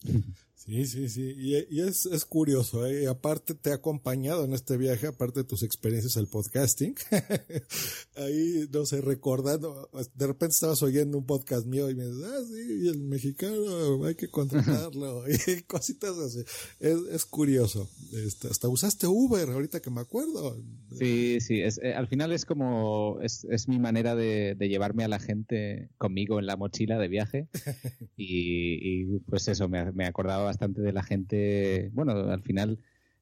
Sí, 0.54 0.86
sí, 0.86 1.10
sí. 1.10 1.34
Y, 1.36 1.54
y 1.70 1.82
es, 1.82 2.06
es, 2.06 2.24
curioso, 2.24 2.86
¿eh? 2.86 3.06
aparte 3.08 3.54
te 3.54 3.72
ha 3.72 3.74
acompañado 3.74 4.46
en 4.46 4.54
este 4.54 4.78
viaje, 4.78 5.06
aparte 5.06 5.40
de 5.40 5.44
tus 5.44 5.62
experiencias 5.62 6.16
al 6.16 6.28
podcasting. 6.28 6.94
Ahí, 8.16 8.66
no 8.72 8.86
sé, 8.86 9.02
recordando, 9.02 9.90
de 10.14 10.26
repente 10.26 10.54
estabas 10.54 10.82
oyendo 10.82 11.18
un 11.18 11.26
podcast 11.26 11.66
mío 11.66 11.90
y 11.90 11.94
me 11.94 12.06
dices, 12.06 12.24
ah, 12.24 12.40
sí, 12.48 12.88
el 12.88 13.00
mexicano, 13.00 14.02
hay 14.06 14.14
que 14.14 14.28
contratarlo, 14.28 15.24
y 15.28 15.62
cositas 15.64 16.16
así. 16.16 16.40
Es, 16.80 16.98
es 17.12 17.26
curioso. 17.26 17.90
Este, 18.14 18.48
hasta 18.48 18.68
usaste 18.68 19.06
Uber, 19.06 19.50
ahorita 19.50 19.80
que 19.80 19.90
me 19.90 20.00
acuerdo. 20.00 20.56
Sí, 20.98 21.38
sí, 21.40 21.60
es, 21.60 21.78
eh, 21.82 21.92
al 21.92 22.08
final 22.08 22.32
es 22.32 22.45
como, 22.46 23.18
es, 23.22 23.46
es 23.50 23.68
mi 23.68 23.78
manera 23.78 24.14
de, 24.14 24.54
de, 24.54 24.68
llevarme 24.68 25.04
a 25.04 25.08
la 25.08 25.18
gente 25.18 25.90
conmigo 25.98 26.38
en 26.38 26.46
la 26.46 26.56
mochila 26.56 26.98
de 26.98 27.08
viaje. 27.08 27.48
y, 28.16 29.02
y 29.02 29.18
pues 29.20 29.48
eso, 29.48 29.68
me, 29.68 29.92
me 29.92 30.06
acordaba 30.06 30.44
bastante 30.44 30.80
de 30.80 30.92
la 30.92 31.02
gente. 31.02 31.90
Bueno, 31.92 32.12
al 32.12 32.42
final, 32.42 32.78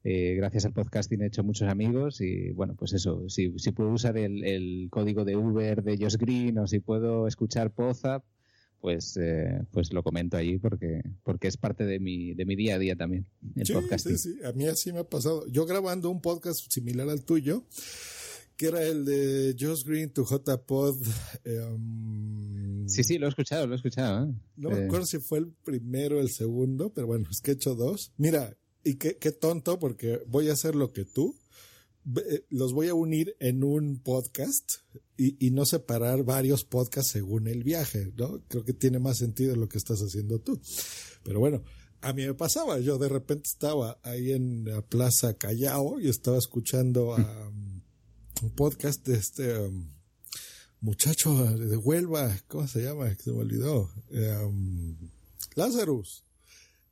eh, 0.07 0.35
gracias 0.35 0.65
al 0.65 0.73
podcasting 0.73 1.23
he 1.23 1.25
hecho 1.25 1.43
muchos 1.43 1.67
amigos 1.67 2.21
y 2.21 2.51
bueno, 2.51 2.75
pues 2.75 2.93
eso, 2.93 3.27
si, 3.27 3.57
si 3.57 3.71
puedo 3.71 3.89
usar 3.89 4.19
el, 4.19 4.45
el, 4.45 4.87
código 4.91 5.25
de 5.25 5.35
Uber 5.35 5.81
de 5.81 5.97
Josh 5.97 6.17
Green 6.17 6.59
o 6.59 6.67
si 6.67 6.79
puedo 6.79 7.27
escuchar 7.27 7.73
Poza, 7.73 8.23
pues, 8.81 9.17
eh, 9.19 9.63
pues 9.71 9.91
lo 9.91 10.03
comento 10.03 10.37
allí 10.37 10.59
porque, 10.59 11.01
porque 11.23 11.47
es 11.47 11.57
parte 11.57 11.85
de 11.85 11.99
mi, 11.99 12.35
de 12.35 12.45
mi 12.45 12.55
día 12.55 12.75
a 12.75 12.77
día 12.77 12.95
también, 12.95 13.25
el 13.55 13.65
sí, 13.65 13.73
podcasting. 13.73 14.15
Sí, 14.19 14.33
sí, 14.33 14.45
a 14.45 14.51
mí 14.51 14.67
así 14.67 14.93
me 14.93 14.99
ha 14.99 15.09
pasado. 15.09 15.43
Yo 15.47 15.65
grabando 15.65 16.11
un 16.11 16.21
podcast 16.21 16.71
similar 16.71 17.09
al 17.09 17.25
tuyo, 17.25 17.63
que 18.57 18.67
era 18.67 18.83
el 18.83 19.05
de 19.05 19.55
Josh 19.59 19.83
Green, 19.83 20.11
tu 20.11 20.25
JPod. 20.25 20.97
Um, 21.45 22.87
sí, 22.87 23.03
sí, 23.03 23.17
lo 23.17 23.25
he 23.25 23.29
escuchado, 23.29 23.67
lo 23.67 23.73
he 23.73 23.77
escuchado. 23.77 24.25
¿eh? 24.25 24.33
No 24.55 24.69
me 24.69 24.85
acuerdo 24.85 25.05
si 25.05 25.19
fue 25.19 25.39
el 25.39 25.47
primero 25.47 26.17
o 26.17 26.21
el 26.21 26.29
segundo, 26.29 26.91
pero 26.93 27.07
bueno, 27.07 27.27
es 27.29 27.41
que 27.41 27.51
he 27.51 27.53
hecho 27.55 27.75
dos. 27.75 28.13
Mira, 28.17 28.55
y 28.83 28.95
qué, 28.95 29.17
qué 29.17 29.31
tonto, 29.31 29.79
porque 29.79 30.21
voy 30.27 30.49
a 30.49 30.53
hacer 30.53 30.75
lo 30.75 30.93
que 30.93 31.05
tú. 31.05 31.35
Los 32.49 32.71
voy 32.71 32.87
a 32.87 32.93
unir 32.93 33.35
en 33.39 33.63
un 33.63 33.97
podcast 33.97 34.73
y, 35.17 35.43
y, 35.43 35.49
no 35.49 35.65
separar 35.65 36.23
varios 36.23 36.63
podcasts 36.63 37.11
según 37.11 37.47
el 37.47 37.63
viaje, 37.63 38.13
¿no? 38.15 38.43
Creo 38.47 38.63
que 38.63 38.73
tiene 38.73 38.99
más 38.99 39.17
sentido 39.17 39.55
lo 39.55 39.67
que 39.67 39.79
estás 39.79 40.01
haciendo 40.01 40.37
tú. 40.37 40.61
Pero 41.23 41.39
bueno, 41.39 41.63
a 42.01 42.13
mí 42.13 42.23
me 42.27 42.35
pasaba, 42.35 42.79
yo 42.79 42.99
de 42.99 43.09
repente 43.09 43.49
estaba 43.51 43.97
ahí 44.03 44.33
en 44.33 44.65
la 44.65 44.83
Plaza 44.83 45.33
Callao 45.33 45.99
y 45.99 46.07
estaba 46.07 46.37
escuchando 46.37 47.15
a 47.15 47.51
un 48.41 48.49
podcast 48.51 49.05
de 49.05 49.17
este 49.17 49.57
um, 49.57 49.89
muchacho 50.81 51.33
de 51.57 51.77
Huelva, 51.77 52.37
¿cómo 52.47 52.67
se 52.67 52.83
llama? 52.83 53.13
Se 53.15 53.31
me 53.31 53.39
olvidó. 53.39 53.89
Um, 54.09 54.97
Lazarus. 55.55 56.23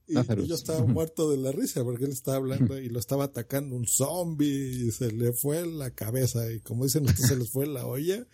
Y, 0.08 0.18
y, 0.20 0.48
yo 0.48 0.56
estaba 0.56 0.86
muerto 0.86 1.32
de 1.32 1.38
la 1.38 1.52
risa 1.52 1.84
porque 1.84 2.06
él 2.06 2.12
estaba 2.12 2.38
hablando 2.38 2.78
y 2.78 2.90
lo 2.90 3.00
estaba 3.00 3.26
atacando 3.26 3.76
un 3.76 3.88
zombie 3.88 4.88
y 4.88 4.92
se 4.92 5.12
le 5.12 5.32
fue 5.32 5.66
la 5.66 5.92
cabeza 5.92 6.52
y 6.52 6.60
como 6.60 6.84
dicen 6.84 7.06
ustedes 7.06 7.28
se 7.30 7.38
les 7.38 7.50
fue 7.50 7.68
la 7.68 7.86
olla. 7.86 8.26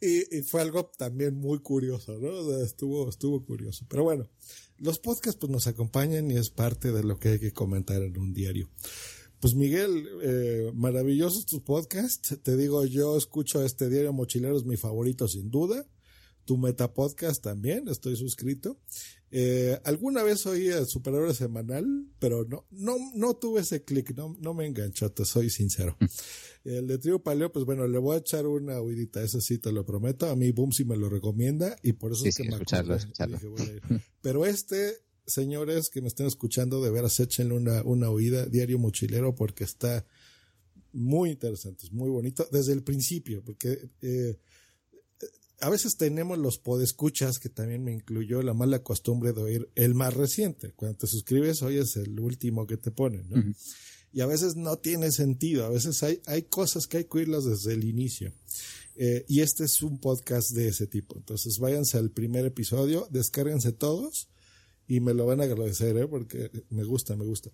Y, 0.00 0.36
y, 0.36 0.42
fue 0.42 0.60
algo 0.60 0.86
también 0.96 1.34
muy 1.34 1.58
curioso, 1.58 2.16
¿no? 2.18 2.28
O 2.28 2.50
sea, 2.50 2.64
estuvo, 2.64 3.08
estuvo 3.08 3.44
curioso. 3.44 3.84
Pero 3.88 4.04
bueno, 4.04 4.28
los 4.76 5.00
podcasts 5.00 5.38
pues 5.40 5.50
nos 5.50 5.66
acompañan 5.66 6.30
y 6.30 6.36
es 6.36 6.50
parte 6.50 6.92
de 6.92 7.02
lo 7.02 7.18
que 7.18 7.30
hay 7.30 7.38
que 7.40 7.52
comentar 7.52 8.00
en 8.02 8.16
un 8.16 8.32
diario. 8.32 8.70
Pues 9.40 9.54
Miguel, 9.54 10.08
eh, 10.22 10.72
maravilloso 10.74 11.44
tu 11.44 11.62
podcast. 11.62 12.32
Te 12.42 12.56
digo, 12.56 12.84
yo 12.84 13.16
escucho 13.16 13.64
este 13.64 13.88
diario 13.88 14.12
mochilero, 14.12 14.56
es 14.56 14.64
mi 14.64 14.76
favorito 14.76 15.28
sin 15.28 15.48
duda. 15.48 15.86
Tu 16.44 16.56
Metapodcast 16.56 17.44
también, 17.44 17.88
estoy 17.88 18.16
suscrito. 18.16 18.80
Eh, 19.30 19.78
alguna 19.84 20.24
vez 20.24 20.44
oí 20.46 20.68
el 20.68 20.86
Superhéroe 20.86 21.34
Semanal, 21.34 21.86
pero 22.18 22.46
no, 22.46 22.66
no, 22.70 22.96
no 23.14 23.36
tuve 23.36 23.60
ese 23.60 23.84
clic, 23.84 24.16
no, 24.16 24.34
no 24.40 24.54
me 24.54 24.66
enganchó, 24.66 25.12
te 25.12 25.24
soy 25.24 25.50
sincero. 25.50 25.96
El 26.64 26.86
de 26.86 26.98
Trio 26.98 27.22
Paleo, 27.22 27.52
pues 27.52 27.64
bueno, 27.64 27.86
le 27.86 27.98
voy 27.98 28.16
a 28.16 28.18
echar 28.18 28.46
una 28.46 28.80
huidita, 28.80 29.22
eso 29.22 29.40
sí 29.40 29.58
te 29.58 29.70
lo 29.70 29.84
prometo. 29.84 30.26
A 30.28 30.34
mí 30.34 30.50
Boom 30.50 30.72
sí 30.72 30.84
me 30.84 30.96
lo 30.96 31.08
recomienda 31.08 31.76
y 31.82 31.92
por 31.92 32.12
eso 32.12 32.22
sí, 32.22 32.30
es 32.30 32.36
que 32.36 32.42
sí, 32.42 32.48
me 32.48 32.54
escucharlo, 32.56 32.94
escucharlo. 32.94 33.38
Dije, 33.38 33.80
Pero 34.20 34.44
este, 34.46 34.94
señores 35.28 35.90
que 35.90 36.00
me 36.00 36.08
estén 36.08 36.26
escuchando, 36.26 36.82
de 36.82 36.90
veras 36.90 37.20
échenle 37.20 37.54
una, 37.54 37.82
una 37.82 38.10
oída, 38.10 38.46
Diario 38.46 38.78
Mochilero, 38.78 39.34
porque 39.34 39.64
está 39.64 40.04
muy 40.92 41.30
interesante, 41.30 41.86
es 41.86 41.92
muy 41.92 42.08
bonito 42.08 42.48
desde 42.50 42.72
el 42.72 42.82
principio, 42.82 43.42
porque 43.44 43.90
eh, 44.02 44.38
a 45.60 45.70
veces 45.70 45.96
tenemos 45.96 46.38
los 46.38 46.58
podescuchas, 46.58 47.38
que 47.38 47.48
también 47.48 47.84
me 47.84 47.92
incluyó 47.92 48.42
la 48.42 48.54
mala 48.54 48.82
costumbre 48.82 49.32
de 49.32 49.42
oír 49.42 49.68
el 49.74 49.94
más 49.94 50.14
reciente. 50.14 50.72
Cuando 50.74 50.98
te 50.98 51.06
suscribes, 51.06 51.62
oyes 51.62 51.96
el 51.96 52.18
último 52.20 52.66
que 52.66 52.76
te 52.76 52.90
ponen, 52.90 53.28
¿no? 53.28 53.36
Uh 53.36 53.40
-huh. 53.40 53.56
Y 54.12 54.20
a 54.22 54.26
veces 54.26 54.56
no 54.56 54.78
tiene 54.78 55.10
sentido, 55.12 55.66
a 55.66 55.68
veces 55.68 56.02
hay, 56.02 56.22
hay 56.26 56.42
cosas 56.44 56.86
que 56.86 56.98
hay 56.98 57.04
que 57.04 57.18
oírlas 57.18 57.44
desde 57.44 57.74
el 57.74 57.84
inicio. 57.84 58.32
Eh, 58.96 59.24
y 59.28 59.42
este 59.42 59.64
es 59.64 59.82
un 59.82 59.98
podcast 59.98 60.50
de 60.52 60.68
ese 60.68 60.86
tipo. 60.86 61.16
Entonces 61.16 61.58
váyanse 61.58 61.98
al 61.98 62.10
primer 62.10 62.46
episodio, 62.46 63.06
descárguense 63.10 63.72
todos 63.72 64.28
y 64.88 64.98
me 65.00 65.14
lo 65.14 65.26
van 65.26 65.40
a 65.40 65.44
agradecer, 65.44 65.96
¿eh? 65.96 66.08
porque 66.08 66.50
me 66.70 66.82
gusta, 66.82 67.14
me 67.14 67.24
gusta. 67.24 67.50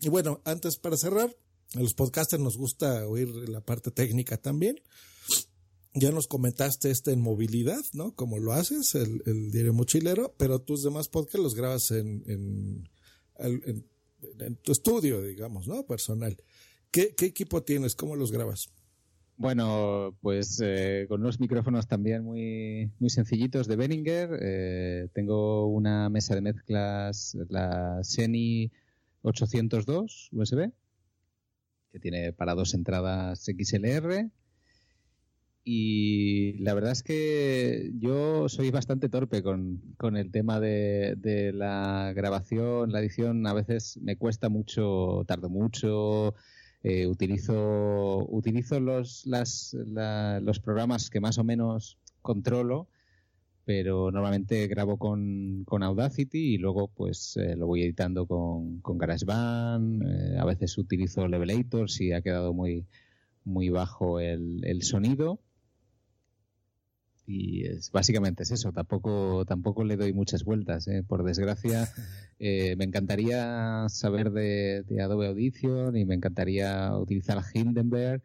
Y 0.00 0.08
bueno, 0.08 0.40
antes 0.44 0.76
para 0.76 0.96
cerrar, 0.96 1.36
a 1.74 1.80
los 1.80 1.94
podcasters 1.94 2.42
nos 2.42 2.56
gusta 2.56 3.06
oír 3.06 3.28
la 3.48 3.60
parte 3.60 3.92
técnica 3.92 4.36
también. 4.38 4.80
Ya 5.94 6.10
nos 6.10 6.26
comentaste 6.26 6.90
este 6.90 7.12
en 7.12 7.20
movilidad, 7.20 7.84
¿no? 7.92 8.14
Como 8.14 8.38
lo 8.38 8.52
haces, 8.52 8.94
el, 8.94 9.22
el 9.26 9.50
diario 9.52 9.72
mochilero, 9.72 10.34
pero 10.36 10.60
tus 10.60 10.82
demás 10.82 11.08
podcasts 11.08 11.42
los 11.42 11.54
grabas 11.54 11.90
en, 11.90 12.24
en, 12.26 12.88
en 13.38 13.84
en 14.38 14.56
tu 14.56 14.72
estudio, 14.72 15.22
digamos, 15.22 15.66
¿no? 15.66 15.86
Personal. 15.86 16.36
¿Qué, 16.90 17.14
qué 17.14 17.26
equipo 17.26 17.62
tienes? 17.62 17.94
¿Cómo 17.94 18.16
los 18.16 18.32
grabas? 18.32 18.70
Bueno, 19.38 20.16
pues 20.20 20.60
eh, 20.64 21.06
con 21.08 21.20
unos 21.20 21.38
micrófonos 21.38 21.86
también 21.86 22.24
muy, 22.24 22.90
muy 22.98 23.08
sencillitos 23.08 23.68
de 23.68 23.76
Behringer. 23.76 24.36
Eh, 24.42 25.08
tengo 25.14 25.68
una 25.68 26.08
mesa 26.08 26.34
de 26.34 26.40
mezclas, 26.40 27.38
la 27.48 28.02
Seni 28.02 28.72
802 29.22 30.30
USB, 30.32 30.72
que 31.92 32.00
tiene 32.00 32.32
para 32.32 32.56
dos 32.56 32.74
entradas 32.74 33.44
XLR. 33.44 34.28
Y 35.62 36.54
la 36.58 36.74
verdad 36.74 36.90
es 36.90 37.04
que 37.04 37.92
yo 37.96 38.48
soy 38.48 38.72
bastante 38.72 39.08
torpe 39.08 39.44
con, 39.44 39.94
con 39.98 40.16
el 40.16 40.32
tema 40.32 40.58
de, 40.58 41.14
de, 41.16 41.52
la 41.52 42.12
grabación, 42.12 42.90
la 42.90 42.98
edición. 42.98 43.46
A 43.46 43.52
veces 43.52 44.00
me 44.02 44.16
cuesta 44.16 44.48
mucho, 44.48 45.22
tardo 45.28 45.48
mucho. 45.48 46.34
Eh, 46.82 47.06
utilizo 47.06 48.24
utilizo 48.28 48.78
los, 48.78 49.26
las, 49.26 49.74
la, 49.86 50.40
los 50.40 50.60
programas 50.60 51.10
que 51.10 51.20
más 51.20 51.38
o 51.38 51.44
menos 51.44 51.98
controlo, 52.22 52.88
pero 53.64 54.10
normalmente 54.10 54.66
grabo 54.68 54.96
con, 54.96 55.64
con 55.64 55.82
Audacity 55.82 56.54
y 56.54 56.58
luego 56.58 56.88
pues 56.88 57.36
eh, 57.36 57.56
lo 57.56 57.66
voy 57.66 57.82
editando 57.82 58.26
con, 58.26 58.80
con 58.80 58.96
GarageBand. 58.96 60.02
Eh, 60.02 60.38
a 60.38 60.44
veces 60.44 60.78
utilizo 60.78 61.26
Levelator 61.26 61.90
si 61.90 62.12
ha 62.12 62.22
quedado 62.22 62.54
muy, 62.54 62.86
muy 63.44 63.68
bajo 63.70 64.20
el, 64.20 64.64
el 64.64 64.82
sonido 64.82 65.40
y 67.28 67.66
es, 67.66 67.92
básicamente 67.92 68.42
es 68.42 68.50
eso. 68.50 68.72
Tampoco, 68.72 69.44
tampoco 69.44 69.84
le 69.84 69.96
doy 69.96 70.12
muchas 70.14 70.44
vueltas. 70.44 70.88
¿eh? 70.88 71.04
Por 71.06 71.24
desgracia, 71.24 71.88
eh, 72.40 72.74
me 72.76 72.84
encantaría 72.84 73.86
saber 73.90 74.30
de, 74.30 74.82
de, 74.88 75.02
Adobe 75.02 75.28
Audition 75.28 75.96
y 75.96 76.06
me 76.06 76.14
encantaría 76.14 76.96
utilizar 76.96 77.42
Hindenburg. 77.52 78.22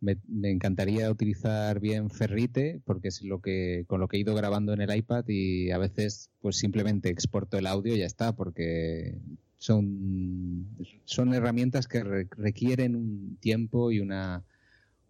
Me, 0.00 0.16
me, 0.28 0.50
encantaría 0.50 1.10
utilizar 1.10 1.80
bien 1.80 2.08
Ferrite 2.08 2.80
porque 2.84 3.08
es 3.08 3.22
lo 3.24 3.40
que 3.40 3.84
con 3.88 3.98
lo 3.98 4.06
que 4.06 4.16
he 4.16 4.20
ido 4.20 4.32
grabando 4.36 4.72
en 4.72 4.80
el 4.80 4.96
iPad 4.96 5.24
y 5.26 5.72
a 5.72 5.78
veces 5.78 6.30
pues 6.40 6.56
simplemente 6.56 7.08
exporto 7.08 7.58
el 7.58 7.66
audio 7.66 7.96
y 7.96 7.98
ya 7.98 8.06
está 8.06 8.30
porque 8.36 9.18
son 9.56 10.68
son 11.04 11.34
herramientas 11.34 11.88
que 11.88 12.04
re, 12.04 12.28
requieren 12.30 12.94
un 12.94 13.38
tiempo 13.40 13.90
y 13.90 13.98
una, 13.98 14.44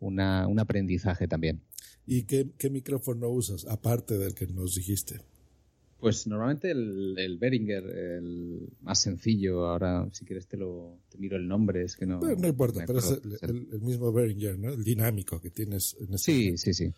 una 0.00 0.46
un 0.46 0.58
aprendizaje 0.58 1.28
también. 1.28 1.60
¿Y 2.10 2.22
qué, 2.22 2.50
qué, 2.56 2.70
micrófono 2.70 3.28
usas, 3.28 3.66
aparte 3.66 4.16
del 4.16 4.34
que 4.34 4.46
nos 4.46 4.74
dijiste? 4.74 5.20
Pues 6.00 6.26
normalmente 6.26 6.70
el, 6.70 7.14
el 7.18 7.36
Behringer, 7.36 7.84
el 7.84 8.68
más 8.80 9.02
sencillo. 9.02 9.66
Ahora, 9.66 10.08
si 10.12 10.24
quieres, 10.24 10.46
te 10.46 10.56
lo 10.56 11.00
te 11.10 11.18
miro 11.18 11.36
el 11.36 11.46
nombre. 11.46 11.84
Es 11.84 11.96
que 11.96 12.06
no. 12.06 12.18
Pero 12.20 12.36
no 12.36 12.48
importa, 12.48 12.84
pero 12.86 13.00
es 13.00 13.10
el, 13.10 13.38
el, 13.42 13.68
el, 13.72 13.80
mismo 13.82 14.10
Behringer, 14.10 14.58
¿no? 14.58 14.72
El 14.72 14.84
dinámico 14.84 15.38
que 15.38 15.50
tienes 15.50 15.96
en 16.00 16.14
este 16.14 16.32
Sí, 16.32 16.38
momento. 16.44 16.62
sí, 16.62 16.72
sí. 16.72 16.92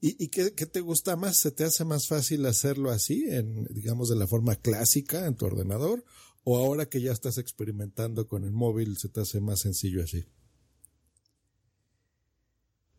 ¿Y, 0.00 0.24
y 0.24 0.28
qué, 0.28 0.52
qué, 0.54 0.66
te 0.66 0.80
gusta 0.80 1.14
más? 1.14 1.36
¿Se 1.38 1.52
te 1.52 1.62
hace 1.62 1.84
más 1.84 2.08
fácil 2.08 2.44
hacerlo 2.46 2.90
así, 2.90 3.26
en, 3.28 3.64
digamos, 3.70 4.08
de 4.08 4.16
la 4.16 4.26
forma 4.26 4.56
clásica 4.56 5.26
en 5.26 5.36
tu 5.36 5.46
ordenador? 5.46 6.04
¿O 6.42 6.56
ahora 6.56 6.88
que 6.88 7.00
ya 7.00 7.12
estás 7.12 7.38
experimentando 7.38 8.26
con 8.26 8.42
el 8.42 8.50
móvil, 8.52 8.96
se 8.96 9.08
te 9.08 9.20
hace 9.20 9.40
más 9.40 9.60
sencillo 9.60 10.02
así? 10.02 10.24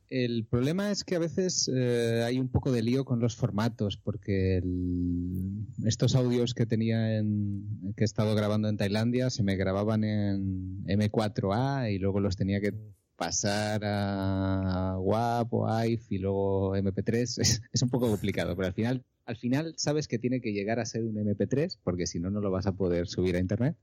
El 0.09 0.45
problema 0.45 0.89
es 0.89 1.03
que 1.03 1.15
a 1.15 1.19
veces 1.19 1.69
eh, 1.71 2.23
hay 2.25 2.39
un 2.39 2.49
poco 2.49 2.71
de 2.71 2.81
lío 2.81 3.05
con 3.05 3.19
los 3.19 3.35
formatos, 3.35 3.97
porque 3.97 4.57
el, 4.57 5.67
estos 5.85 6.15
audios 6.15 6.55
que 6.55 6.65
tenía 6.65 7.17
en, 7.17 7.93
que 7.95 8.03
he 8.03 8.05
estado 8.05 8.33
grabando 8.33 8.69
en 8.69 8.77
Tailandia 8.77 9.29
se 9.29 9.43
me 9.43 9.55
grababan 9.55 10.03
en 10.03 10.83
M4A 10.85 11.93
y 11.93 11.99
luego 11.99 12.21
los 12.21 12.35
tenía 12.37 12.59
que 12.59 12.73
pasar 13.15 13.81
a 13.83 14.97
WAP 14.97 15.53
o 15.53 15.69
AIF 15.69 16.11
y 16.11 16.17
luego 16.17 16.75
MP3. 16.75 17.37
Es, 17.41 17.61
es 17.71 17.81
un 17.83 17.89
poco 17.89 18.09
complicado, 18.09 18.55
pero 18.55 18.67
al 18.67 18.73
final, 18.73 19.03
al 19.25 19.35
final 19.35 19.75
sabes 19.77 20.07
que 20.07 20.17
tiene 20.17 20.41
que 20.41 20.53
llegar 20.53 20.79
a 20.79 20.85
ser 20.85 21.03
un 21.03 21.17
MP3, 21.17 21.77
porque 21.83 22.07
si 22.07 22.19
no, 22.19 22.31
no 22.31 22.41
lo 22.41 22.49
vas 22.49 22.65
a 22.65 22.71
poder 22.71 23.07
subir 23.07 23.35
a 23.35 23.39
Internet, 23.39 23.75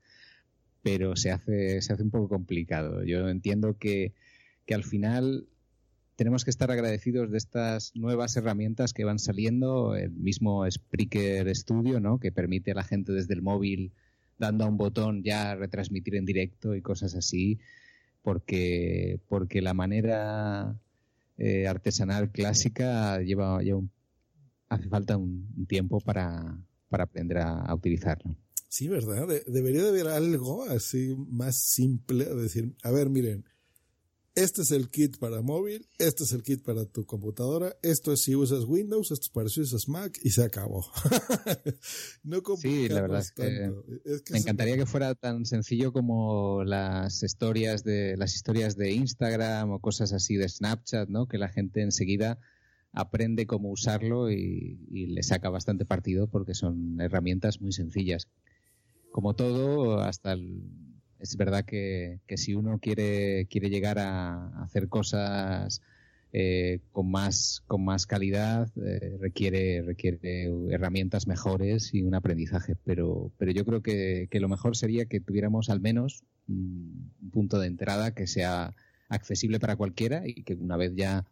pero 0.83 1.15
se 1.15 1.31
hace, 1.31 1.81
se 1.83 1.93
hace 1.93 2.03
un 2.03 2.11
poco 2.11 2.29
complicado. 2.29 3.05
Yo 3.05 3.29
entiendo 3.29 3.79
que, 3.79 4.13
que 4.65 4.75
al 4.75 4.83
final 4.83 5.47
tenemos 6.17 6.45
que 6.45 6.51
estar 6.51 6.71
agradecidos 6.71 7.31
de 7.31 7.37
estas 7.39 7.93
nuevas 7.95 8.37
herramientas 8.37 8.93
que 8.95 9.05
van 9.05 9.19
saliendo, 9.19 9.95
el 9.95 10.11
mismo 10.11 10.69
Spreaker 10.69 11.55
Studio, 11.55 12.01
¿no? 12.01 12.19
que 12.19 12.33
permite 12.33 12.73
a 12.73 12.75
la 12.75 12.85
gente 12.85 13.13
desde 13.13 13.35
el 13.35 13.43
móvil, 13.43 13.93
dando 14.39 14.65
a 14.65 14.69
un 14.69 14.79
botón, 14.79 15.23
ya 15.23 15.55
retransmitir 15.55 16.17
en 16.17 16.25
directo 16.25 16.75
y 16.75 16.81
cosas 16.81 17.15
así, 17.15 17.59
porque, 18.23 19.21
porque 19.29 19.61
la 19.61 19.75
manera 19.75 20.81
eh, 21.37 21.67
artesanal 21.67 22.33
clásica 22.33 23.21
lleva, 23.21 23.61
lleva 23.63 23.79
un, 23.79 23.91
hace 24.71 24.89
falta 24.89 25.19
un, 25.19 25.67
tiempo 25.69 26.01
para, 26.01 26.59
para 26.89 27.05
aprender 27.05 27.39
a, 27.39 27.73
utilizarlo. 27.75 28.37
Sí, 28.69 28.89
¿verdad? 28.89 29.29
De, 29.29 29.45
debería 29.47 29.83
de 29.83 29.89
haber 29.91 30.09
algo 30.09 30.65
así 30.65 31.15
más 31.29 31.57
simple, 31.57 32.25
decir, 32.25 32.75
a 32.83 32.91
ver, 32.91 33.11
miren, 33.11 33.45
este 34.37 34.61
es 34.61 34.71
el 34.71 34.91
kit 34.91 35.19
para 35.19 35.41
móvil, 35.41 35.89
este 35.99 36.25
es 36.25 36.33
el 36.33 36.43
kit 36.43 36.63
para 36.63 36.85
tu 36.85 37.07
computadora, 37.07 37.75
esto 37.83 38.13
es 38.13 38.21
si 38.21 38.37
usas 38.37 38.65
Windows, 38.65 39.11
esto 39.11 39.25
es 39.25 39.31
para 39.31 39.49
si 39.49 39.63
usas 39.63 39.89
Mac 39.89 40.19
y 40.23 40.31
se 40.31 40.45
acabó. 40.45 40.87
no 42.23 42.43
sí, 42.59 42.87
la 42.89 43.01
verdad 43.01 43.21
es 43.21 43.33
que, 43.33 43.73
es 44.05 44.21
que, 44.21 44.35
me 44.35 44.39
encantaría 44.41 44.75
se... 44.75 44.81
que 44.81 44.87
fuera 44.87 45.15
tan 45.15 45.47
sencillo 45.47 45.91
como 45.91 46.65
las 46.65 47.23
historias 47.23 47.83
de 47.83 48.19
las 48.19 48.35
historias 48.35 48.77
de 48.77 48.93
Instagram 48.93 49.71
o 49.71 49.81
cosas 49.81 50.13
así 50.13 50.37
de 50.37 50.51
Snapchat, 50.51 51.09
¿no? 51.09 51.27
Que 51.27 51.39
la 51.39 51.49
gente 51.49 51.81
enseguida 51.81 52.39
aprende 52.93 53.47
cómo 53.47 53.71
usarlo 53.71 54.31
y, 54.31 54.87
y 54.91 55.07
le 55.07 55.23
saca 55.23 55.49
bastante 55.49 55.87
partido 55.87 56.29
porque 56.29 56.55
son 56.55 57.01
herramientas 57.01 57.63
muy 57.63 57.73
sencillas. 57.73 58.29
Como 59.11 59.35
todo, 59.35 60.01
hasta 60.01 60.33
el, 60.33 60.63
es 61.21 61.37
verdad 61.37 61.65
que, 61.65 62.21
que, 62.27 62.37
si 62.37 62.55
uno 62.55 62.79
quiere, 62.79 63.47
quiere 63.47 63.71
llegar 63.71 63.99
a, 63.99 64.63
hacer 64.63 64.89
cosas 64.89 65.83
eh, 66.33 66.81
con, 66.93 67.11
más, 67.11 67.63
con 67.67 67.85
más 67.85 68.07
calidad, 68.07 68.69
eh, 68.85 69.17
requiere, 69.21 69.83
requiere 69.83 70.51
herramientas 70.71 71.27
mejores 71.27 71.95
y 71.95 72.03
un 72.03 72.15
aprendizaje. 72.15 72.77
Pero, 72.85 73.33
pero 73.39 73.53
yo 73.53 73.65
creo 73.65 73.83
que, 73.83 74.29
que 74.31 74.41
lo 74.41 74.49
mejor 74.49 74.77
sería 74.77 75.07
que 75.07 75.21
tuviéramos 75.21 75.71
al 75.71 75.81
menos 75.81 76.23
un 76.49 77.13
punto 77.33 77.59
de 77.59 77.67
entrada 77.67 78.13
que 78.13 78.27
sea 78.27 78.75
accesible 79.09 79.59
para 79.59 79.77
cualquiera 79.77 80.23
y 80.27 80.43
que 80.43 80.55
una 80.55 80.77
vez 80.77 80.95
ya 80.95 81.25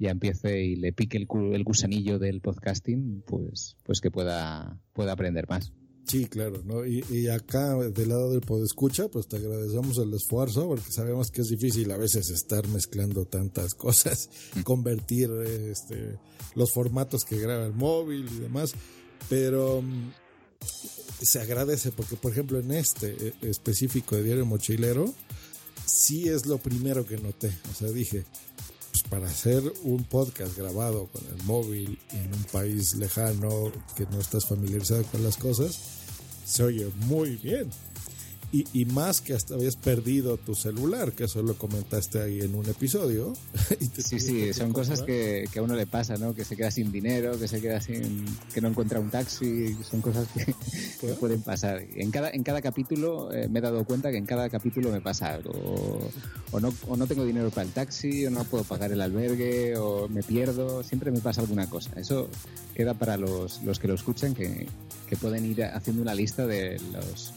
ya 0.00 0.10
empiece 0.10 0.62
y 0.62 0.76
le 0.76 0.92
pique 0.92 1.18
el, 1.18 1.28
el 1.52 1.62
gusanillo 1.62 2.18
del 2.18 2.40
podcasting, 2.40 3.22
pues, 3.26 3.76
pues 3.84 4.00
que 4.00 4.10
pueda, 4.10 4.80
pueda 4.94 5.12
aprender 5.12 5.46
más. 5.46 5.74
Sí, 6.06 6.26
claro, 6.26 6.62
¿no? 6.64 6.84
Y, 6.84 7.04
y, 7.08 7.28
acá 7.28 7.76
del 7.76 8.08
lado 8.08 8.32
del 8.32 8.40
podescucha, 8.40 9.08
pues 9.08 9.28
te 9.28 9.36
agradecemos 9.36 9.96
el 9.98 10.12
esfuerzo 10.12 10.66
porque 10.66 10.90
sabemos 10.90 11.30
que 11.30 11.42
es 11.42 11.48
difícil 11.48 11.90
a 11.92 11.96
veces 11.96 12.30
estar 12.30 12.66
mezclando 12.68 13.26
tantas 13.26 13.74
cosas, 13.74 14.28
convertir 14.64 15.30
este, 15.30 16.18
los 16.56 16.72
formatos 16.72 17.24
que 17.24 17.38
graba 17.38 17.64
el 17.64 17.74
móvil 17.74 18.28
y 18.28 18.40
demás, 18.40 18.72
pero 19.28 19.78
um, 19.78 20.10
se 21.22 21.40
agradece 21.40 21.92
porque, 21.92 22.16
por 22.16 22.32
ejemplo, 22.32 22.58
en 22.58 22.72
este 22.72 23.34
específico 23.42 24.16
de 24.16 24.24
Diario 24.24 24.46
Mochilero, 24.46 25.14
sí 25.86 26.28
es 26.28 26.46
lo 26.46 26.58
primero 26.58 27.06
que 27.06 27.18
noté, 27.18 27.56
o 27.70 27.74
sea, 27.74 27.88
dije, 27.88 28.24
pues 28.90 29.02
para 29.04 29.26
hacer 29.26 29.62
un 29.82 30.04
podcast 30.04 30.56
grabado 30.56 31.06
con 31.06 31.22
el 31.26 31.42
móvil 31.44 31.98
en 32.12 32.34
un 32.34 32.44
país 32.44 32.94
lejano 32.94 33.72
que 33.96 34.06
no 34.06 34.20
estás 34.20 34.46
familiarizado 34.46 35.04
con 35.04 35.22
las 35.22 35.36
cosas, 35.36 35.78
se 36.44 36.64
oye 36.64 36.90
muy 37.06 37.36
bien. 37.36 37.70
Y, 38.52 38.66
y, 38.72 38.84
más 38.84 39.20
que 39.20 39.34
hasta 39.34 39.54
habías 39.54 39.76
perdido 39.76 40.36
tu 40.36 40.56
celular, 40.56 41.12
que 41.12 41.24
eso 41.24 41.40
lo 41.40 41.54
comentaste 41.54 42.20
ahí 42.20 42.40
en 42.40 42.56
un 42.56 42.66
episodio. 42.68 43.32
sí, 43.98 44.18
sí, 44.18 44.52
son 44.52 44.72
cosas 44.72 45.02
que, 45.02 45.48
que, 45.52 45.60
a 45.60 45.62
uno 45.62 45.76
le 45.76 45.86
pasa, 45.86 46.16
¿no? 46.16 46.34
Que 46.34 46.44
se 46.44 46.56
queda 46.56 46.72
sin 46.72 46.90
dinero, 46.90 47.38
que 47.38 47.46
se 47.46 47.60
queda 47.60 47.80
sin. 47.80 48.24
que 48.52 48.60
no 48.60 48.66
encuentra 48.68 48.98
un 48.98 49.08
taxi, 49.08 49.76
son 49.88 50.00
cosas 50.00 50.26
que, 50.34 50.52
que 51.00 51.14
pueden 51.14 51.42
pasar. 51.42 51.84
En 51.94 52.10
cada, 52.10 52.30
en 52.30 52.42
cada 52.42 52.60
capítulo 52.60 53.32
eh, 53.32 53.46
me 53.48 53.60
he 53.60 53.62
dado 53.62 53.84
cuenta 53.84 54.10
que 54.10 54.16
en 54.16 54.26
cada 54.26 54.50
capítulo 54.50 54.90
me 54.90 55.00
pasa 55.00 55.32
algo. 55.34 55.52
O, 55.52 56.10
o, 56.50 56.58
no, 56.58 56.74
o 56.88 56.96
no 56.96 57.06
tengo 57.06 57.24
dinero 57.24 57.50
para 57.50 57.68
el 57.68 57.72
taxi, 57.72 58.26
o 58.26 58.30
no 58.30 58.42
puedo 58.42 58.64
pagar 58.64 58.90
el 58.90 59.00
albergue, 59.00 59.76
o 59.76 60.08
me 60.08 60.24
pierdo, 60.24 60.82
siempre 60.82 61.12
me 61.12 61.20
pasa 61.20 61.40
alguna 61.40 61.70
cosa. 61.70 61.92
Eso 61.94 62.28
queda 62.74 62.94
para 62.94 63.16
los, 63.16 63.62
los 63.62 63.78
que 63.78 63.86
lo 63.86 63.94
escuchan, 63.94 64.34
que, 64.34 64.66
que 65.08 65.16
pueden 65.16 65.46
ir 65.46 65.62
haciendo 65.62 66.02
una 66.02 66.14
lista 66.14 66.48
de 66.48 66.80
los 66.92 67.32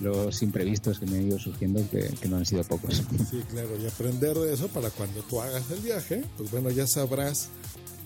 los 0.00 0.42
imprevistos 0.42 0.98
que 0.98 1.06
me 1.06 1.18
han 1.18 1.28
ido 1.28 1.38
surgiendo 1.38 1.82
que, 1.90 2.08
que, 2.20 2.28
no 2.28 2.36
han 2.36 2.46
sido 2.46 2.62
pocos. 2.64 3.02
Sí, 3.30 3.42
claro, 3.50 3.70
y 3.80 3.86
aprender 3.86 4.36
de 4.36 4.54
eso 4.54 4.68
para 4.68 4.90
cuando 4.90 5.22
tú 5.22 5.40
hagas 5.40 5.70
el 5.70 5.80
viaje, 5.80 6.24
pues 6.36 6.50
bueno, 6.50 6.70
ya 6.70 6.86
sabrás 6.86 7.50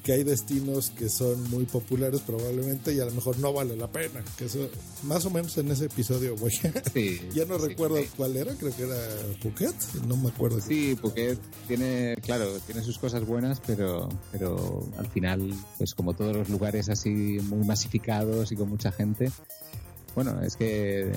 que 0.03 0.13
hay 0.13 0.25
destinos 0.25 0.91
que 0.91 1.09
son 1.09 1.49
muy 1.51 1.65
populares 1.65 2.21
probablemente 2.21 2.93
y 2.93 3.01
a 3.01 3.05
lo 3.05 3.13
mejor 3.13 3.39
no 3.39 3.53
vale 3.53 3.77
la 3.77 3.91
pena. 3.91 4.23
Que 4.37 4.47
eso, 4.47 4.69
más 5.05 5.25
o 5.27 5.31
menos 5.31 5.57
en 5.59 5.71
ese 5.71 5.87
episodio, 5.87 6.37
voy. 6.37 6.53
ya 7.35 7.45
no 7.45 7.59
recuerdo 7.59 7.99
cuál 8.17 8.37
era, 8.37 8.55
creo 8.55 8.75
que 8.75 8.83
era 8.83 8.97
Phuket, 9.41 9.75
no 10.07 10.17
me 10.17 10.29
acuerdo. 10.29 10.61
Sí, 10.61 10.97
Phuket 10.97 11.39
tiene, 11.69 12.17
claro, 12.23 12.59
tiene 12.67 12.83
sus 12.83 12.99
cosas 12.99 13.25
buenas, 13.25 13.61
pero, 13.65 14.09
pero 14.33 14.87
al 14.99 15.07
final, 15.09 15.55
pues 15.79 15.95
como 15.95 16.15
todos 16.15 16.37
los 16.37 16.49
lugares 16.49 16.89
así 16.89 17.11
muy 17.11 17.65
masificados 17.65 18.51
y 18.51 18.57
con 18.57 18.69
mucha 18.69 18.91
gente, 18.91 19.31
bueno, 20.15 20.43
es 20.43 20.57
que 20.57 21.13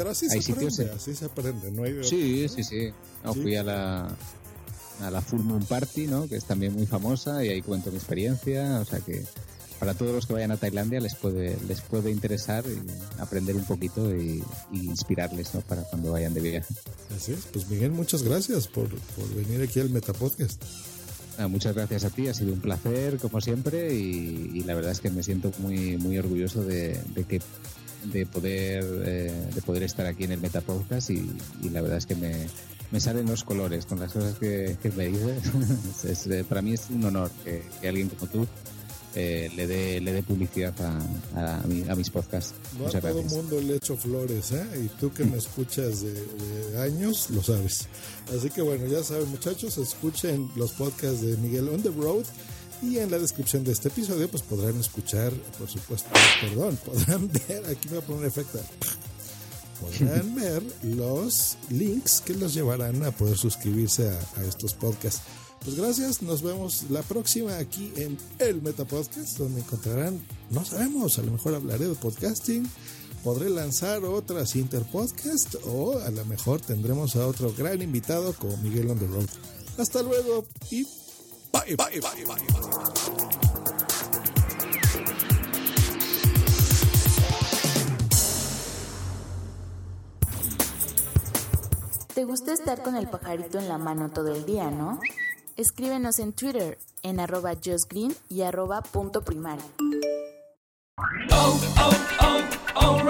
pero 0.00 0.12
así 0.12 0.30
se 0.30 0.52
aprende, 0.52 0.90
así 0.96 1.14
se 1.14 1.26
aprende, 1.26 1.70
no 1.72 1.84
hay 1.84 2.02
Sí, 2.02 2.48
sí, 2.48 2.64
sí. 2.64 2.90
Fui 3.34 3.54
a 3.54 3.62
la 3.62 4.08
a 5.02 5.10
la 5.10 5.20
Full 5.20 5.42
Moon 5.42 5.62
Party, 5.66 6.06
¿no? 6.06 6.26
Que 6.26 6.36
es 6.36 6.46
también 6.46 6.72
muy 6.72 6.86
famosa 6.86 7.44
y 7.44 7.50
ahí 7.50 7.60
cuento 7.60 7.90
mi 7.90 7.98
experiencia, 7.98 8.80
o 8.80 8.84
sea 8.86 9.00
que 9.00 9.22
para 9.78 9.92
todos 9.92 10.12
los 10.12 10.26
que 10.26 10.32
vayan 10.32 10.52
a 10.52 10.56
Tailandia 10.56 11.00
les 11.00 11.14
puede 11.14 11.58
les 11.68 11.82
puede 11.82 12.10
interesar 12.10 12.64
y 12.66 13.20
aprender 13.20 13.56
un 13.56 13.64
poquito 13.64 14.16
y, 14.16 14.42
inspirarles, 14.72 15.52
¿no? 15.52 15.60
Para 15.60 15.82
cuando 15.82 16.12
vayan 16.12 16.32
de 16.32 16.40
viaje. 16.40 16.74
Así 17.14 17.32
es, 17.32 17.40
pues 17.52 17.68
Miguel, 17.68 17.90
muchas 17.90 18.22
gracias 18.22 18.68
por, 18.68 18.88
por 18.88 19.34
venir 19.34 19.60
aquí 19.60 19.80
al 19.80 19.90
Metapodcast. 19.90 20.62
Ah, 21.36 21.46
muchas 21.46 21.74
gracias 21.74 22.04
a 22.04 22.10
ti, 22.10 22.26
ha 22.28 22.34
sido 22.34 22.54
un 22.54 22.60
placer 22.60 23.18
como 23.18 23.40
siempre 23.42 23.94
y, 23.94 24.62
la 24.64 24.74
verdad 24.74 24.92
es 24.92 25.00
que 25.00 25.10
me 25.10 25.22
siento 25.22 25.52
muy 25.58 25.98
muy 25.98 26.16
orgulloso 26.16 26.62
de, 26.64 26.98
que 27.28 27.42
de 28.04 28.26
poder 28.26 28.84
eh, 29.04 29.50
de 29.54 29.62
poder 29.62 29.82
estar 29.82 30.06
aquí 30.06 30.24
en 30.24 30.32
el 30.32 30.40
Metapodcast 30.40 31.10
y, 31.10 31.30
y 31.62 31.68
la 31.70 31.82
verdad 31.82 31.98
es 31.98 32.06
que 32.06 32.14
me, 32.14 32.46
me 32.90 33.00
salen 33.00 33.26
los 33.26 33.44
colores 33.44 33.86
con 33.86 34.00
las 34.00 34.12
cosas 34.12 34.36
que, 34.38 34.76
me 34.96 35.08
dices. 35.08 35.50
Eh, 36.30 36.44
para 36.48 36.62
mí 36.62 36.72
es 36.72 36.88
un 36.90 37.04
honor 37.04 37.30
que, 37.44 37.62
alguien 37.86 38.08
como 38.08 38.30
tú 38.30 38.46
eh, 39.14 39.50
le 39.54 39.66
dé 39.66 40.00
le 40.00 40.12
dé 40.12 40.22
publicidad 40.22 40.74
a, 41.34 41.60
a, 41.60 41.66
mis 41.66 42.10
podcasts. 42.10 42.54
No 42.78 42.86
a 42.86 42.90
todo 42.90 43.20
el 43.20 43.26
mundo 43.26 43.60
le 43.60 43.76
echo 43.76 43.96
flores, 43.96 44.52
¿eh? 44.52 44.66
Y 44.84 44.88
tú 45.00 45.12
que 45.12 45.24
me 45.24 45.38
escuchas 45.38 46.02
de, 46.02 46.78
años, 46.80 47.30
lo 47.30 47.42
sabes. 47.42 47.88
Así 48.36 48.50
que 48.50 48.62
bueno, 48.62 48.86
ya 48.86 49.02
saben 49.02 49.28
muchachos, 49.28 49.78
escuchen 49.78 50.50
los 50.56 50.72
podcasts 50.72 51.22
de 51.22 51.36
Miguel 51.36 51.68
On 51.68 51.82
The 51.82 51.90
Road. 51.90 52.24
Y 52.82 52.98
en 52.98 53.10
la 53.10 53.18
descripción 53.18 53.64
de 53.64 53.72
este 53.72 53.88
episodio, 53.88 54.28
pues 54.28 54.42
podrán 54.42 54.78
escuchar, 54.80 55.32
por 55.58 55.68
supuesto, 55.68 56.08
perdón, 56.40 56.78
podrán 56.84 57.30
ver, 57.30 57.66
aquí 57.66 57.88
me 57.88 57.96
voy 57.96 58.02
a 58.02 58.06
poner 58.06 58.26
efecto 58.26 58.58
podrán 59.80 60.34
ver 60.34 60.62
los 60.82 61.56
links 61.70 62.20
que 62.20 62.34
los 62.34 62.54
llevarán 62.54 63.02
a 63.04 63.10
poder 63.10 63.36
suscribirse 63.36 64.10
a, 64.10 64.44
estos 64.44 64.74
podcasts. 64.74 65.22
Pues 65.64 65.76
gracias, 65.76 66.22
nos 66.22 66.42
vemos 66.42 66.84
la 66.88 67.02
próxima 67.02 67.58
aquí 67.58 67.92
en 67.96 68.16
el 68.38 68.62
Meta 68.62 68.86
Podcast, 68.86 69.36
donde 69.36 69.60
encontrarán, 69.60 70.18
no 70.50 70.64
sabemos, 70.64 71.18
a 71.18 71.22
lo 71.22 71.32
mejor 71.32 71.54
hablaré 71.54 71.86
de 71.86 71.94
podcasting, 71.94 72.66
podré 73.22 73.50
lanzar 73.50 74.02
otras 74.04 74.56
interpodcast 74.56 75.56
o 75.66 75.98
a 75.98 76.10
lo 76.10 76.24
mejor 76.24 76.62
tendremos 76.62 77.14
a 77.16 77.26
otro 77.26 77.52
gran 77.52 77.82
invitado 77.82 78.32
como 78.32 78.56
Miguel 78.58 78.90
on 78.90 78.98
the 78.98 79.06
road. 79.06 79.28
Hasta 79.76 80.02
luego 80.02 80.46
y 80.70 80.86
bye, 81.52 81.76
bye, 81.76 82.00
bye, 82.00 82.24
bye. 82.24 83.50
¿Te 92.14 92.24
gusta 92.24 92.52
estar 92.52 92.82
con 92.82 92.96
el 92.96 93.08
pajarito 93.08 93.58
en 93.58 93.68
la 93.68 93.78
mano 93.78 94.10
todo 94.10 94.34
el 94.34 94.44
día, 94.44 94.70
no? 94.70 95.00
Escríbenos 95.56 96.18
en 96.18 96.32
Twitter 96.32 96.78
en 97.02 97.20
arroba 97.20 97.54
justgreen 97.54 98.14
y 98.28 98.42
arroba 98.42 98.82
punto 98.82 99.22
primario. 99.22 99.64
Oh, 101.30 101.60
oh, 101.78 102.40
oh, 102.74 103.09